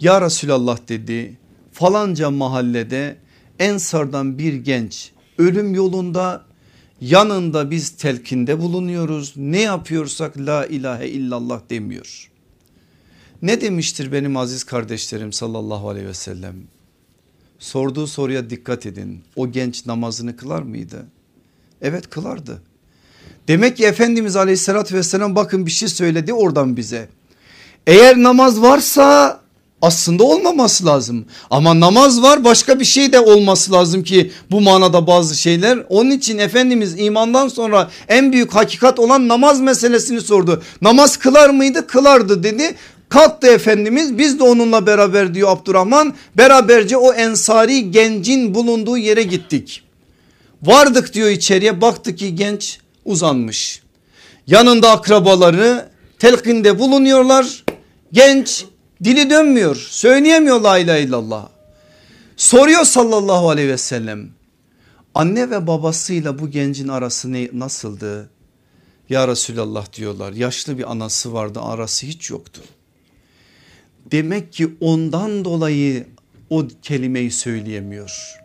Ya 0.00 0.20
Resulallah 0.20 0.78
dedi 0.88 1.38
falanca 1.72 2.30
mahallede 2.30 3.16
Ensardan 3.58 4.38
bir 4.38 4.54
genç 4.54 5.12
ölüm 5.38 5.74
yolunda 5.74 6.44
yanında 7.00 7.70
biz 7.70 7.90
telkinde 7.90 8.60
bulunuyoruz. 8.60 9.32
Ne 9.36 9.60
yapıyorsak 9.60 10.38
la 10.38 10.66
ilahe 10.66 11.08
illallah 11.08 11.60
demiyor. 11.70 12.30
Ne 13.42 13.60
demiştir 13.60 14.12
benim 14.12 14.36
aziz 14.36 14.64
kardeşlerim 14.64 15.32
sallallahu 15.32 15.88
aleyhi 15.88 16.06
ve 16.06 16.14
sellem? 16.14 16.54
Sorduğu 17.58 18.06
soruya 18.06 18.50
dikkat 18.50 18.86
edin. 18.86 19.22
O 19.36 19.50
genç 19.50 19.86
namazını 19.86 20.36
kılar 20.36 20.62
mıydı? 20.62 21.06
Evet 21.82 22.10
kılardı. 22.10 22.62
Demek 23.48 23.76
ki 23.76 23.84
Efendimiz 23.84 24.36
aleyhissalatü 24.36 24.94
vesselam 24.94 25.36
bakın 25.36 25.66
bir 25.66 25.70
şey 25.70 25.88
söyledi 25.88 26.32
oradan 26.32 26.76
bize. 26.76 27.08
Eğer 27.86 28.16
namaz 28.22 28.62
varsa 28.62 29.40
aslında 29.82 30.24
olmaması 30.24 30.86
lazım. 30.86 31.24
Ama 31.50 31.80
namaz 31.80 32.22
var 32.22 32.44
başka 32.44 32.80
bir 32.80 32.84
şey 32.84 33.12
de 33.12 33.20
olması 33.20 33.72
lazım 33.72 34.04
ki 34.04 34.32
bu 34.50 34.60
manada 34.60 35.06
bazı 35.06 35.36
şeyler. 35.40 35.78
Onun 35.88 36.10
için 36.10 36.38
Efendimiz 36.38 36.94
imandan 36.98 37.48
sonra 37.48 37.90
en 38.08 38.32
büyük 38.32 38.54
hakikat 38.54 38.98
olan 38.98 39.28
namaz 39.28 39.60
meselesini 39.60 40.20
sordu. 40.20 40.62
Namaz 40.82 41.16
kılar 41.16 41.50
mıydı? 41.50 41.86
Kılardı 41.86 42.42
dedi. 42.42 42.74
Kalktı 43.08 43.46
Efendimiz 43.46 44.18
biz 44.18 44.38
de 44.38 44.42
onunla 44.44 44.86
beraber 44.86 45.34
diyor 45.34 45.48
Abdurrahman. 45.50 46.14
Beraberce 46.36 46.96
o 46.96 47.12
ensari 47.12 47.90
gencin 47.90 48.54
bulunduğu 48.54 48.98
yere 48.98 49.22
gittik. 49.22 49.82
Vardık 50.62 51.14
diyor 51.14 51.28
içeriye 51.28 51.80
baktık 51.80 52.18
ki 52.18 52.34
genç 52.34 52.78
uzanmış. 53.04 53.82
Yanında 54.46 54.90
akrabaları 54.90 55.88
telkinde 56.18 56.78
bulunuyorlar. 56.78 57.64
Genç 58.12 58.64
dili 59.04 59.30
dönmüyor 59.30 59.76
söyleyemiyor 59.76 60.60
la 60.60 60.78
ilahe 60.78 61.02
illallah. 61.02 61.48
Soruyor 62.36 62.84
sallallahu 62.84 63.50
aleyhi 63.50 63.68
ve 63.68 63.78
sellem 63.78 64.28
anne 65.14 65.50
ve 65.50 65.66
babasıyla 65.66 66.38
bu 66.38 66.50
gencin 66.50 66.88
arası 66.88 67.32
ne, 67.32 67.48
nasıldı? 67.52 68.30
Ya 69.08 69.28
Resulallah 69.28 69.92
diyorlar 69.92 70.32
yaşlı 70.32 70.78
bir 70.78 70.90
anası 70.90 71.32
vardı 71.32 71.60
arası 71.60 72.06
hiç 72.06 72.30
yoktu. 72.30 72.60
Demek 74.10 74.52
ki 74.52 74.74
ondan 74.80 75.44
dolayı 75.44 76.06
o 76.50 76.64
kelimeyi 76.82 77.30
söyleyemiyor. 77.30 78.40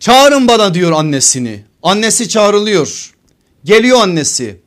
Çağırın 0.00 0.48
bana 0.48 0.74
diyor 0.74 0.92
annesini. 0.92 1.64
Annesi 1.82 2.28
çağrılıyor. 2.28 3.15
Geliyor 3.66 4.00
annesi. 4.00 4.60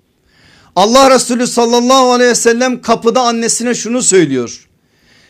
Allah 0.75 1.11
Resulü 1.11 1.47
sallallahu 1.47 2.11
aleyhi 2.11 2.31
ve 2.31 2.35
sellem 2.35 2.81
kapıda 2.81 3.21
annesine 3.21 3.73
şunu 3.73 4.01
söylüyor. 4.01 4.67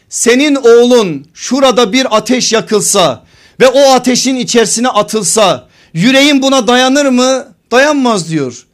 Senin 0.10 0.56
oğlun 0.56 1.28
şurada 1.34 1.94
bir 1.94 2.18
ateş 2.18 2.54
yakılsa 2.54 3.26
ve 3.60 3.68
o 3.68 3.92
ateşin 3.92 4.36
içerisine 4.36 4.88
atılsa 4.88 5.68
yüreğin 5.94 6.42
buna 6.42 6.68
dayanır 6.68 7.06
mı? 7.06 7.48
Dayanmaz 7.72 8.30
diyor. 8.30 8.66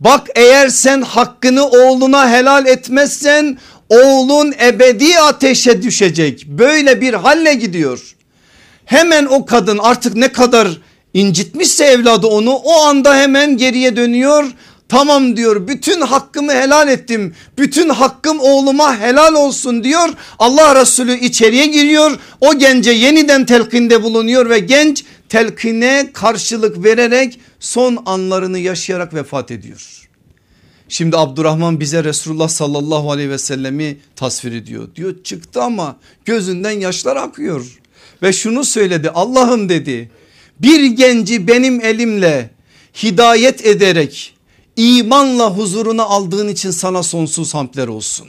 Bak 0.00 0.28
eğer 0.34 0.68
sen 0.68 1.02
hakkını 1.02 1.66
oğluna 1.66 2.30
helal 2.30 2.66
etmezsen 2.66 3.58
oğlun 3.88 4.54
ebedi 4.60 5.18
ateşe 5.18 5.82
düşecek. 5.82 6.46
Böyle 6.46 7.00
bir 7.00 7.14
halle 7.14 7.54
gidiyor. 7.54 8.16
Hemen 8.84 9.24
o 9.24 9.46
kadın 9.46 9.78
artık 9.78 10.16
ne 10.16 10.28
kadar 10.28 10.68
incitmişse 11.14 11.84
evladı 11.84 12.26
onu 12.26 12.50
o 12.50 12.72
anda 12.72 13.16
hemen 13.16 13.56
geriye 13.56 13.96
dönüyor. 13.96 14.44
Tamam 14.88 15.36
diyor 15.36 15.68
bütün 15.68 16.00
hakkımı 16.00 16.52
helal 16.52 16.88
ettim. 16.88 17.34
Bütün 17.58 17.88
hakkım 17.88 18.40
oğluma 18.40 19.00
helal 19.00 19.34
olsun 19.34 19.84
diyor. 19.84 20.08
Allah 20.38 20.80
Resulü 20.80 21.18
içeriye 21.18 21.66
giriyor. 21.66 22.18
O 22.40 22.58
gence 22.58 22.90
yeniden 22.90 23.46
telkinde 23.46 24.02
bulunuyor 24.02 24.50
ve 24.50 24.58
genç 24.58 25.04
telkine 25.28 26.10
karşılık 26.12 26.84
vererek 26.84 27.40
son 27.60 28.02
anlarını 28.06 28.58
yaşayarak 28.58 29.14
vefat 29.14 29.50
ediyor. 29.50 30.08
Şimdi 30.88 31.16
Abdurrahman 31.16 31.80
bize 31.80 32.04
Resulullah 32.04 32.48
sallallahu 32.48 33.12
aleyhi 33.12 33.30
ve 33.30 33.38
sellemi 33.38 33.98
tasvir 34.16 34.52
ediyor. 34.52 34.88
Diyor 34.96 35.22
çıktı 35.24 35.62
ama 35.62 35.96
gözünden 36.24 36.70
yaşlar 36.70 37.16
akıyor. 37.16 37.78
Ve 38.22 38.32
şunu 38.32 38.64
söyledi 38.64 39.10
Allah'ım 39.10 39.68
dedi 39.68 40.10
bir 40.64 40.84
genci 40.84 41.48
benim 41.48 41.80
elimle 41.80 42.50
hidayet 43.02 43.66
ederek 43.66 44.34
imanla 44.76 45.50
huzuruna 45.50 46.02
aldığın 46.02 46.48
için 46.48 46.70
sana 46.70 47.02
sonsuz 47.02 47.54
hamdler 47.54 47.88
olsun. 47.88 48.28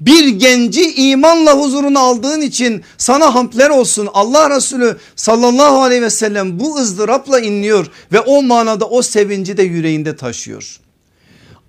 Bir 0.00 0.28
genci 0.28 0.94
imanla 0.94 1.58
huzuruna 1.58 2.00
aldığın 2.00 2.40
için 2.40 2.82
sana 2.98 3.34
hamdler 3.34 3.70
olsun. 3.70 4.08
Allah 4.14 4.56
Resulü 4.56 4.96
sallallahu 5.16 5.82
aleyhi 5.82 6.02
ve 6.02 6.10
sellem 6.10 6.60
bu 6.60 6.78
ızdırapla 6.78 7.40
inliyor 7.40 7.86
ve 8.12 8.20
o 8.20 8.42
manada 8.42 8.84
o 8.84 9.02
sevinci 9.02 9.56
de 9.56 9.62
yüreğinde 9.62 10.16
taşıyor. 10.16 10.80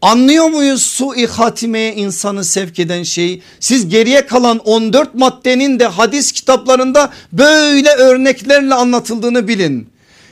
Anlıyor 0.01 0.49
muyuz 0.49 0.81
su-i 0.81 1.27
hatimeye 1.27 1.95
insanı 1.95 2.43
sevk 2.43 2.79
eden 2.79 3.03
şey? 3.03 3.41
Siz 3.59 3.89
geriye 3.89 4.25
kalan 4.25 4.57
14 4.57 5.15
maddenin 5.15 5.79
de 5.79 5.85
hadis 5.85 6.31
kitaplarında 6.31 7.09
böyle 7.33 7.89
örneklerle 7.89 8.73
anlatıldığını 8.73 9.47
bilin. 9.47 9.89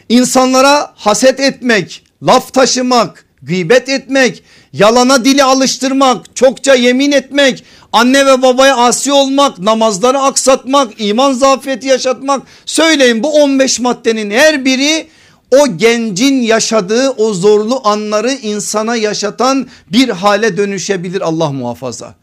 İnsanlara 0.09 0.93
haset 0.95 1.39
etmek, 1.39 2.03
laf 2.24 2.53
taşımak, 2.53 3.26
gıybet 3.41 3.89
etmek, 3.89 4.43
yalana 4.74 5.26
dili 5.26 5.43
alıştırmak, 5.43 6.36
çokça 6.36 6.76
yemin 6.76 7.11
etmek, 7.11 7.63
anne 7.93 8.26
ve 8.26 8.41
babaya 8.41 8.78
asi 8.78 9.11
olmak, 9.11 9.59
namazları 9.59 10.20
aksatmak, 10.20 10.93
iman 10.97 11.34
zafiyeti 11.34 11.88
yaşatmak. 11.88 12.41
Söyleyin 12.66 13.24
bu 13.24 13.34
15 13.43 13.80
maddenin 13.80 14.32
her 14.32 14.66
biri 14.66 15.07
o 15.52 15.78
gencin 15.78 16.41
yaşadığı 16.41 17.10
o 17.10 17.34
zorlu 17.34 17.88
anları 17.88 18.32
insana 18.32 18.96
yaşatan 18.96 19.68
bir 19.91 20.10
hale 20.10 20.58
dönüşebilir 20.58 21.22
Allah 21.22 21.52
muhafaza. 21.52 22.16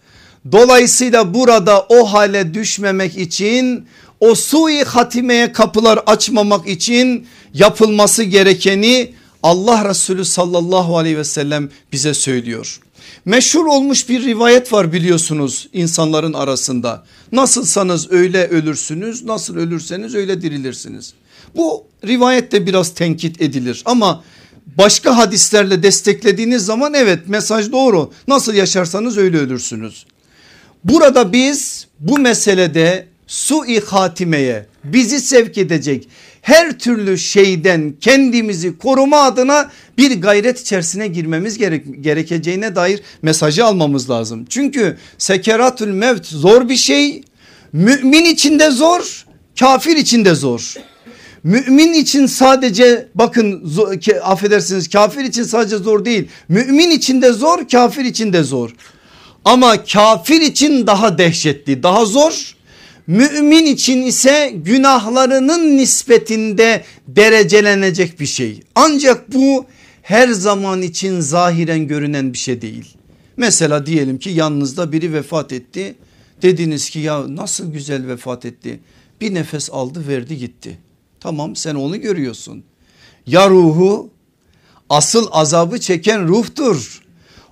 Dolayısıyla 0.53 1.35
burada 1.35 1.87
o 1.89 2.13
hale 2.13 2.55
düşmemek 2.55 3.19
için 3.19 3.87
o 4.21 4.35
sui 4.35 4.85
hatimeye 4.85 5.53
kapılar 5.53 6.01
açmamak 6.07 6.69
için 6.69 7.27
yapılması 7.55 8.23
gerekeni 8.23 9.15
Allah 9.43 9.89
Resulü 9.89 10.25
sallallahu 10.25 10.99
aleyhi 10.99 11.19
ve 11.19 11.25
sellem 11.25 11.71
bize 11.93 12.15
söylüyor. 12.15 12.81
Meşhur 13.25 13.67
olmuş 13.67 14.09
bir 14.09 14.25
rivayet 14.25 14.73
var 14.73 14.93
biliyorsunuz 14.93 15.69
insanların 15.73 16.33
arasında. 16.33 17.05
Nasılsanız 17.33 18.13
öyle 18.13 18.49
ölürsünüz, 18.49 19.25
nasıl 19.25 19.57
ölürseniz 19.57 20.15
öyle 20.15 20.43
dirilirsiniz. 20.43 21.15
Bu 21.57 21.87
rivayette 22.07 22.67
biraz 22.67 22.95
tenkit 22.95 23.43
edilir 23.43 23.83
ama 23.85 24.25
başka 24.79 25.17
hadislerle 25.17 25.83
desteklediğiniz 25.83 26.65
zaman 26.65 26.95
evet 26.95 27.29
mesaj 27.29 27.73
doğru. 27.73 28.13
Nasıl 28.29 28.55
yaşarsanız 28.55 29.19
öyle 29.19 29.39
ölürsünüz. 29.39 30.07
Burada 30.85 31.33
biz 31.33 31.87
bu 32.01 32.19
meselede 32.19 33.07
su-i 33.27 33.81
hatimeye 33.81 34.67
bizi 34.85 35.21
sevk 35.21 35.59
edecek 35.59 36.09
her 36.43 36.79
türlü 36.79 37.19
şeyden 37.19 37.95
kendimizi 38.01 38.79
koruma 38.79 39.23
adına 39.23 39.71
bir 39.99 40.21
gayret 40.21 40.61
içerisine 40.61 41.07
girmemiz 41.09 41.59
gerek, 41.59 42.05
gerekeceğine 42.05 42.77
dair 42.77 43.01
mesajı 43.23 43.65
almamız 43.65 44.11
lazım. 44.11 44.47
Çünkü 44.49 44.99
sekeratül 45.19 45.89
mevt 45.89 46.27
zor 46.27 46.69
bir 46.69 46.77
şey 46.77 47.23
mümin 47.73 48.25
içinde 48.25 48.71
zor 48.71 49.27
kafir 49.59 49.97
içinde 49.97 50.35
zor. 50.35 50.75
Mümin 51.45 51.93
için 51.93 52.27
sadece 52.27 53.09
bakın 53.15 53.73
affedersiniz 54.23 54.91
kafir 54.91 55.25
için 55.25 55.43
sadece 55.43 55.77
zor 55.77 56.05
değil. 56.05 56.29
Mümin 56.49 56.91
için 56.91 57.23
de 57.23 57.33
zor 57.33 57.69
kafir 57.69 58.05
için 58.05 58.33
de 58.33 58.43
zor. 58.43 58.71
Ama 59.45 59.85
kafir 59.85 60.41
için 60.41 60.87
daha 60.87 61.19
dehşetli 61.19 61.83
daha 61.83 62.05
zor. 62.05 62.55
Mümin 63.07 63.67
için 63.67 64.03
ise 64.03 64.53
günahlarının 64.55 65.77
nispetinde 65.77 66.85
derecelenecek 67.09 68.21
bir 68.21 68.27
şey. 68.27 68.61
Ancak 68.75 69.33
bu 69.35 69.67
her 70.03 70.29
zaman 70.29 70.83
için 70.83 71.21
zahiren 71.21 71.89
görünen 71.89 72.33
bir 72.33 72.39
şey 72.39 72.63
değil. 72.63 72.95
Mesela 73.37 73.87
diyelim 73.87 74.19
ki 74.19 74.31
yanınızda 74.31 74.93
biri 74.93 75.13
vefat 75.13 75.53
etti. 75.53 75.95
Dediniz 76.43 76.91
ki 76.91 76.99
ya 76.99 77.37
nasıl 77.37 77.73
güzel 77.73 78.07
vefat 78.07 78.45
etti. 78.45 78.81
Bir 79.21 79.35
nefes 79.35 79.71
aldı 79.73 80.09
verdi 80.09 80.39
gitti. 80.39 80.79
Tamam 81.23 81.57
sen 81.57 81.75
onu 81.75 82.01
görüyorsun. 82.01 82.65
Ya 83.27 83.51
ruhu 83.51 84.11
asıl 84.91 85.29
azabı 85.31 85.81
çeken 85.81 86.29
ruhtur. 86.29 87.03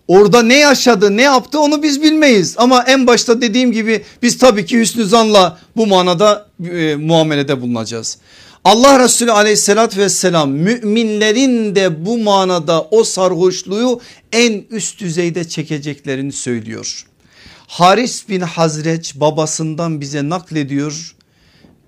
Orada 0.08 0.42
ne 0.42 0.58
yaşadı 0.58 1.16
ne 1.16 1.22
yaptı 1.22 1.60
onu 1.60 1.82
biz 1.82 2.02
bilmeyiz. 2.02 2.54
Ama 2.58 2.84
en 2.86 3.06
başta 3.06 3.40
dediğim 3.40 3.72
gibi 3.72 4.04
biz 4.22 4.38
tabii 4.38 4.66
ki 4.66 4.80
hüsnü 4.80 5.04
zanla 5.04 5.58
bu 5.76 5.86
manada 5.86 6.48
e, 6.72 6.96
muamelede 6.96 7.60
bulunacağız. 7.60 8.18
Allah 8.64 8.98
Resulü 8.98 9.32
aleyhissalatü 9.32 10.00
vesselam 10.00 10.50
müminlerin 10.50 11.74
de 11.74 12.06
bu 12.06 12.18
manada 12.18 12.82
o 12.90 13.04
sarhoşluğu 13.04 14.00
en 14.32 14.64
üst 14.70 15.00
düzeyde 15.00 15.48
çekeceklerini 15.48 16.32
söylüyor. 16.32 17.06
Haris 17.66 18.28
bin 18.28 18.40
Hazreç 18.40 19.14
babasından 19.14 20.00
bize 20.00 20.28
naklediyor 20.28 21.14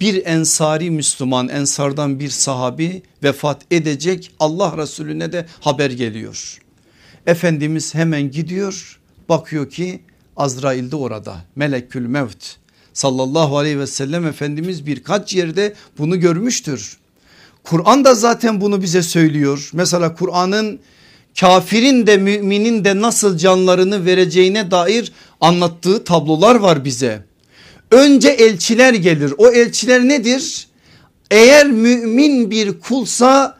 bir 0.02 0.26
ensari 0.26 0.90
Müslüman 0.90 1.48
ensardan 1.48 2.20
bir 2.20 2.28
sahabi 2.28 3.02
vefat 3.22 3.62
edecek 3.70 4.30
Allah 4.40 4.74
Resulüne 4.76 5.32
de 5.32 5.46
haber 5.60 5.90
geliyor. 5.90 6.58
Efendimiz 7.26 7.94
hemen 7.94 8.30
gidiyor 8.30 9.00
bakıyor 9.28 9.70
ki 9.70 10.00
Azrail 10.36 10.90
de 10.90 10.96
orada 10.96 11.36
melekül 11.56 12.06
mevt 12.06 12.56
sallallahu 12.92 13.58
aleyhi 13.58 13.78
ve 13.78 13.86
sellem 13.86 14.26
Efendimiz 14.26 14.86
birkaç 14.86 15.34
yerde 15.34 15.74
bunu 15.98 16.20
görmüştür. 16.20 16.96
Kur'an 17.64 18.04
da 18.04 18.14
zaten 18.14 18.60
bunu 18.60 18.82
bize 18.82 19.02
söylüyor. 19.02 19.70
Mesela 19.72 20.14
Kur'an'ın 20.14 20.80
kafirin 21.40 22.06
de 22.06 22.16
müminin 22.16 22.84
de 22.84 23.00
nasıl 23.00 23.38
canlarını 23.38 24.04
vereceğine 24.06 24.70
dair 24.70 25.12
anlattığı 25.40 26.04
tablolar 26.04 26.54
var 26.54 26.84
bize. 26.84 27.31
Önce 27.92 28.28
elçiler 28.28 28.94
gelir. 28.94 29.34
O 29.38 29.48
elçiler 29.48 30.00
nedir? 30.08 30.66
Eğer 31.30 31.66
mümin 31.66 32.50
bir 32.50 32.80
kulsa 32.80 33.56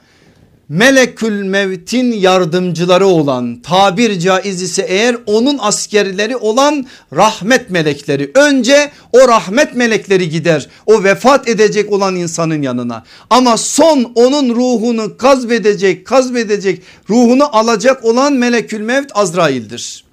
melekül 0.69 1.43
mevtin 1.43 2.13
yardımcıları 2.13 3.07
olan 3.07 3.61
tabir 3.63 4.19
caiz 4.19 4.63
ise 4.63 4.83
eğer 4.89 5.17
onun 5.27 5.59
askerleri 5.61 6.37
olan 6.37 6.87
rahmet 7.13 7.71
melekleri 7.71 8.31
önce 8.35 8.91
o 9.13 9.29
rahmet 9.29 9.75
melekleri 9.75 10.29
gider 10.29 10.69
o 10.87 11.05
vefat 11.05 11.49
edecek 11.49 11.93
olan 11.93 12.17
insanın 12.17 12.63
yanına 12.63 13.05
ama 13.31 13.57
son 13.57 14.13
onun 14.15 14.55
ruhunu 14.55 15.17
kazbedecek 15.17 16.07
kazbedecek 16.07 16.83
ruhunu 17.11 17.57
alacak 17.57 18.05
olan 18.05 18.33
melekül 18.33 18.81
mevt 18.81 19.11
Azrail'dir. 19.15 20.05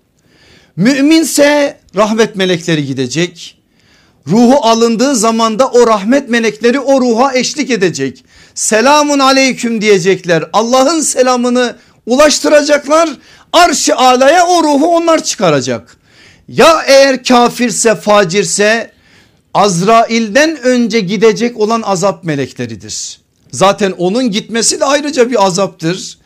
Müminse 0.76 1.78
rahmet 1.96 2.36
melekleri 2.36 2.86
gidecek 2.86 3.59
Ruhu 4.30 4.66
alındığı 4.68 5.16
zamanda 5.16 5.68
o 5.68 5.88
rahmet 5.88 6.30
melekleri 6.30 6.80
o 6.80 7.02
ruha 7.02 7.34
eşlik 7.34 7.70
edecek. 7.70 8.24
Selamun 8.56 9.20
aleyküm 9.20 9.82
diyecekler. 9.82 10.44
Allah'ın 10.54 11.02
selamını 11.02 11.76
ulaştıracaklar. 12.06 13.10
Arş-ı 13.54 13.96
alaya 13.96 14.48
o 14.48 14.64
ruhu 14.64 14.96
onlar 14.96 15.24
çıkaracak. 15.24 15.98
Ya 16.48 16.84
eğer 16.88 17.24
kafirse 17.24 17.96
facirse 17.96 18.92
Azrail'den 19.54 20.62
önce 20.62 21.00
gidecek 21.00 21.58
olan 21.58 21.82
azap 21.82 22.24
melekleridir. 22.24 23.20
Zaten 23.52 23.92
onun 23.98 24.32
gitmesi 24.32 24.80
de 24.80 24.86
ayrıca 24.86 25.30
bir 25.30 25.46
azaptır. 25.46 26.18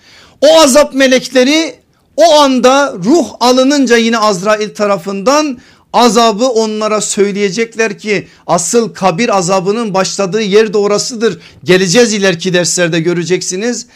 O 0.41 0.61
azap 0.61 0.93
melekleri 0.93 1.75
o 2.17 2.33
anda 2.33 2.93
ruh 3.05 3.27
alınınca 3.39 3.97
yine 3.97 4.17
Azrail 4.17 4.75
tarafından 4.75 5.57
azabı 5.93 6.45
onlara 6.45 7.01
söyleyecekler 7.01 7.99
ki 7.99 8.27
asıl 8.47 8.93
kabir 8.93 9.37
azabının 9.37 9.93
başladığı 9.93 10.41
yer 10.41 10.73
de 10.73 10.77
orasıdır. 10.77 11.39
Geleceğiz 11.63 12.13
ileriki 12.13 12.53
derslerde 12.53 12.99
göreceksiniz. 12.99 13.87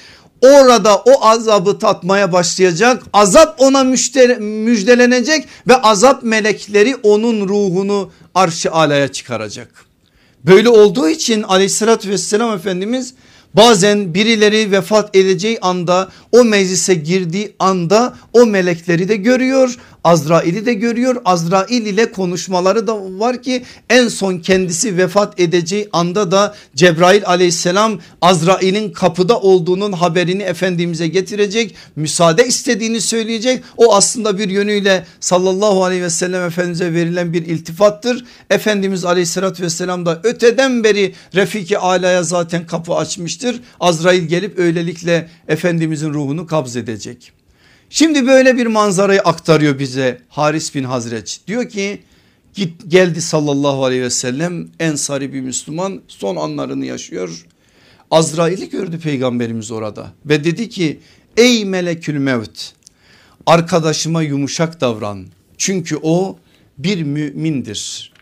Orada 0.42 0.98
o 0.98 1.26
azabı 1.26 1.80
tatmaya 1.80 2.32
başlayacak 2.32 3.04
azap 3.14 3.62
ona 3.62 3.84
müjdelenecek 3.84 5.46
ve 5.68 5.76
azap 5.76 6.24
melekleri 6.24 6.96
onun 6.96 7.48
ruhunu 7.48 8.12
arş-ı 8.36 8.72
alaya 8.72 9.08
çıkaracak. 9.08 9.86
Böyle 10.44 10.70
olduğu 10.70 11.10
için 11.10 11.44
aleyhissalatü 11.44 12.10
vesselam 12.10 12.56
Efendimiz 12.56 13.14
bazen 13.54 14.14
birileri 14.14 14.72
vefat 14.72 15.16
edeceği 15.16 15.60
anda 15.62 16.10
o 16.32 16.44
meclise 16.44 16.94
girdiği 16.94 17.56
anda 17.60 18.16
o 18.34 18.46
melekleri 18.46 19.10
de 19.10 19.16
görüyor 19.16 19.78
Azrail'i 20.08 20.66
de 20.66 20.74
görüyor. 20.74 21.16
Azrail 21.26 21.86
ile 21.86 22.12
konuşmaları 22.12 22.88
da 22.88 23.20
var 23.20 23.44
ki 23.44 23.64
en 23.90 24.08
son 24.08 24.38
kendisi 24.38 24.98
vefat 24.98 25.40
edeceği 25.40 25.90
anda 25.92 26.32
da 26.32 26.56
Cebrail 26.76 27.26
aleyhisselam 27.26 28.00
Azrail'in 28.22 28.92
kapıda 28.92 29.40
olduğunun 29.40 29.92
haberini 29.92 30.44
Efendimiz'e 30.44 31.08
getirecek. 31.08 31.76
Müsaade 31.96 32.48
istediğini 32.48 33.02
söyleyecek. 33.02 33.64
O 33.78 33.96
aslında 33.96 34.38
bir 34.38 34.50
yönüyle 34.50 35.06
sallallahu 35.20 35.84
aleyhi 35.84 36.04
ve 36.04 36.10
sellem 36.10 36.44
Efendimiz'e 36.44 36.94
verilen 36.94 37.34
bir 37.34 37.46
iltifattır. 37.46 38.26
Efendimiz 38.50 39.06
aleyhissalatü 39.06 39.64
vesselam 39.64 40.06
da 40.06 40.20
öteden 40.24 40.84
beri 40.84 41.14
Refiki 41.36 41.78
Ala'ya 41.78 42.24
zaten 42.24 42.68
kapı 42.68 42.94
açmıştır. 42.94 43.62
Azrail 43.80 44.24
gelip 44.24 44.60
öylelikle 44.60 45.30
Efendimizin 45.48 46.14
ruhunu 46.14 46.48
kabz 46.48 46.76
edecek. 46.76 47.37
Şimdi 47.90 48.28
böyle 48.28 48.58
bir 48.58 48.66
manzarayı 48.66 49.22
aktarıyor 49.22 49.80
bize 49.80 50.22
Haris 50.30 50.76
bin 50.76 50.84
Hazreç. 50.84 51.40
Diyor 51.48 51.70
ki 51.70 52.02
git 52.54 52.92
geldi 52.92 53.22
sallallahu 53.22 53.86
aleyhi 53.86 54.04
ve 54.04 54.10
sellem 54.10 54.68
ensari 54.80 55.34
bir 55.34 55.42
Müslüman 55.42 56.02
son 56.08 56.36
anlarını 56.36 56.86
yaşıyor. 56.86 57.46
Azrail'i 58.12 58.70
gördü 58.70 59.00
peygamberimiz 59.00 59.72
orada 59.72 60.14
ve 60.26 60.44
dedi 60.44 60.70
ki 60.70 61.00
ey 61.38 61.66
melekül 61.66 62.18
mevt 62.18 62.72
arkadaşıma 63.46 64.22
yumuşak 64.22 64.82
davran 64.82 65.26
çünkü 65.58 66.00
o 66.02 66.38
bir 66.78 67.04
mümindir. 67.04 68.14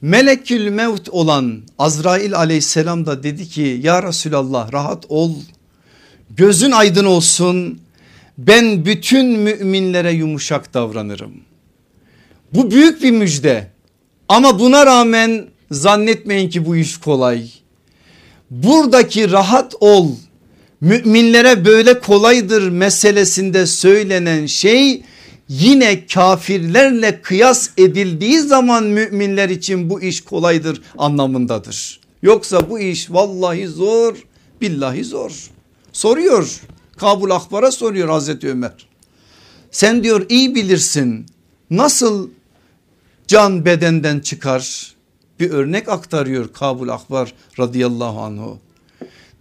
Melekül 0.00 0.68
mevt 0.68 1.08
olan 1.08 1.62
Azrail 1.78 2.36
aleyhisselam 2.36 3.06
da 3.06 3.22
dedi 3.22 3.48
ki 3.48 3.80
ya 3.82 4.02
Resulallah 4.02 4.72
rahat 4.72 5.04
ol 5.08 5.34
gözün 6.30 6.70
aydın 6.70 7.04
olsun 7.04 7.80
ben 8.38 8.84
bütün 8.84 9.26
müminlere 9.26 10.12
yumuşak 10.12 10.74
davranırım. 10.74 11.32
Bu 12.54 12.70
büyük 12.70 13.02
bir 13.02 13.10
müjde 13.10 13.70
ama 14.28 14.58
buna 14.58 14.86
rağmen 14.86 15.46
zannetmeyin 15.70 16.48
ki 16.48 16.66
bu 16.66 16.76
iş 16.76 16.96
kolay. 16.96 17.50
Buradaki 18.50 19.30
rahat 19.30 19.74
ol 19.80 20.10
müminlere 20.80 21.64
böyle 21.64 22.00
kolaydır 22.00 22.68
meselesinde 22.68 23.66
söylenen 23.66 24.46
şey 24.46 25.02
yine 25.48 26.06
kafirlerle 26.06 27.22
kıyas 27.22 27.70
edildiği 27.78 28.40
zaman 28.40 28.84
müminler 28.84 29.48
için 29.48 29.90
bu 29.90 30.02
iş 30.02 30.20
kolaydır 30.20 30.82
anlamındadır. 30.98 32.00
Yoksa 32.22 32.70
bu 32.70 32.78
iş 32.78 33.10
vallahi 33.10 33.66
zor 33.66 34.16
billahi 34.60 35.04
zor. 35.04 35.50
Soruyor 35.92 36.60
Kabul 36.96 37.30
Akbar'a 37.30 37.72
soruyor 37.72 38.08
Hazreti 38.08 38.48
Ömer. 38.48 38.86
Sen 39.70 40.04
diyor 40.04 40.26
iyi 40.28 40.54
bilirsin 40.54 41.26
nasıl 41.70 42.30
can 43.26 43.64
bedenden 43.64 44.20
çıkar 44.20 44.94
bir 45.40 45.50
örnek 45.50 45.88
aktarıyor 45.88 46.52
Kabul 46.52 46.88
Akbar 46.88 47.32
radıyallahu 47.58 48.20
anhu. 48.20 48.58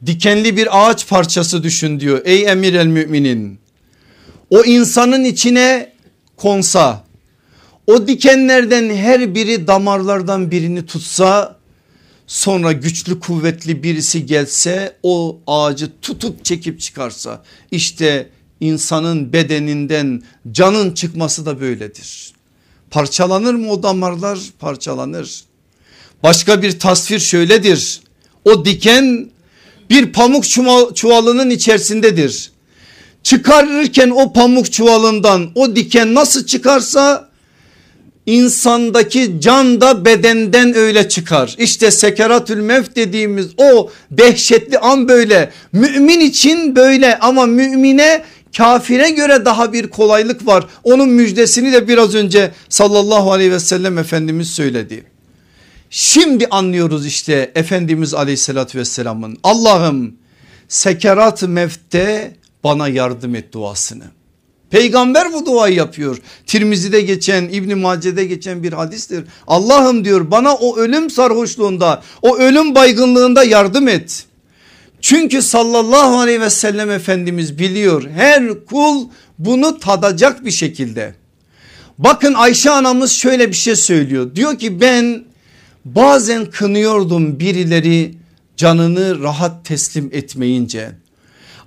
Dikenli 0.05 0.57
bir 0.57 0.89
ağaç 0.89 1.07
parçası 1.07 1.63
düşün 1.63 1.99
diyor 1.99 2.21
ey 2.25 2.47
emir 2.47 2.73
el 2.73 2.87
müminin. 2.87 3.59
O 4.49 4.63
insanın 4.63 5.23
içine 5.23 5.93
konsa 6.37 7.03
o 7.87 8.07
dikenlerden 8.07 8.95
her 8.95 9.35
biri 9.35 9.67
damarlardan 9.67 10.51
birini 10.51 10.85
tutsa 10.85 11.54
sonra 12.27 12.71
güçlü 12.71 13.19
kuvvetli 13.19 13.83
birisi 13.83 14.25
gelse 14.25 14.95
o 15.03 15.39
ağacı 15.47 15.89
tutup 16.01 16.45
çekip 16.45 16.79
çıkarsa 16.79 17.43
işte 17.71 18.29
insanın 18.59 19.33
bedeninden 19.33 20.23
canın 20.51 20.93
çıkması 20.93 21.45
da 21.45 21.61
böyledir. 21.61 22.33
Parçalanır 22.91 23.53
mı 23.53 23.71
o 23.71 23.83
damarlar? 23.83 24.39
Parçalanır. 24.59 25.43
Başka 26.23 26.61
bir 26.61 26.79
tasvir 26.79 27.19
şöyledir. 27.19 28.01
O 28.45 28.65
diken 28.65 29.29
bir 29.89 30.13
pamuk 30.13 30.43
çuvalının 30.95 31.49
içerisindedir. 31.49 32.51
Çıkarırken 33.23 34.09
o 34.09 34.33
pamuk 34.33 34.71
çuvalından 34.71 35.51
o 35.55 35.75
diken 35.75 36.13
nasıl 36.13 36.45
çıkarsa 36.45 37.29
insandaki 38.25 39.35
can 39.39 39.81
da 39.81 40.05
bedenden 40.05 40.75
öyle 40.75 41.09
çıkar. 41.09 41.55
İşte 41.57 41.91
sekeratül 41.91 42.61
mevt 42.61 42.95
dediğimiz 42.95 43.47
o 43.57 43.91
dehşetli 44.11 44.79
an 44.79 45.07
böyle. 45.07 45.51
Mümin 45.71 46.19
için 46.19 46.75
böyle 46.75 47.19
ama 47.19 47.45
mümine 47.45 48.23
kafire 48.57 49.09
göre 49.09 49.45
daha 49.45 49.73
bir 49.73 49.87
kolaylık 49.89 50.47
var. 50.47 50.65
Onun 50.83 51.09
müjdesini 51.09 51.73
de 51.73 51.87
biraz 51.87 52.15
önce 52.15 52.51
sallallahu 52.69 53.31
aleyhi 53.31 53.51
ve 53.51 53.59
sellem 53.59 53.97
Efendimiz 53.97 54.49
söyledi. 54.49 55.03
Şimdi 55.89 56.47
anlıyoruz 56.47 57.05
işte 57.05 57.51
Efendimiz 57.55 58.13
aleyhissalatü 58.13 58.79
vesselamın 58.79 59.37
Allah'ım 59.43 60.15
sekerat 60.67 61.43
mevtte 61.43 62.35
bana 62.63 62.87
yardım 62.87 63.35
et 63.35 63.53
duasını. 63.53 64.03
Peygamber 64.75 65.33
bu 65.33 65.45
duayı 65.45 65.75
yapıyor. 65.75 66.17
Tirmizi'de 66.45 67.01
geçen 67.01 67.43
İbn 67.43 67.77
Mace'de 67.77 68.25
geçen 68.25 68.63
bir 68.63 68.73
hadistir. 68.73 69.23
Allah'ım 69.47 70.05
diyor 70.05 70.31
bana 70.31 70.55
o 70.55 70.77
ölüm 70.77 71.09
sarhoşluğunda 71.09 72.03
o 72.21 72.37
ölüm 72.37 72.75
baygınlığında 72.75 73.43
yardım 73.43 73.87
et. 73.87 74.25
Çünkü 75.01 75.41
sallallahu 75.41 76.19
aleyhi 76.19 76.41
ve 76.41 76.49
sellem 76.49 76.91
Efendimiz 76.91 77.59
biliyor 77.59 78.09
her 78.09 78.65
kul 78.65 79.07
bunu 79.39 79.79
tadacak 79.79 80.45
bir 80.45 80.51
şekilde. 80.51 81.15
Bakın 81.97 82.33
Ayşe 82.33 82.69
anamız 82.69 83.11
şöyle 83.11 83.49
bir 83.49 83.53
şey 83.53 83.75
söylüyor. 83.75 84.35
Diyor 84.35 84.59
ki 84.59 84.81
ben 84.81 85.23
bazen 85.85 86.45
kınıyordum 86.45 87.39
birileri 87.39 88.15
canını 88.57 89.23
rahat 89.23 89.65
teslim 89.65 90.09
etmeyince. 90.13 90.91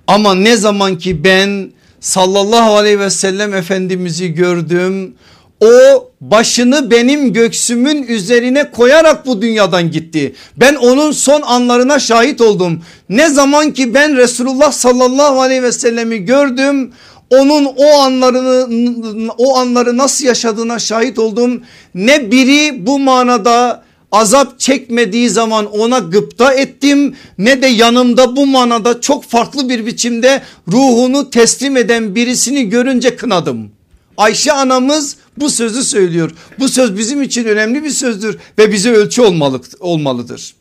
Ama 0.07 0.35
ne 0.35 0.57
zaman 0.57 0.97
ki 0.97 1.23
ben 1.23 1.71
sallallahu 1.99 2.75
aleyhi 2.75 2.99
ve 2.99 3.09
sellem 3.09 3.53
efendimizi 3.53 4.33
gördüm. 4.33 5.15
O 5.61 6.09
başını 6.21 6.91
benim 6.91 7.33
göksümün 7.33 8.03
üzerine 8.03 8.71
koyarak 8.71 9.25
bu 9.25 9.41
dünyadan 9.41 9.91
gitti. 9.91 10.35
Ben 10.57 10.75
onun 10.75 11.11
son 11.11 11.41
anlarına 11.41 11.99
şahit 11.99 12.41
oldum. 12.41 12.83
Ne 13.09 13.29
zaman 13.29 13.73
ki 13.73 13.93
ben 13.93 14.17
Resulullah 14.17 14.71
sallallahu 14.71 15.41
aleyhi 15.41 15.63
ve 15.63 15.71
sellemi 15.71 16.25
gördüm 16.25 16.93
onun 17.29 17.65
o 17.65 17.99
anlarını 17.99 19.31
o 19.37 19.57
anları 19.57 19.97
nasıl 19.97 20.25
yaşadığına 20.25 20.79
şahit 20.79 21.19
oldum. 21.19 21.61
Ne 21.95 22.31
biri 22.31 22.85
bu 22.85 22.99
manada 22.99 23.83
azap 24.11 24.59
çekmediği 24.59 25.29
zaman 25.29 25.65
ona 25.65 25.99
gıpta 25.99 26.53
ettim 26.53 27.15
ne 27.37 27.61
de 27.61 27.67
yanımda 27.67 28.35
bu 28.35 28.45
manada 28.45 29.01
çok 29.01 29.23
farklı 29.23 29.69
bir 29.69 29.85
biçimde 29.85 30.41
ruhunu 30.67 31.29
teslim 31.29 31.77
eden 31.77 32.15
birisini 32.15 32.69
görünce 32.69 33.15
kınadım. 33.15 33.71
Ayşe 34.17 34.51
anamız 34.51 35.15
bu 35.37 35.49
sözü 35.49 35.83
söylüyor. 35.83 36.31
Bu 36.59 36.69
söz 36.69 36.97
bizim 36.97 37.21
için 37.21 37.45
önemli 37.45 37.83
bir 37.83 37.89
sözdür 37.89 38.37
ve 38.57 38.71
bize 38.71 38.91
ölçü 38.91 39.21
olmalı, 39.21 39.61
olmalıdır. 39.79 40.55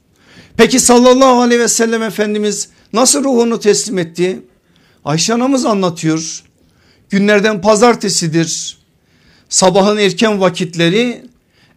Peki 0.57 0.81
sallallahu 0.81 1.41
aleyhi 1.41 1.61
ve 1.61 1.69
sellem 1.69 2.03
Efendimiz 2.03 2.69
nasıl 2.93 3.25
ruhunu 3.25 3.61
teslim 3.61 3.99
etti? 3.99 4.43
Ayşe 5.05 5.35
anamız 5.35 5.67
anlatıyor. 5.67 6.43
Günlerden 7.11 7.61
pazartesidir. 7.61 8.79
Sabahın 9.49 9.97
erken 9.97 10.41
vakitleri 10.41 11.23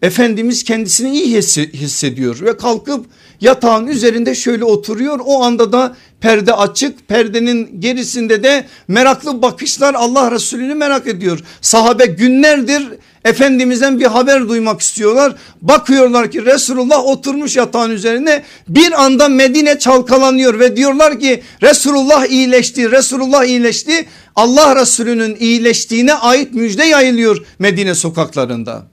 Efendimiz 0.01 0.63
kendisini 0.63 1.11
iyi 1.11 1.37
hissediyor 1.73 2.41
ve 2.41 2.57
kalkıp 2.57 3.05
yatağın 3.41 3.87
üzerinde 3.87 4.35
şöyle 4.35 4.63
oturuyor. 4.63 5.19
O 5.25 5.43
anda 5.43 5.71
da 5.71 5.95
perde 6.21 6.53
açık 6.53 7.07
perdenin 7.07 7.81
gerisinde 7.81 8.43
de 8.43 8.65
meraklı 8.87 9.41
bakışlar 9.41 9.93
Allah 9.93 10.31
Resulü'nü 10.31 10.73
merak 10.73 11.07
ediyor. 11.07 11.39
Sahabe 11.61 12.05
günlerdir 12.05 12.83
Efendimiz'den 13.25 13.99
bir 13.99 14.05
haber 14.05 14.49
duymak 14.49 14.81
istiyorlar. 14.81 15.35
Bakıyorlar 15.61 16.31
ki 16.31 16.45
Resulullah 16.45 17.05
oturmuş 17.05 17.55
yatağın 17.55 17.89
üzerine 17.89 18.43
bir 18.67 19.03
anda 19.05 19.27
Medine 19.27 19.79
çalkalanıyor 19.79 20.59
ve 20.59 20.75
diyorlar 20.75 21.19
ki 21.19 21.43
Resulullah 21.61 22.25
iyileşti 22.25 22.91
Resulullah 22.91 23.45
iyileşti. 23.45 24.05
Allah 24.35 24.75
Resulü'nün 24.81 25.35
iyileştiğine 25.39 26.13
ait 26.13 26.53
müjde 26.53 26.83
yayılıyor 26.83 27.45
Medine 27.59 27.95
sokaklarında. 27.95 28.90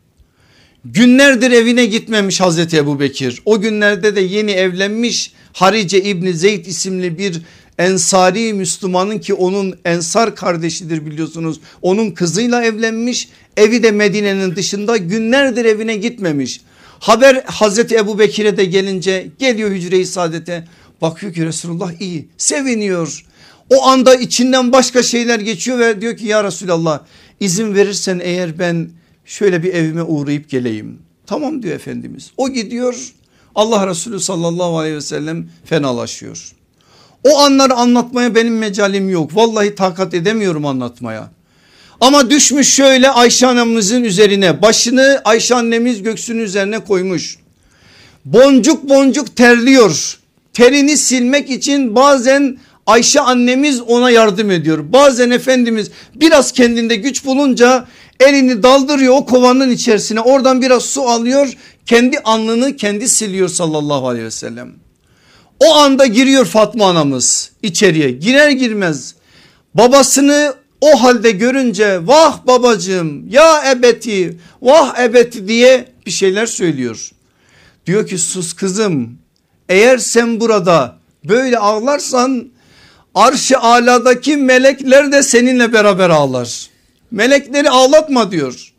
Günlerdir 0.85 1.51
evine 1.51 1.87
gitmemiş 1.87 2.41
Hazreti 2.41 2.77
Ebu 2.77 3.01
Bekir. 3.01 3.43
O 3.45 3.61
günlerde 3.61 4.17
de 4.17 4.21
yeni 4.21 4.51
evlenmiş 4.51 5.33
Harice 5.53 6.03
İbni 6.03 6.35
Zeyd 6.35 6.67
isimli 6.67 7.19
bir 7.19 7.43
Ensari 7.79 8.53
Müslümanın 8.53 9.19
ki 9.19 9.35
onun 9.35 9.79
Ensar 9.85 10.37
kardeşidir 10.37 11.07
biliyorsunuz. 11.07 11.61
Onun 11.83 12.11
kızıyla 12.11 12.65
evlenmiş 12.65 13.29
evi 13.57 13.83
de 13.83 13.91
Medine'nin 13.91 14.57
dışında 14.57 14.97
günlerdir 14.97 15.65
evine 15.65 15.97
gitmemiş. 15.97 16.61
Haber 16.99 17.43
Hazreti 17.47 17.97
Ebu 17.97 18.19
Bekir'e 18.19 18.57
de 18.57 18.65
gelince 18.65 19.27
geliyor 19.39 19.71
hücre-i 19.71 20.07
saadete 20.07 20.65
bakıyor 21.01 21.35
ki 21.35 21.47
Resulullah 21.47 22.01
iyi 22.01 22.29
seviniyor. 22.37 23.25
O 23.71 23.87
anda 23.87 24.15
içinden 24.15 24.73
başka 24.73 25.03
şeyler 25.03 25.41
geçiyor 25.41 25.79
ve 25.79 26.01
diyor 26.01 26.17
ki 26.17 26.27
ya 26.27 26.45
Resulallah 26.45 27.01
izin 27.41 27.75
verirsen 27.75 28.21
eğer 28.23 28.59
ben 28.59 28.89
şöyle 29.29 29.63
bir 29.63 29.75
evime 29.75 30.03
uğrayıp 30.03 30.49
geleyim. 30.49 30.99
Tamam 31.27 31.63
diyor 31.63 31.75
Efendimiz. 31.75 32.31
O 32.37 32.49
gidiyor 32.49 33.13
Allah 33.55 33.87
Resulü 33.87 34.21
sallallahu 34.21 34.79
aleyhi 34.79 34.97
ve 34.97 35.01
sellem 35.01 35.49
fenalaşıyor. 35.65 36.53
O 37.25 37.39
anları 37.39 37.75
anlatmaya 37.75 38.35
benim 38.35 38.59
mecalim 38.59 39.09
yok. 39.09 39.37
Vallahi 39.37 39.75
takat 39.75 40.15
edemiyorum 40.15 40.67
anlatmaya. 40.67 41.31
Ama 42.01 42.31
düşmüş 42.31 42.69
şöyle 42.69 43.11
Ayşe 43.11 43.47
annemizin 43.47 44.05
üzerine 44.05 44.63
başını 44.63 45.21
Ayşe 45.25 45.55
annemiz 45.55 46.03
göksünün 46.03 46.43
üzerine 46.43 46.79
koymuş. 46.79 47.39
Boncuk 48.25 48.89
boncuk 48.89 49.37
terliyor. 49.37 50.19
Terini 50.53 50.97
silmek 50.97 51.51
için 51.51 51.95
bazen 51.95 52.59
Ayşe 52.87 53.21
annemiz 53.21 53.81
ona 53.81 54.11
yardım 54.11 54.51
ediyor. 54.51 54.93
Bazen 54.93 55.31
Efendimiz 55.31 55.91
biraz 56.15 56.53
kendinde 56.53 56.97
güç 56.97 57.25
bulunca 57.25 57.87
elini 58.21 58.63
daldırıyor 58.63 59.15
o 59.15 59.27
kovanın 59.27 59.71
içerisine 59.71 60.21
oradan 60.21 60.63
biraz 60.63 60.85
su 60.85 61.03
alıyor. 61.03 61.53
Kendi 61.87 62.19
alnını 62.19 62.77
kendi 62.77 63.09
siliyor 63.09 63.49
sallallahu 63.49 64.09
aleyhi 64.09 64.27
ve 64.27 64.31
sellem. 64.31 64.75
O 65.61 65.75
anda 65.75 66.07
giriyor 66.07 66.45
Fatma 66.45 66.87
anamız 66.87 67.51
içeriye 67.63 68.11
girer 68.11 68.51
girmez 68.51 69.15
babasını 69.75 70.55
o 70.81 71.03
halde 71.03 71.31
görünce 71.31 72.07
vah 72.07 72.47
babacığım 72.47 73.29
ya 73.31 73.73
ebeti 73.73 74.39
vah 74.63 74.99
ebeti 75.01 75.49
diye 75.49 75.89
bir 76.07 76.11
şeyler 76.11 76.47
söylüyor. 76.47 77.11
Diyor 77.87 78.07
ki 78.07 78.19
sus 78.19 78.53
kızım 78.53 79.19
eğer 79.69 79.99
sen 79.99 80.41
burada 80.41 80.99
böyle 81.25 81.59
ağlarsan 81.59 82.49
arş-ı 83.15 83.59
aladaki 83.59 84.37
melekler 84.37 85.13
de 85.13 85.23
seninle 85.23 85.73
beraber 85.73 86.11
ağlar. 86.11 86.69
Melekleri 87.11 87.71
ağlatma 87.71 88.31
diyor. 88.31 88.73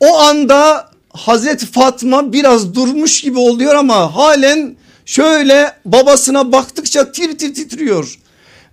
O 0.00 0.18
anda 0.18 0.90
Hazreti 1.12 1.66
Fatma 1.66 2.32
biraz 2.32 2.74
durmuş 2.74 3.20
gibi 3.20 3.38
oluyor 3.38 3.74
ama 3.74 4.14
halen 4.16 4.76
şöyle 5.04 5.72
babasına 5.84 6.52
baktıkça 6.52 7.12
tir 7.12 7.38
tir 7.38 7.54
titriyor. 7.54 8.18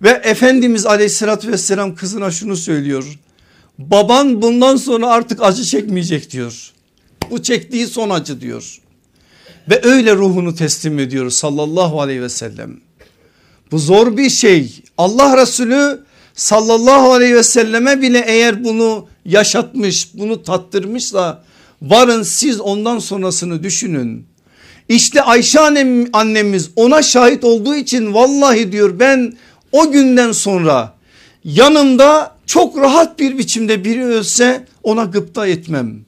Ve 0.02 0.08
Efendimiz 0.24 0.86
aleyhissalatü 0.86 1.52
vesselam 1.52 1.94
kızına 1.94 2.30
şunu 2.30 2.56
söylüyor. 2.56 3.18
Baban 3.78 4.42
bundan 4.42 4.76
sonra 4.76 5.06
artık 5.06 5.42
acı 5.42 5.64
çekmeyecek 5.64 6.30
diyor. 6.30 6.72
Bu 7.30 7.42
çektiği 7.42 7.86
son 7.86 8.10
acı 8.10 8.40
diyor. 8.40 8.80
Ve 9.70 9.80
öyle 9.82 10.14
ruhunu 10.14 10.54
teslim 10.54 10.98
ediyor 10.98 11.30
sallallahu 11.30 12.00
aleyhi 12.00 12.22
ve 12.22 12.28
sellem. 12.28 12.80
Bu 13.70 13.78
zor 13.78 14.16
bir 14.16 14.30
şey. 14.30 14.82
Allah 14.98 15.36
Resulü 15.36 16.00
sallallahu 16.38 17.12
aleyhi 17.12 17.34
ve 17.34 17.42
selleme 17.42 18.02
bile 18.02 18.24
eğer 18.26 18.64
bunu 18.64 19.06
yaşatmış 19.24 20.08
bunu 20.14 20.42
tattırmışsa 20.42 21.44
varın 21.82 22.22
siz 22.22 22.60
ondan 22.60 22.98
sonrasını 22.98 23.62
düşünün. 23.62 24.26
İşte 24.88 25.22
Ayşe 25.22 25.60
annem, 25.60 26.06
annemiz 26.12 26.70
ona 26.76 27.02
şahit 27.02 27.44
olduğu 27.44 27.74
için 27.74 28.14
vallahi 28.14 28.72
diyor 28.72 29.00
ben 29.00 29.32
o 29.72 29.90
günden 29.90 30.32
sonra 30.32 30.94
yanımda 31.44 32.36
çok 32.46 32.78
rahat 32.78 33.18
bir 33.18 33.38
biçimde 33.38 33.84
biri 33.84 34.04
ölse 34.04 34.64
ona 34.82 35.04
gıpta 35.04 35.46
etmem. 35.46 36.00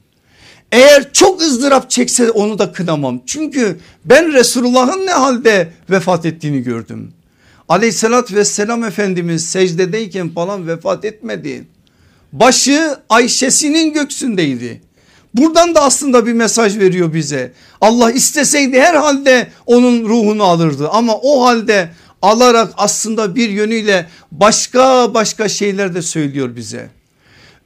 Eğer 0.73 1.13
çok 1.13 1.43
ızdırap 1.43 1.91
çekse 1.91 2.31
onu 2.31 2.59
da 2.59 2.73
kınamam. 2.73 3.21
Çünkü 3.27 3.79
ben 4.05 4.33
Resulullah'ın 4.33 5.07
ne 5.07 5.13
halde 5.13 5.73
vefat 5.91 6.27
ettiğini 6.27 6.63
gördüm. 6.63 7.13
Aleyhissalatü 7.71 8.37
vesselam 8.37 8.85
Efendimiz 8.85 9.45
secdedeyken 9.51 10.29
falan 10.29 10.69
vefat 10.69 11.05
etmedi. 11.05 11.65
Başı 12.33 12.97
Ayşe'sinin 13.09 13.93
göksündeydi. 13.93 14.81
Buradan 15.35 15.75
da 15.75 15.83
aslında 15.83 16.27
bir 16.27 16.33
mesaj 16.33 16.79
veriyor 16.79 17.15
bize. 17.15 17.53
Allah 17.81 18.13
isteseydi 18.13 18.81
herhalde 18.81 19.49
onun 19.67 20.09
ruhunu 20.09 20.43
alırdı 20.43 20.89
ama 20.89 21.15
o 21.23 21.45
halde 21.45 21.91
alarak 22.23 22.73
aslında 22.77 23.35
bir 23.35 23.49
yönüyle 23.49 24.07
başka 24.33 25.15
başka 25.15 25.49
şeyler 25.49 25.95
de 25.95 26.03
söylüyor 26.03 26.57
bize. 26.57 26.89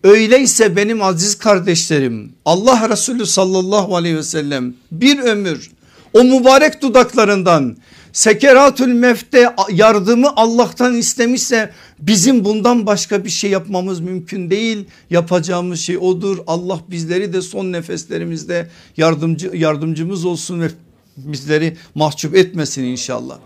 Öyleyse 0.03 0.77
benim 0.77 1.03
aziz 1.03 1.39
kardeşlerim 1.39 2.33
Allah 2.45 2.89
Resulü 2.89 3.27
sallallahu 3.27 3.97
aleyhi 3.97 4.17
ve 4.17 4.23
sellem 4.23 4.75
bir 4.93 5.19
ömür 5.19 5.71
o 6.15 6.25
mübarek 6.25 6.83
dudaklarından 6.83 7.77
sekeratül 8.15 8.93
mefte 8.93 9.55
yardımı 9.71 10.33
Allah'tan 10.37 10.95
istemişse 10.95 11.71
bizim 11.99 12.45
bundan 12.45 12.87
başka 12.87 13.25
bir 13.25 13.31
şey 13.31 13.51
yapmamız 13.51 14.01
mümkün 14.01 14.51
değil. 14.51 14.85
Yapacağımız 15.11 15.81
şey 15.81 15.99
odur. 15.99 16.39
Allah 16.47 16.81
bizleri 16.91 17.33
de 17.33 17.43
son 17.43 17.73
nefeslerimizde 17.73 18.71
yardımcı 18.97 19.51
yardımcımız 19.55 20.25
olsun 20.25 20.61
ve 20.61 20.69
bizleri 21.17 21.77
mahcup 21.95 22.37
etmesin 22.37 22.85
inşallah. 22.85 23.39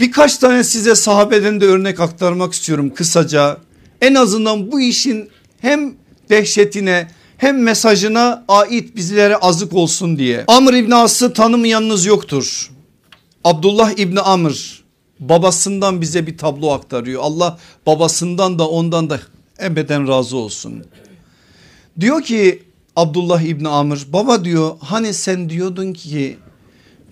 Birkaç 0.00 0.36
tane 0.36 0.64
size 0.64 0.94
sahabeden 0.94 1.60
de 1.60 1.64
örnek 1.64 2.00
aktarmak 2.00 2.52
istiyorum 2.52 2.94
kısaca. 2.94 3.56
En 4.00 4.14
azından 4.14 4.72
bu 4.72 4.80
işin 4.80 5.28
hem 5.60 5.94
dehşetine 6.30 7.08
hem 7.36 7.62
mesajına 7.62 8.44
ait 8.48 8.96
bizlere 8.96 9.36
azık 9.36 9.74
olsun 9.74 10.18
diye. 10.18 10.44
Amr 10.46 10.72
İbni 10.72 10.94
As'ı 10.94 11.32
tanımayanınız 11.32 12.06
yoktur. 12.06 12.70
Abdullah 13.44 13.98
İbni 13.98 14.20
Amr 14.20 14.84
babasından 15.20 16.00
bize 16.00 16.26
bir 16.26 16.38
tablo 16.38 16.70
aktarıyor. 16.70 17.22
Allah 17.22 17.58
babasından 17.86 18.58
da 18.58 18.68
ondan 18.68 19.10
da 19.10 19.20
ebeden 19.62 20.08
razı 20.08 20.36
olsun. 20.36 20.84
Diyor 22.00 22.22
ki 22.22 22.62
Abdullah 22.96 23.40
İbni 23.40 23.68
Amr 23.68 23.98
baba 24.12 24.44
diyor 24.44 24.76
hani 24.80 25.14
sen 25.14 25.50
diyordun 25.50 25.92
ki 25.92 26.36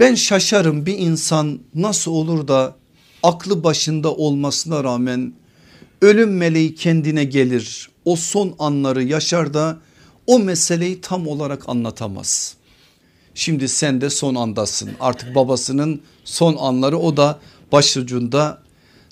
ben 0.00 0.14
şaşarım 0.14 0.86
bir 0.86 0.98
insan 0.98 1.60
nasıl 1.74 2.12
olur 2.12 2.48
da 2.48 2.76
aklı 3.22 3.64
başında 3.64 4.14
olmasına 4.14 4.84
rağmen 4.84 5.32
ölüm 6.02 6.36
meleği 6.36 6.74
kendine 6.74 7.24
gelir. 7.24 7.90
O 8.04 8.16
son 8.16 8.54
anları 8.58 9.02
yaşar 9.02 9.54
da 9.54 9.78
o 10.26 10.38
meseleyi 10.38 11.00
tam 11.00 11.26
olarak 11.28 11.68
anlatamaz. 11.68 12.55
Şimdi 13.38 13.68
sen 13.68 14.00
de 14.00 14.10
son 14.10 14.34
andasın 14.34 14.90
artık 15.00 15.34
babasının 15.34 16.02
son 16.24 16.56
anları 16.56 16.98
o 16.98 17.16
da 17.16 17.38
başucunda 17.72 18.62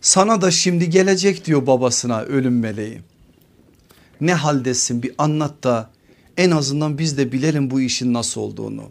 sana 0.00 0.40
da 0.42 0.50
şimdi 0.50 0.90
gelecek 0.90 1.44
diyor 1.44 1.66
babasına 1.66 2.22
ölüm 2.22 2.58
meleği. 2.58 3.00
Ne 4.20 4.34
haldesin 4.34 5.02
bir 5.02 5.12
anlat 5.18 5.64
da 5.64 5.90
en 6.36 6.50
azından 6.50 6.98
biz 6.98 7.18
de 7.18 7.32
bilelim 7.32 7.70
bu 7.70 7.80
işin 7.80 8.12
nasıl 8.12 8.40
olduğunu. 8.40 8.90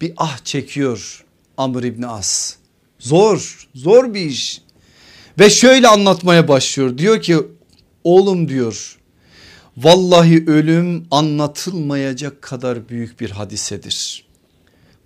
Bir 0.00 0.12
ah 0.16 0.38
çekiyor 0.44 1.24
Amr 1.56 1.82
İbni 1.82 2.06
As. 2.06 2.56
Zor 2.98 3.68
zor 3.74 4.14
bir 4.14 4.20
iş. 4.20 4.62
Ve 5.38 5.50
şöyle 5.50 5.88
anlatmaya 5.88 6.48
başlıyor 6.48 6.98
diyor 6.98 7.22
ki 7.22 7.36
oğlum 8.04 8.48
diyor 8.48 8.98
vallahi 9.76 10.44
ölüm 10.46 11.06
anlatılmayacak 11.10 12.42
kadar 12.42 12.88
büyük 12.88 13.20
bir 13.20 13.30
hadisedir. 13.30 14.27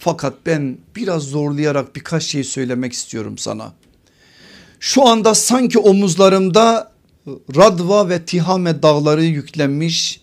Fakat 0.05 0.34
ben 0.46 0.78
biraz 0.96 1.22
zorlayarak 1.22 1.96
birkaç 1.96 2.22
şey 2.22 2.44
söylemek 2.44 2.92
istiyorum 2.92 3.38
sana. 3.38 3.72
Şu 4.80 5.09
anda 5.09 5.34
sanki 5.34 5.78
omuzlarımda 5.78 6.92
Radva 7.57 8.09
ve 8.09 8.24
Tihame 8.24 8.82
dağları 8.82 9.24
yüklenmiş 9.24 10.20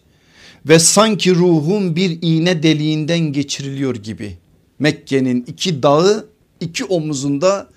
ve 0.66 0.80
sanki 0.80 1.36
ruhum 1.36 1.96
bir 1.96 2.20
iğne 2.22 2.64
deliğinden 2.64 3.20
geçiriliyor 3.20 3.96
gibi. 3.96 4.38
Mekke'nin 4.80 5.44
iki 5.48 5.84
dağı 5.84 6.30
iki 6.60 6.86
omuzunda 6.86 7.70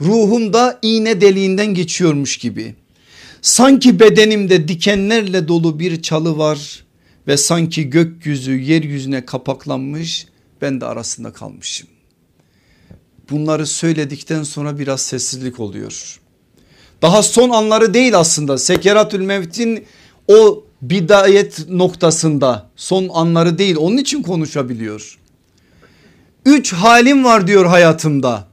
ruhumda 0.00 0.78
iğne 0.82 1.20
deliğinden 1.20 1.74
geçiyormuş 1.74 2.36
gibi. 2.36 2.74
Sanki 3.42 4.00
bedenimde 4.00 4.68
dikenlerle 4.68 5.48
dolu 5.48 5.78
bir 5.78 6.02
çalı 6.02 6.38
var 6.38 6.84
ve 7.26 7.36
sanki 7.36 7.90
gökyüzü 7.90 8.58
yeryüzüne 8.58 9.24
kapaklanmış 9.26 10.26
ben 10.62 10.80
de 10.80 10.86
arasında 10.86 11.32
kalmışım. 11.32 11.88
Bunları 13.30 13.66
söyledikten 13.66 14.42
sonra 14.42 14.78
biraz 14.78 15.00
sessizlik 15.00 15.60
oluyor. 15.60 16.20
Daha 17.02 17.22
son 17.22 17.50
anları 17.50 17.94
değil 17.94 18.18
aslında 18.18 18.58
Sekeratül 18.58 19.20
Mevt'in 19.20 19.84
o 20.28 20.64
bidayet 20.82 21.68
noktasında 21.68 22.70
son 22.76 23.08
anları 23.12 23.58
değil 23.58 23.76
onun 23.76 23.96
için 23.96 24.22
konuşabiliyor. 24.22 25.18
Üç 26.46 26.72
halim 26.72 27.24
var 27.24 27.46
diyor 27.46 27.66
hayatımda. 27.66 28.48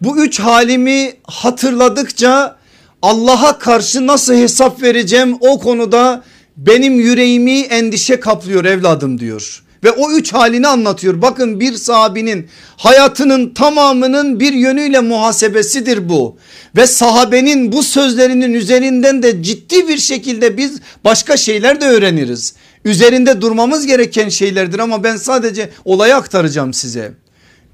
Bu 0.00 0.24
üç 0.24 0.40
halimi 0.40 1.12
hatırladıkça 1.22 2.58
Allah'a 3.02 3.58
karşı 3.58 4.06
nasıl 4.06 4.34
hesap 4.34 4.82
vereceğim 4.82 5.36
o 5.40 5.58
konuda 5.58 6.24
benim 6.56 7.00
yüreğimi 7.00 7.60
endişe 7.60 8.20
kaplıyor 8.20 8.64
evladım 8.64 9.20
diyor. 9.20 9.64
Ve 9.84 9.90
o 9.90 10.12
üç 10.12 10.32
halini 10.32 10.68
anlatıyor. 10.68 11.22
Bakın 11.22 11.60
bir 11.60 11.72
sahabinin 11.72 12.48
hayatının 12.76 13.54
tamamının 13.54 14.40
bir 14.40 14.52
yönüyle 14.52 15.00
muhasebesidir 15.00 16.08
bu. 16.08 16.36
Ve 16.76 16.86
sahabenin 16.86 17.72
bu 17.72 17.82
sözlerinin 17.82 18.54
üzerinden 18.54 19.22
de 19.22 19.42
ciddi 19.42 19.88
bir 19.88 19.98
şekilde 19.98 20.56
biz 20.56 20.80
başka 21.04 21.36
şeyler 21.36 21.80
de 21.80 21.84
öğreniriz. 21.84 22.54
Üzerinde 22.84 23.40
durmamız 23.40 23.86
gereken 23.86 24.28
şeylerdir 24.28 24.78
ama 24.78 25.04
ben 25.04 25.16
sadece 25.16 25.70
olayı 25.84 26.16
aktaracağım 26.16 26.74
size. 26.74 27.12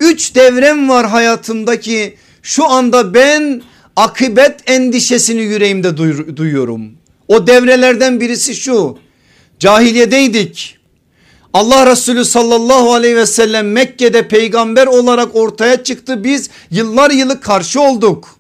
Üç 0.01 0.35
devrem 0.35 0.89
var 0.89 1.07
hayatımdaki 1.07 2.17
şu 2.43 2.65
anda 2.65 3.15
ben 3.15 3.63
akıbet 3.97 4.71
endişesini 4.71 5.43
yüreğimde 5.43 5.97
duyuyorum. 6.37 6.93
O 7.29 7.47
devrelerden 7.47 8.21
birisi 8.21 8.55
şu 8.55 8.99
cahiliyedeydik. 9.59 10.79
Allah 11.55 11.87
Resulü 11.87 12.25
sallallahu 12.25 12.95
aleyhi 12.95 13.17
ve 13.17 13.27
sellem 13.27 13.73
Mekke'de 13.73 14.29
peygamber 14.29 14.87
olarak 14.87 15.37
ortaya 15.37 15.83
çıktı. 15.83 16.25
Biz 16.25 16.51
yıllar 16.71 17.11
yılı 17.11 17.41
karşı 17.41 17.81
olduk. 17.81 18.37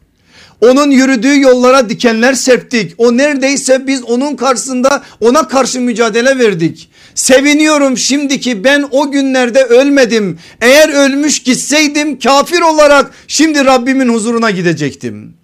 Onun 0.61 0.91
yürüdüğü 0.91 1.41
yollara 1.41 1.89
dikenler 1.89 2.35
serptik. 2.35 2.95
O 2.99 3.17
neredeyse 3.17 3.87
biz 3.87 4.03
onun 4.03 4.37
karşısında 4.37 5.03
ona 5.21 5.49
karşı 5.49 5.81
mücadele 5.81 6.39
verdik. 6.39 6.91
Seviniyorum 7.15 7.99
şimdiki 7.99 8.65
ben 8.65 8.89
o 8.91 9.11
günlerde 9.11 9.65
ölmedim. 9.65 10.39
Eğer 10.61 10.89
ölmüş 10.89 11.43
gitseydim 11.43 12.19
kafir 12.19 12.61
olarak 12.61 13.11
şimdi 13.29 13.65
Rabbimin 13.65 14.09
huzuruna 14.09 14.51
gidecektim. 14.51 15.35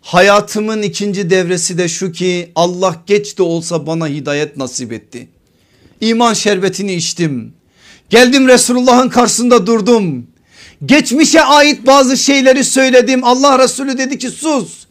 Hayatımın 0.00 0.82
ikinci 0.82 1.30
devresi 1.30 1.78
de 1.78 1.88
şu 1.88 2.12
ki 2.12 2.52
Allah 2.54 3.02
geç 3.06 3.38
de 3.38 3.42
olsa 3.42 3.86
bana 3.86 4.08
hidayet 4.08 4.56
nasip 4.56 4.92
etti. 4.92 5.28
İman 6.04 6.34
şerbetini 6.34 6.94
içtim. 6.94 7.54
Geldim 8.10 8.48
Resulullah'ın 8.48 9.08
karşısında 9.08 9.66
durdum. 9.66 10.26
Geçmişe 10.86 11.42
ait 11.42 11.86
bazı 11.86 12.16
şeyleri 12.16 12.64
söyledim. 12.64 13.24
Allah 13.24 13.58
Resulü 13.58 13.98
dedi 13.98 14.18
ki 14.18 14.30
sus. 14.30 14.84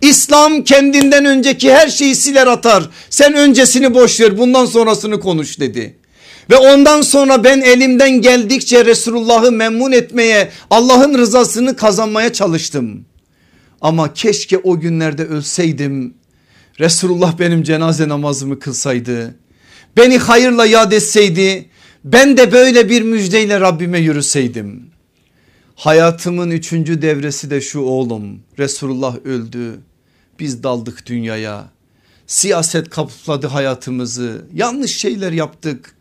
İslam 0.00 0.64
kendinden 0.64 1.24
önceki 1.24 1.72
her 1.72 1.88
şeyi 1.88 2.14
siler 2.14 2.46
atar. 2.46 2.90
Sen 3.10 3.34
öncesini 3.34 3.94
boş 3.94 4.20
ver 4.20 4.38
bundan 4.38 4.66
sonrasını 4.66 5.20
konuş 5.20 5.60
dedi. 5.60 5.96
Ve 6.50 6.56
ondan 6.56 7.02
sonra 7.02 7.44
ben 7.44 7.60
elimden 7.60 8.10
geldikçe 8.10 8.84
Resulullah'ı 8.84 9.52
memnun 9.52 9.92
etmeye 9.92 10.50
Allah'ın 10.70 11.18
rızasını 11.18 11.76
kazanmaya 11.76 12.32
çalıştım. 12.32 13.04
Ama 13.80 14.14
keşke 14.14 14.58
o 14.58 14.80
günlerde 14.80 15.24
ölseydim. 15.24 16.14
Resulullah 16.80 17.38
benim 17.38 17.62
cenaze 17.62 18.08
namazımı 18.08 18.58
kılsaydı. 18.58 19.34
Beni 19.96 20.18
hayırla 20.18 20.66
yad 20.66 20.92
etseydi. 20.92 21.66
Ben 22.04 22.36
de 22.36 22.52
böyle 22.52 22.88
bir 22.88 23.02
müjdeyle 23.02 23.60
Rabbime 23.60 23.98
yürüseydim. 23.98 24.90
Hayatımın 25.74 26.50
üçüncü 26.50 27.02
devresi 27.02 27.50
de 27.50 27.60
şu 27.60 27.80
oğlum. 27.80 28.40
Resulullah 28.58 29.16
öldü. 29.24 29.80
Biz 30.40 30.62
daldık 30.62 31.06
dünyaya. 31.06 31.70
Siyaset 32.26 32.90
kapladı 32.90 33.46
hayatımızı. 33.46 34.44
Yanlış 34.54 34.96
şeyler 34.96 35.32
yaptık. 35.32 35.94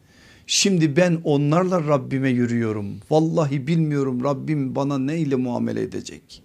Şimdi 0.48 0.96
ben 0.96 1.22
onlarla 1.24 1.88
Rabbime 1.88 2.30
yürüyorum. 2.30 2.88
Vallahi 3.10 3.68
bilmiyorum 3.68 4.24
Rabbim 4.24 4.76
bana 4.76 4.98
neyle 4.98 5.36
muamele 5.36 5.82
edecek. 5.82 6.44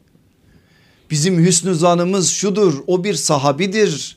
Bizim 1.10 1.44
hüsnü 1.44 1.74
zanımız 1.74 2.30
şudur 2.30 2.74
o 2.86 3.04
bir 3.04 3.14
sahabidir. 3.14 4.16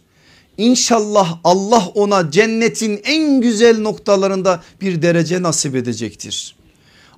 İnşallah 0.58 1.40
Allah 1.44 1.88
ona 1.96 2.32
cennetin 2.32 3.02
en 3.04 3.42
güzel 3.42 3.80
noktalarında 3.80 4.64
bir 4.82 5.02
derece 5.02 5.42
nasip 5.42 5.76
edecektir. 5.76 6.56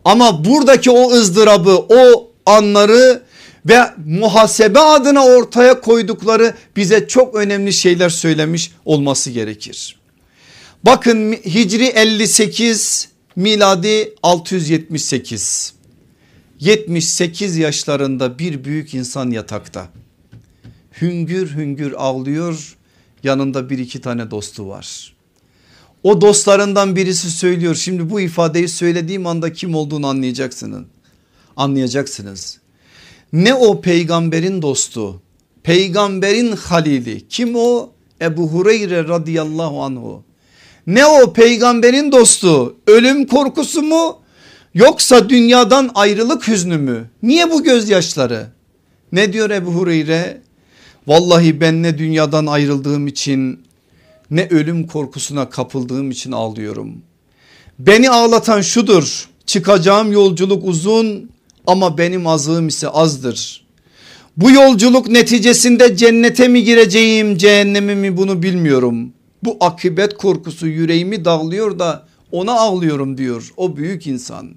Ama 0.05 0.45
buradaki 0.45 0.91
o 0.91 1.11
ızdırabı 1.11 1.77
o 1.89 2.31
anları 2.45 3.23
ve 3.65 3.79
muhasebe 4.05 4.79
adına 4.79 5.25
ortaya 5.25 5.81
koydukları 5.81 6.53
bize 6.75 7.07
çok 7.07 7.35
önemli 7.35 7.73
şeyler 7.73 8.09
söylemiş 8.09 8.71
olması 8.85 9.31
gerekir. 9.31 9.99
Bakın 10.83 11.33
Hicri 11.33 11.85
58 11.85 13.09
miladi 13.35 14.13
678 14.23 15.73
78 16.59 17.57
yaşlarında 17.57 18.39
bir 18.39 18.63
büyük 18.63 18.93
insan 18.93 19.31
yatakta. 19.31 19.87
Hüngür 21.01 21.55
hüngür 21.55 21.93
ağlıyor 21.97 22.77
yanında 23.23 23.69
bir 23.69 23.77
iki 23.77 24.01
tane 24.01 24.31
dostu 24.31 24.67
var. 24.67 25.13
O 26.03 26.21
dostlarından 26.21 26.95
birisi 26.95 27.31
söylüyor 27.31 27.75
şimdi 27.75 28.09
bu 28.09 28.19
ifadeyi 28.21 28.67
söylediğim 28.67 29.27
anda 29.27 29.53
kim 29.53 29.75
olduğunu 29.75 30.07
anlayacaksınız. 30.07 30.83
Anlayacaksınız. 31.57 32.59
Ne 33.33 33.53
o 33.53 33.81
peygamberin 33.81 34.61
dostu 34.61 35.21
peygamberin 35.63 36.51
halili 36.51 37.27
kim 37.27 37.55
o 37.55 37.89
Ebu 38.21 38.47
Hureyre 38.47 39.07
radıyallahu 39.07 39.83
anhu. 39.83 40.23
Ne 40.87 41.05
o 41.05 41.33
peygamberin 41.33 42.11
dostu 42.11 42.77
ölüm 42.87 43.27
korkusu 43.27 43.81
mu 43.81 44.19
Yoksa 44.73 45.29
dünyadan 45.29 45.91
ayrılık 45.95 46.47
hüznü 46.47 46.77
mü? 46.77 47.09
Niye 47.23 47.51
bu 47.51 47.63
gözyaşları? 47.63 48.47
Ne 49.11 49.33
diyor 49.33 49.49
Ebu 49.49 49.71
Hureyre? 49.71 50.41
Vallahi 51.09 51.61
ben 51.61 51.83
ne 51.83 51.97
dünyadan 51.97 52.45
ayrıldığım 52.45 53.07
için 53.07 53.59
ne 54.31 54.47
ölüm 54.49 54.87
korkusuna 54.87 55.49
kapıldığım 55.49 56.11
için 56.11 56.31
ağlıyorum. 56.31 57.01
Beni 57.79 58.09
ağlatan 58.09 58.61
şudur 58.61 59.29
çıkacağım 59.45 60.11
yolculuk 60.11 60.63
uzun 60.65 61.29
ama 61.67 61.97
benim 61.97 62.27
azığım 62.27 62.67
ise 62.67 62.89
azdır. 62.89 63.65
Bu 64.37 64.51
yolculuk 64.51 65.07
neticesinde 65.07 65.97
cennete 65.97 66.47
mi 66.47 66.63
gireceğim 66.63 67.37
cehenneme 67.37 67.95
mi 67.95 68.17
bunu 68.17 68.43
bilmiyorum. 68.43 69.13
Bu 69.43 69.57
akıbet 69.59 70.17
korkusu 70.17 70.67
yüreğimi 70.67 71.25
dağlıyor 71.25 71.79
da 71.79 72.07
ona 72.31 72.51
ağlıyorum 72.51 73.17
diyor 73.17 73.53
o 73.57 73.77
büyük 73.77 74.07
insan. 74.07 74.49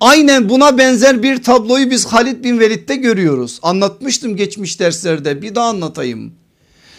Aynen 0.00 0.48
buna 0.48 0.78
benzer 0.78 1.22
bir 1.22 1.42
tabloyu 1.42 1.90
biz 1.90 2.06
Halid 2.06 2.44
bin 2.44 2.60
Velid'de 2.60 2.96
görüyoruz. 2.96 3.58
Anlatmıştım 3.62 4.36
geçmiş 4.36 4.80
derslerde 4.80 5.42
bir 5.42 5.54
daha 5.54 5.68
anlatayım. 5.68 6.32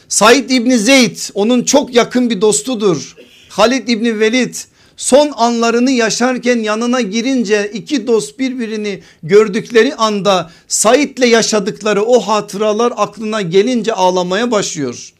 Said 0.07 0.49
İbni 0.49 0.77
Zeyd 0.77 1.17
onun 1.33 1.63
çok 1.63 1.95
yakın 1.95 2.29
bir 2.29 2.41
dostudur. 2.41 3.15
Halid 3.49 3.87
İbni 3.87 4.19
Velid 4.19 4.55
son 4.97 5.31
anlarını 5.35 5.91
yaşarken 5.91 6.59
yanına 6.59 7.01
girince 7.01 7.71
iki 7.73 8.07
dost 8.07 8.39
birbirini 8.39 9.01
gördükleri 9.23 9.95
anda 9.95 10.51
Said'le 10.67 11.25
yaşadıkları 11.25 12.03
o 12.03 12.19
hatıralar 12.19 12.93
aklına 12.95 13.41
gelince 13.41 13.93
ağlamaya 13.93 14.51
başlıyor. 14.51 15.13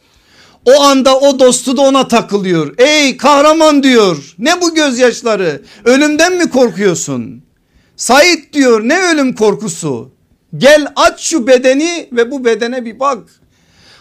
O 0.66 0.82
anda 0.82 1.20
o 1.20 1.40
dostu 1.40 1.78
da 1.78 1.82
ona 1.82 2.08
takılıyor. 2.08 2.74
Ey 2.78 3.18
kahraman 3.18 3.84
diyor 3.84 4.36
ne 4.40 4.62
bu 4.62 4.76
gözyaşları 4.76 5.62
ölümden 5.86 6.38
mi 6.38 6.50
korkuyorsun? 6.50 7.49
Said 8.00 8.54
diyor 8.54 8.82
ne 8.88 9.02
ölüm 9.02 9.36
korkusu 9.36 10.12
gel 10.58 10.88
aç 10.95 11.20
şu 11.20 11.47
bedeni 11.47 12.10
ve 12.12 12.32
bu 12.32 12.45
bedene 12.45 12.86
bir 12.86 13.00
bak. 13.00 13.30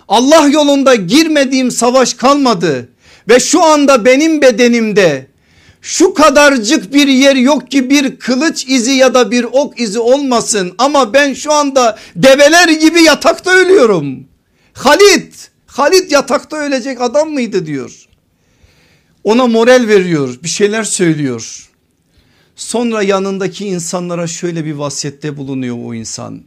Allah 0.09 0.49
yolunda 0.49 0.95
girmediğim 0.95 1.71
savaş 1.71 2.15
kalmadı 2.15 2.89
ve 3.29 3.41
şu 3.41 3.63
anda 3.63 4.05
benim 4.05 4.43
bedenimde 4.43 5.27
şu 5.83 6.15
kadarcık 6.15 6.95
bir 6.95 7.09
yer 7.09 7.37
yok 7.37 7.71
ki 7.71 7.91
bir 7.91 8.19
kılıç 8.19 8.65
izi 8.69 8.93
ya 8.93 9.15
da 9.15 9.31
bir 9.31 9.45
ok 9.45 9.81
izi 9.81 9.99
olmasın 9.99 10.75
ama 10.79 11.13
ben 11.13 11.35
şu 11.35 11.53
anda 11.53 11.99
develer 12.17 12.69
gibi 12.69 13.03
yatakta 13.03 13.51
ölüyorum. 13.51 14.29
Halit 14.73 15.51
Halit 15.67 16.13
yatakta 16.13 16.57
ölecek 16.57 17.01
adam 17.01 17.31
mıydı 17.31 17.67
diyor. 17.67 18.09
Ona 19.25 19.47
moral 19.47 19.89
veriyor 19.89 20.39
bir 20.43 20.49
şeyler 20.49 20.83
söylüyor. 20.83 21.68
Sonra 22.59 23.03
yanındaki 23.03 23.67
insanlara 23.67 24.27
şöyle 24.27 24.65
bir 24.65 24.73
vasiyette 24.73 25.37
bulunuyor 25.37 25.77
o 25.85 25.95
insan. 25.95 26.43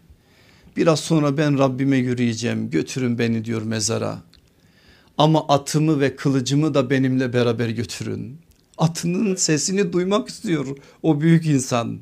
Biraz 0.78 1.00
sonra 1.00 1.38
ben 1.38 1.60
Rabbime 1.60 1.98
yürüyeceğim 1.98 2.70
götürün 2.70 3.20
beni 3.20 3.46
diyor 3.46 3.62
mezara. 3.62 4.18
Ama 5.18 5.48
atımı 5.48 6.00
ve 6.00 6.16
kılıcımı 6.16 6.74
da 6.74 6.90
benimle 6.90 7.34
beraber 7.34 7.70
götürün. 7.70 8.38
Atının 8.78 9.36
sesini 9.36 9.94
duymak 9.94 10.30
istiyor 10.30 10.66
o 11.04 11.22
büyük 11.22 11.46
insan. 11.46 12.00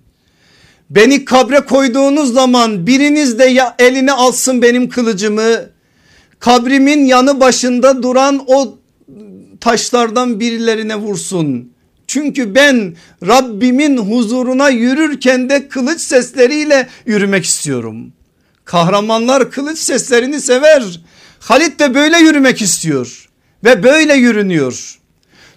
Beni 0.90 1.26
kabre 1.26 1.60
koyduğunuz 1.60 2.34
zaman 2.34 2.88
biriniz 2.88 3.40
de 3.40 3.46
ya 3.46 3.76
eline 3.80 4.12
alsın 4.12 4.62
benim 4.62 4.90
kılıcımı 4.90 5.70
kabrimin 6.40 7.06
yanı 7.06 7.40
başında 7.40 8.04
duran 8.04 8.44
o 8.48 8.78
taşlardan 9.62 10.40
birilerine 10.40 10.96
vursun. 10.96 11.74
Çünkü 12.10 12.56
ben 12.56 12.96
Rabbimin 13.28 13.98
huzuruna 13.98 14.70
yürürken 14.70 15.50
de 15.50 15.68
kılıç 15.68 16.02
sesleriyle 16.02 16.90
yürümek 17.06 17.46
istiyorum. 17.46 18.14
Kahramanlar 18.66 19.52
kılıç 19.52 19.80
seslerini 19.80 20.42
sever. 20.42 21.02
Halit 21.40 21.80
de 21.80 21.94
böyle 21.96 22.18
yürümek 22.18 22.62
istiyor 22.62 23.30
ve 23.64 23.84
böyle 23.84 24.14
yürünüyor. 24.14 25.00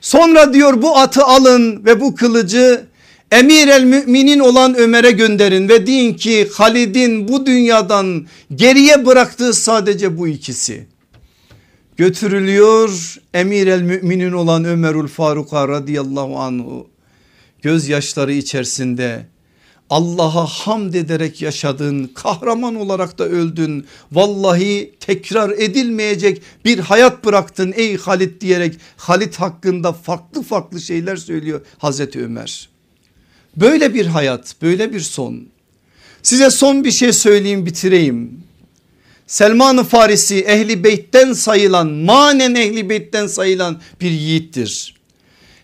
Sonra 0.01 0.55
diyor 0.55 0.83
bu 0.83 0.99
atı 0.99 1.25
alın 1.25 1.85
ve 1.85 2.01
bu 2.01 2.15
kılıcı 2.15 2.87
emir 3.31 3.69
el 3.69 3.85
müminin 3.85 4.39
olan 4.39 4.75
Ömer'e 4.75 5.11
gönderin 5.11 5.69
ve 5.69 5.87
deyin 5.87 6.15
ki 6.15 6.49
Halid'in 6.53 7.29
bu 7.29 7.47
dünyadan 7.47 8.27
geriye 8.55 9.07
bıraktığı 9.07 9.55
sadece 9.55 10.19
bu 10.19 10.29
ikisi. 10.29 10.92
Götürülüyor 11.97 13.17
emir 13.35 13.67
el 13.67 13.83
müminin 13.83 14.33
olan 14.33 14.65
Ömerül 14.65 15.09
Faruk'a 15.09 15.69
radıyallahu 15.69 16.39
anhu 16.39 16.89
gözyaşları 17.63 18.33
içerisinde 18.33 19.27
Allah'a 19.91 20.47
hamd 20.47 20.95
ederek 20.95 21.43
yaşadın 21.43 22.11
kahraman 22.15 22.75
olarak 22.75 23.19
da 23.19 23.25
öldün 23.25 23.87
vallahi 24.13 24.95
tekrar 25.01 25.51
edilmeyecek 25.51 26.43
bir 26.65 26.79
hayat 26.79 27.25
bıraktın 27.25 27.73
ey 27.77 27.97
Halit 27.97 28.41
diyerek 28.41 28.75
Halit 28.97 29.37
hakkında 29.37 29.93
farklı 29.93 30.43
farklı 30.43 30.81
şeyler 30.81 31.17
söylüyor 31.17 31.61
Hazreti 31.79 32.25
Ömer. 32.25 32.69
Böyle 33.57 33.95
bir 33.95 34.07
hayat 34.07 34.57
böyle 34.63 34.93
bir 34.93 35.01
son 35.01 35.47
size 36.23 36.51
son 36.51 36.85
bir 36.85 36.91
şey 36.91 37.13
söyleyeyim 37.13 37.67
bitireyim. 37.67 38.45
Selman-ı 39.33 39.85
Farisi 39.85 40.41
ehli 40.41 40.85
beytten 40.85 41.33
sayılan 41.33 41.89
manen 41.89 42.55
ehli 42.55 42.89
beytten 42.89 43.27
sayılan 43.27 43.81
bir 44.01 44.11
yiğittir. 44.11 44.95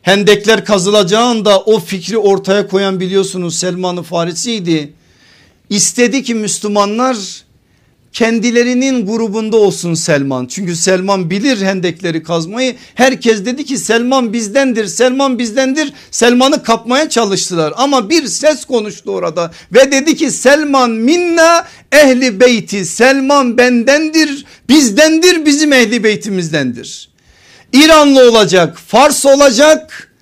Hendekler 0.02 0.64
kazılacağında 0.64 1.60
o 1.60 1.80
fikri 1.80 2.18
ortaya 2.18 2.66
koyan 2.66 3.00
biliyorsunuz 3.00 3.58
Selman-ı 3.58 4.02
Farisi'ydi. 4.02 4.92
İstedi 5.70 6.22
ki 6.22 6.34
Müslümanlar 6.34 7.16
kendilerinin 8.18 9.06
grubunda 9.06 9.56
olsun 9.56 9.94
Selman. 9.94 10.46
Çünkü 10.46 10.76
Selman 10.76 11.30
bilir 11.30 11.62
hendekleri 11.62 12.22
kazmayı. 12.22 12.76
Herkes 12.94 13.44
dedi 13.44 13.64
ki 13.64 13.78
Selman 13.78 14.32
bizdendir, 14.32 14.86
Selman 14.86 15.38
bizdendir. 15.38 15.92
Selman'ı 16.10 16.62
kapmaya 16.62 17.08
çalıştılar 17.08 17.74
ama 17.76 18.10
bir 18.10 18.26
ses 18.26 18.64
konuştu 18.64 19.10
orada 19.10 19.52
ve 19.72 19.92
dedi 19.92 20.16
ki 20.16 20.30
Selman 20.30 20.90
minna 20.90 21.66
ehli 21.92 22.40
beyti. 22.40 22.84
Selman 22.84 23.58
bendendir, 23.58 24.44
bizdendir, 24.68 25.46
bizim 25.46 25.72
ehli 25.72 26.04
beytimizdendir. 26.04 27.08
İranlı 27.72 28.30
olacak, 28.30 28.78
Fars 28.86 29.26
olacak 29.26 30.12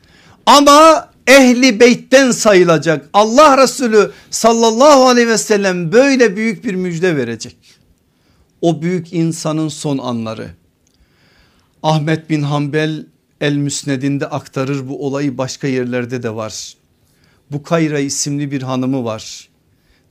ama 0.46 1.08
ehli 1.26 1.80
beytten 1.80 2.30
sayılacak. 2.30 3.08
Allah 3.12 3.58
Resulü 3.62 4.10
sallallahu 4.30 5.08
aleyhi 5.08 5.28
ve 5.28 5.38
sellem 5.38 5.92
böyle 5.92 6.36
büyük 6.36 6.64
bir 6.64 6.74
müjde 6.74 7.16
verecek. 7.16 7.65
O 8.60 8.82
büyük 8.82 9.12
insanın 9.12 9.68
son 9.68 9.98
anları. 9.98 10.50
Ahmet 11.82 12.30
bin 12.30 12.42
Hanbel 12.42 13.06
El 13.40 13.56
Müsned'inde 13.56 14.26
aktarır 14.26 14.88
bu 14.88 15.06
olayı 15.06 15.38
başka 15.38 15.66
yerlerde 15.68 16.22
de 16.22 16.34
var. 16.34 16.74
Bukayra 17.50 17.98
isimli 17.98 18.50
bir 18.50 18.62
hanımı 18.62 19.04
var. 19.04 19.48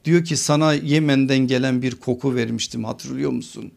Diyor 0.05 0.23
ki 0.23 0.37
sana 0.37 0.73
Yemen'den 0.73 1.47
gelen 1.47 1.81
bir 1.81 1.95
koku 1.95 2.35
vermiştim 2.35 2.83
hatırlıyor 2.83 3.31
musun? 3.31 3.71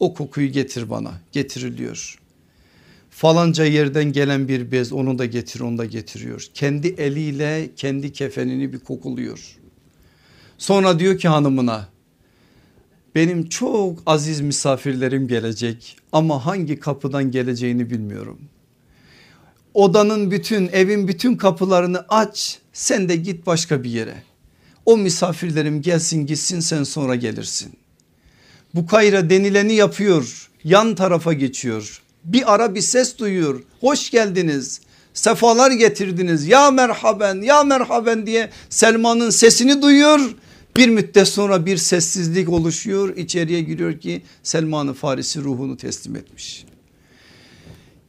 O 0.00 0.14
kokuyu 0.14 0.52
getir 0.52 0.90
bana 0.90 1.12
getiriliyor 1.32 2.18
falanca 3.14 3.64
yerden 3.64 4.12
gelen 4.12 4.48
bir 4.48 4.72
bez 4.72 4.92
onu 4.92 5.18
da 5.18 5.24
getir 5.24 5.60
onu 5.60 5.78
da 5.78 5.84
getiriyor. 5.84 6.46
Kendi 6.54 6.88
eliyle 6.88 7.70
kendi 7.76 8.12
kefenini 8.12 8.72
bir 8.72 8.78
kokuluyor. 8.78 9.56
Sonra 10.58 10.98
diyor 10.98 11.18
ki 11.18 11.28
hanımına 11.28 11.88
benim 13.14 13.48
çok 13.48 13.98
aziz 14.06 14.40
misafirlerim 14.40 15.28
gelecek 15.28 15.96
ama 16.12 16.46
hangi 16.46 16.80
kapıdan 16.80 17.30
geleceğini 17.30 17.90
bilmiyorum. 17.90 18.38
Odanın 19.74 20.30
bütün 20.30 20.68
evin 20.68 21.08
bütün 21.08 21.36
kapılarını 21.36 22.04
aç 22.08 22.58
sen 22.72 23.08
de 23.08 23.16
git 23.16 23.46
başka 23.46 23.84
bir 23.84 23.90
yere. 23.90 24.22
O 24.86 24.96
misafirlerim 24.96 25.82
gelsin 25.82 26.26
gitsin 26.26 26.60
sen 26.60 26.82
sonra 26.82 27.14
gelirsin. 27.14 27.72
Bu 28.74 28.86
kayra 28.86 29.30
denileni 29.30 29.72
yapıyor 29.74 30.50
yan 30.64 30.94
tarafa 30.94 31.32
geçiyor 31.32 32.04
bir 32.24 32.54
ara 32.54 32.74
bir 32.74 32.80
ses 32.80 33.18
duyuyor. 33.18 33.62
Hoş 33.80 34.10
geldiniz. 34.10 34.80
Sefalar 35.14 35.70
getirdiniz. 35.70 36.46
Ya 36.46 36.70
merhaben 36.70 37.42
ya 37.42 37.64
merhaben 37.64 38.26
diye 38.26 38.50
Selman'ın 38.70 39.30
sesini 39.30 39.82
duyuyor. 39.82 40.20
Bir 40.76 40.88
müddet 40.88 41.28
sonra 41.28 41.66
bir 41.66 41.76
sessizlik 41.76 42.48
oluşuyor. 42.48 43.16
İçeriye 43.16 43.60
giriyor 43.60 44.00
ki 44.00 44.22
Selman-ı 44.42 44.94
Farisi 44.94 45.40
ruhunu 45.44 45.76
teslim 45.76 46.16
etmiş. 46.16 46.64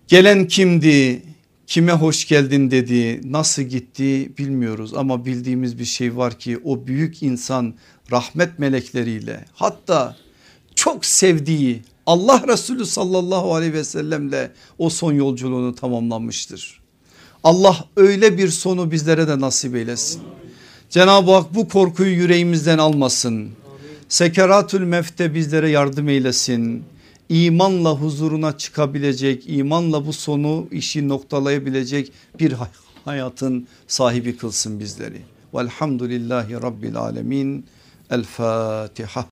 Gelen 0.07 0.47
kimdi? 0.47 1.23
Kime 1.67 1.91
hoş 1.91 2.27
geldin 2.27 2.71
dedi 2.71 3.31
nasıl 3.31 3.61
gitti 3.61 4.31
bilmiyoruz 4.37 4.93
ama 4.93 5.25
bildiğimiz 5.25 5.79
bir 5.79 5.85
şey 5.85 6.17
var 6.17 6.39
ki 6.39 6.59
o 6.63 6.87
büyük 6.87 7.23
insan 7.23 7.73
rahmet 8.11 8.59
melekleriyle 8.59 9.45
hatta 9.53 10.17
çok 10.75 11.05
sevdiği 11.05 11.81
Allah 12.05 12.43
Resulü 12.47 12.85
sallallahu 12.85 13.55
aleyhi 13.55 13.73
ve 13.73 13.83
sellemle 13.83 14.51
o 14.77 14.89
son 14.89 15.13
yolculuğunu 15.13 15.75
tamamlanmıştır. 15.75 16.81
Allah 17.43 17.85
öyle 17.97 18.37
bir 18.37 18.49
sonu 18.49 18.91
bizlere 18.91 19.27
de 19.27 19.39
nasip 19.39 19.75
eylesin. 19.75 20.21
Cenab-ı 20.89 21.31
Hak 21.31 21.55
bu 21.55 21.67
korkuyu 21.67 22.15
yüreğimizden 22.15 22.77
almasın. 22.77 23.49
Sekeratül 24.09 24.81
mefte 24.81 25.33
bizlere 25.33 25.69
yardım 25.69 26.09
eylesin. 26.09 26.83
İmanla 27.29 27.91
huzuruna 27.91 28.57
çıkabilecek, 28.57 29.43
imanla 29.47 30.05
bu 30.05 30.13
sonu 30.13 30.67
işi 30.71 31.09
noktalayabilecek 31.09 32.11
bir 32.39 32.53
hayatın 33.05 33.67
sahibi 33.87 34.37
kılsın 34.37 34.79
bizleri. 34.79 35.21
Velhamdülillahi 35.53 36.53
Rabbil 36.53 36.95
Alemin. 36.95 37.65
El 38.11 38.23
Fatiha. 38.23 39.25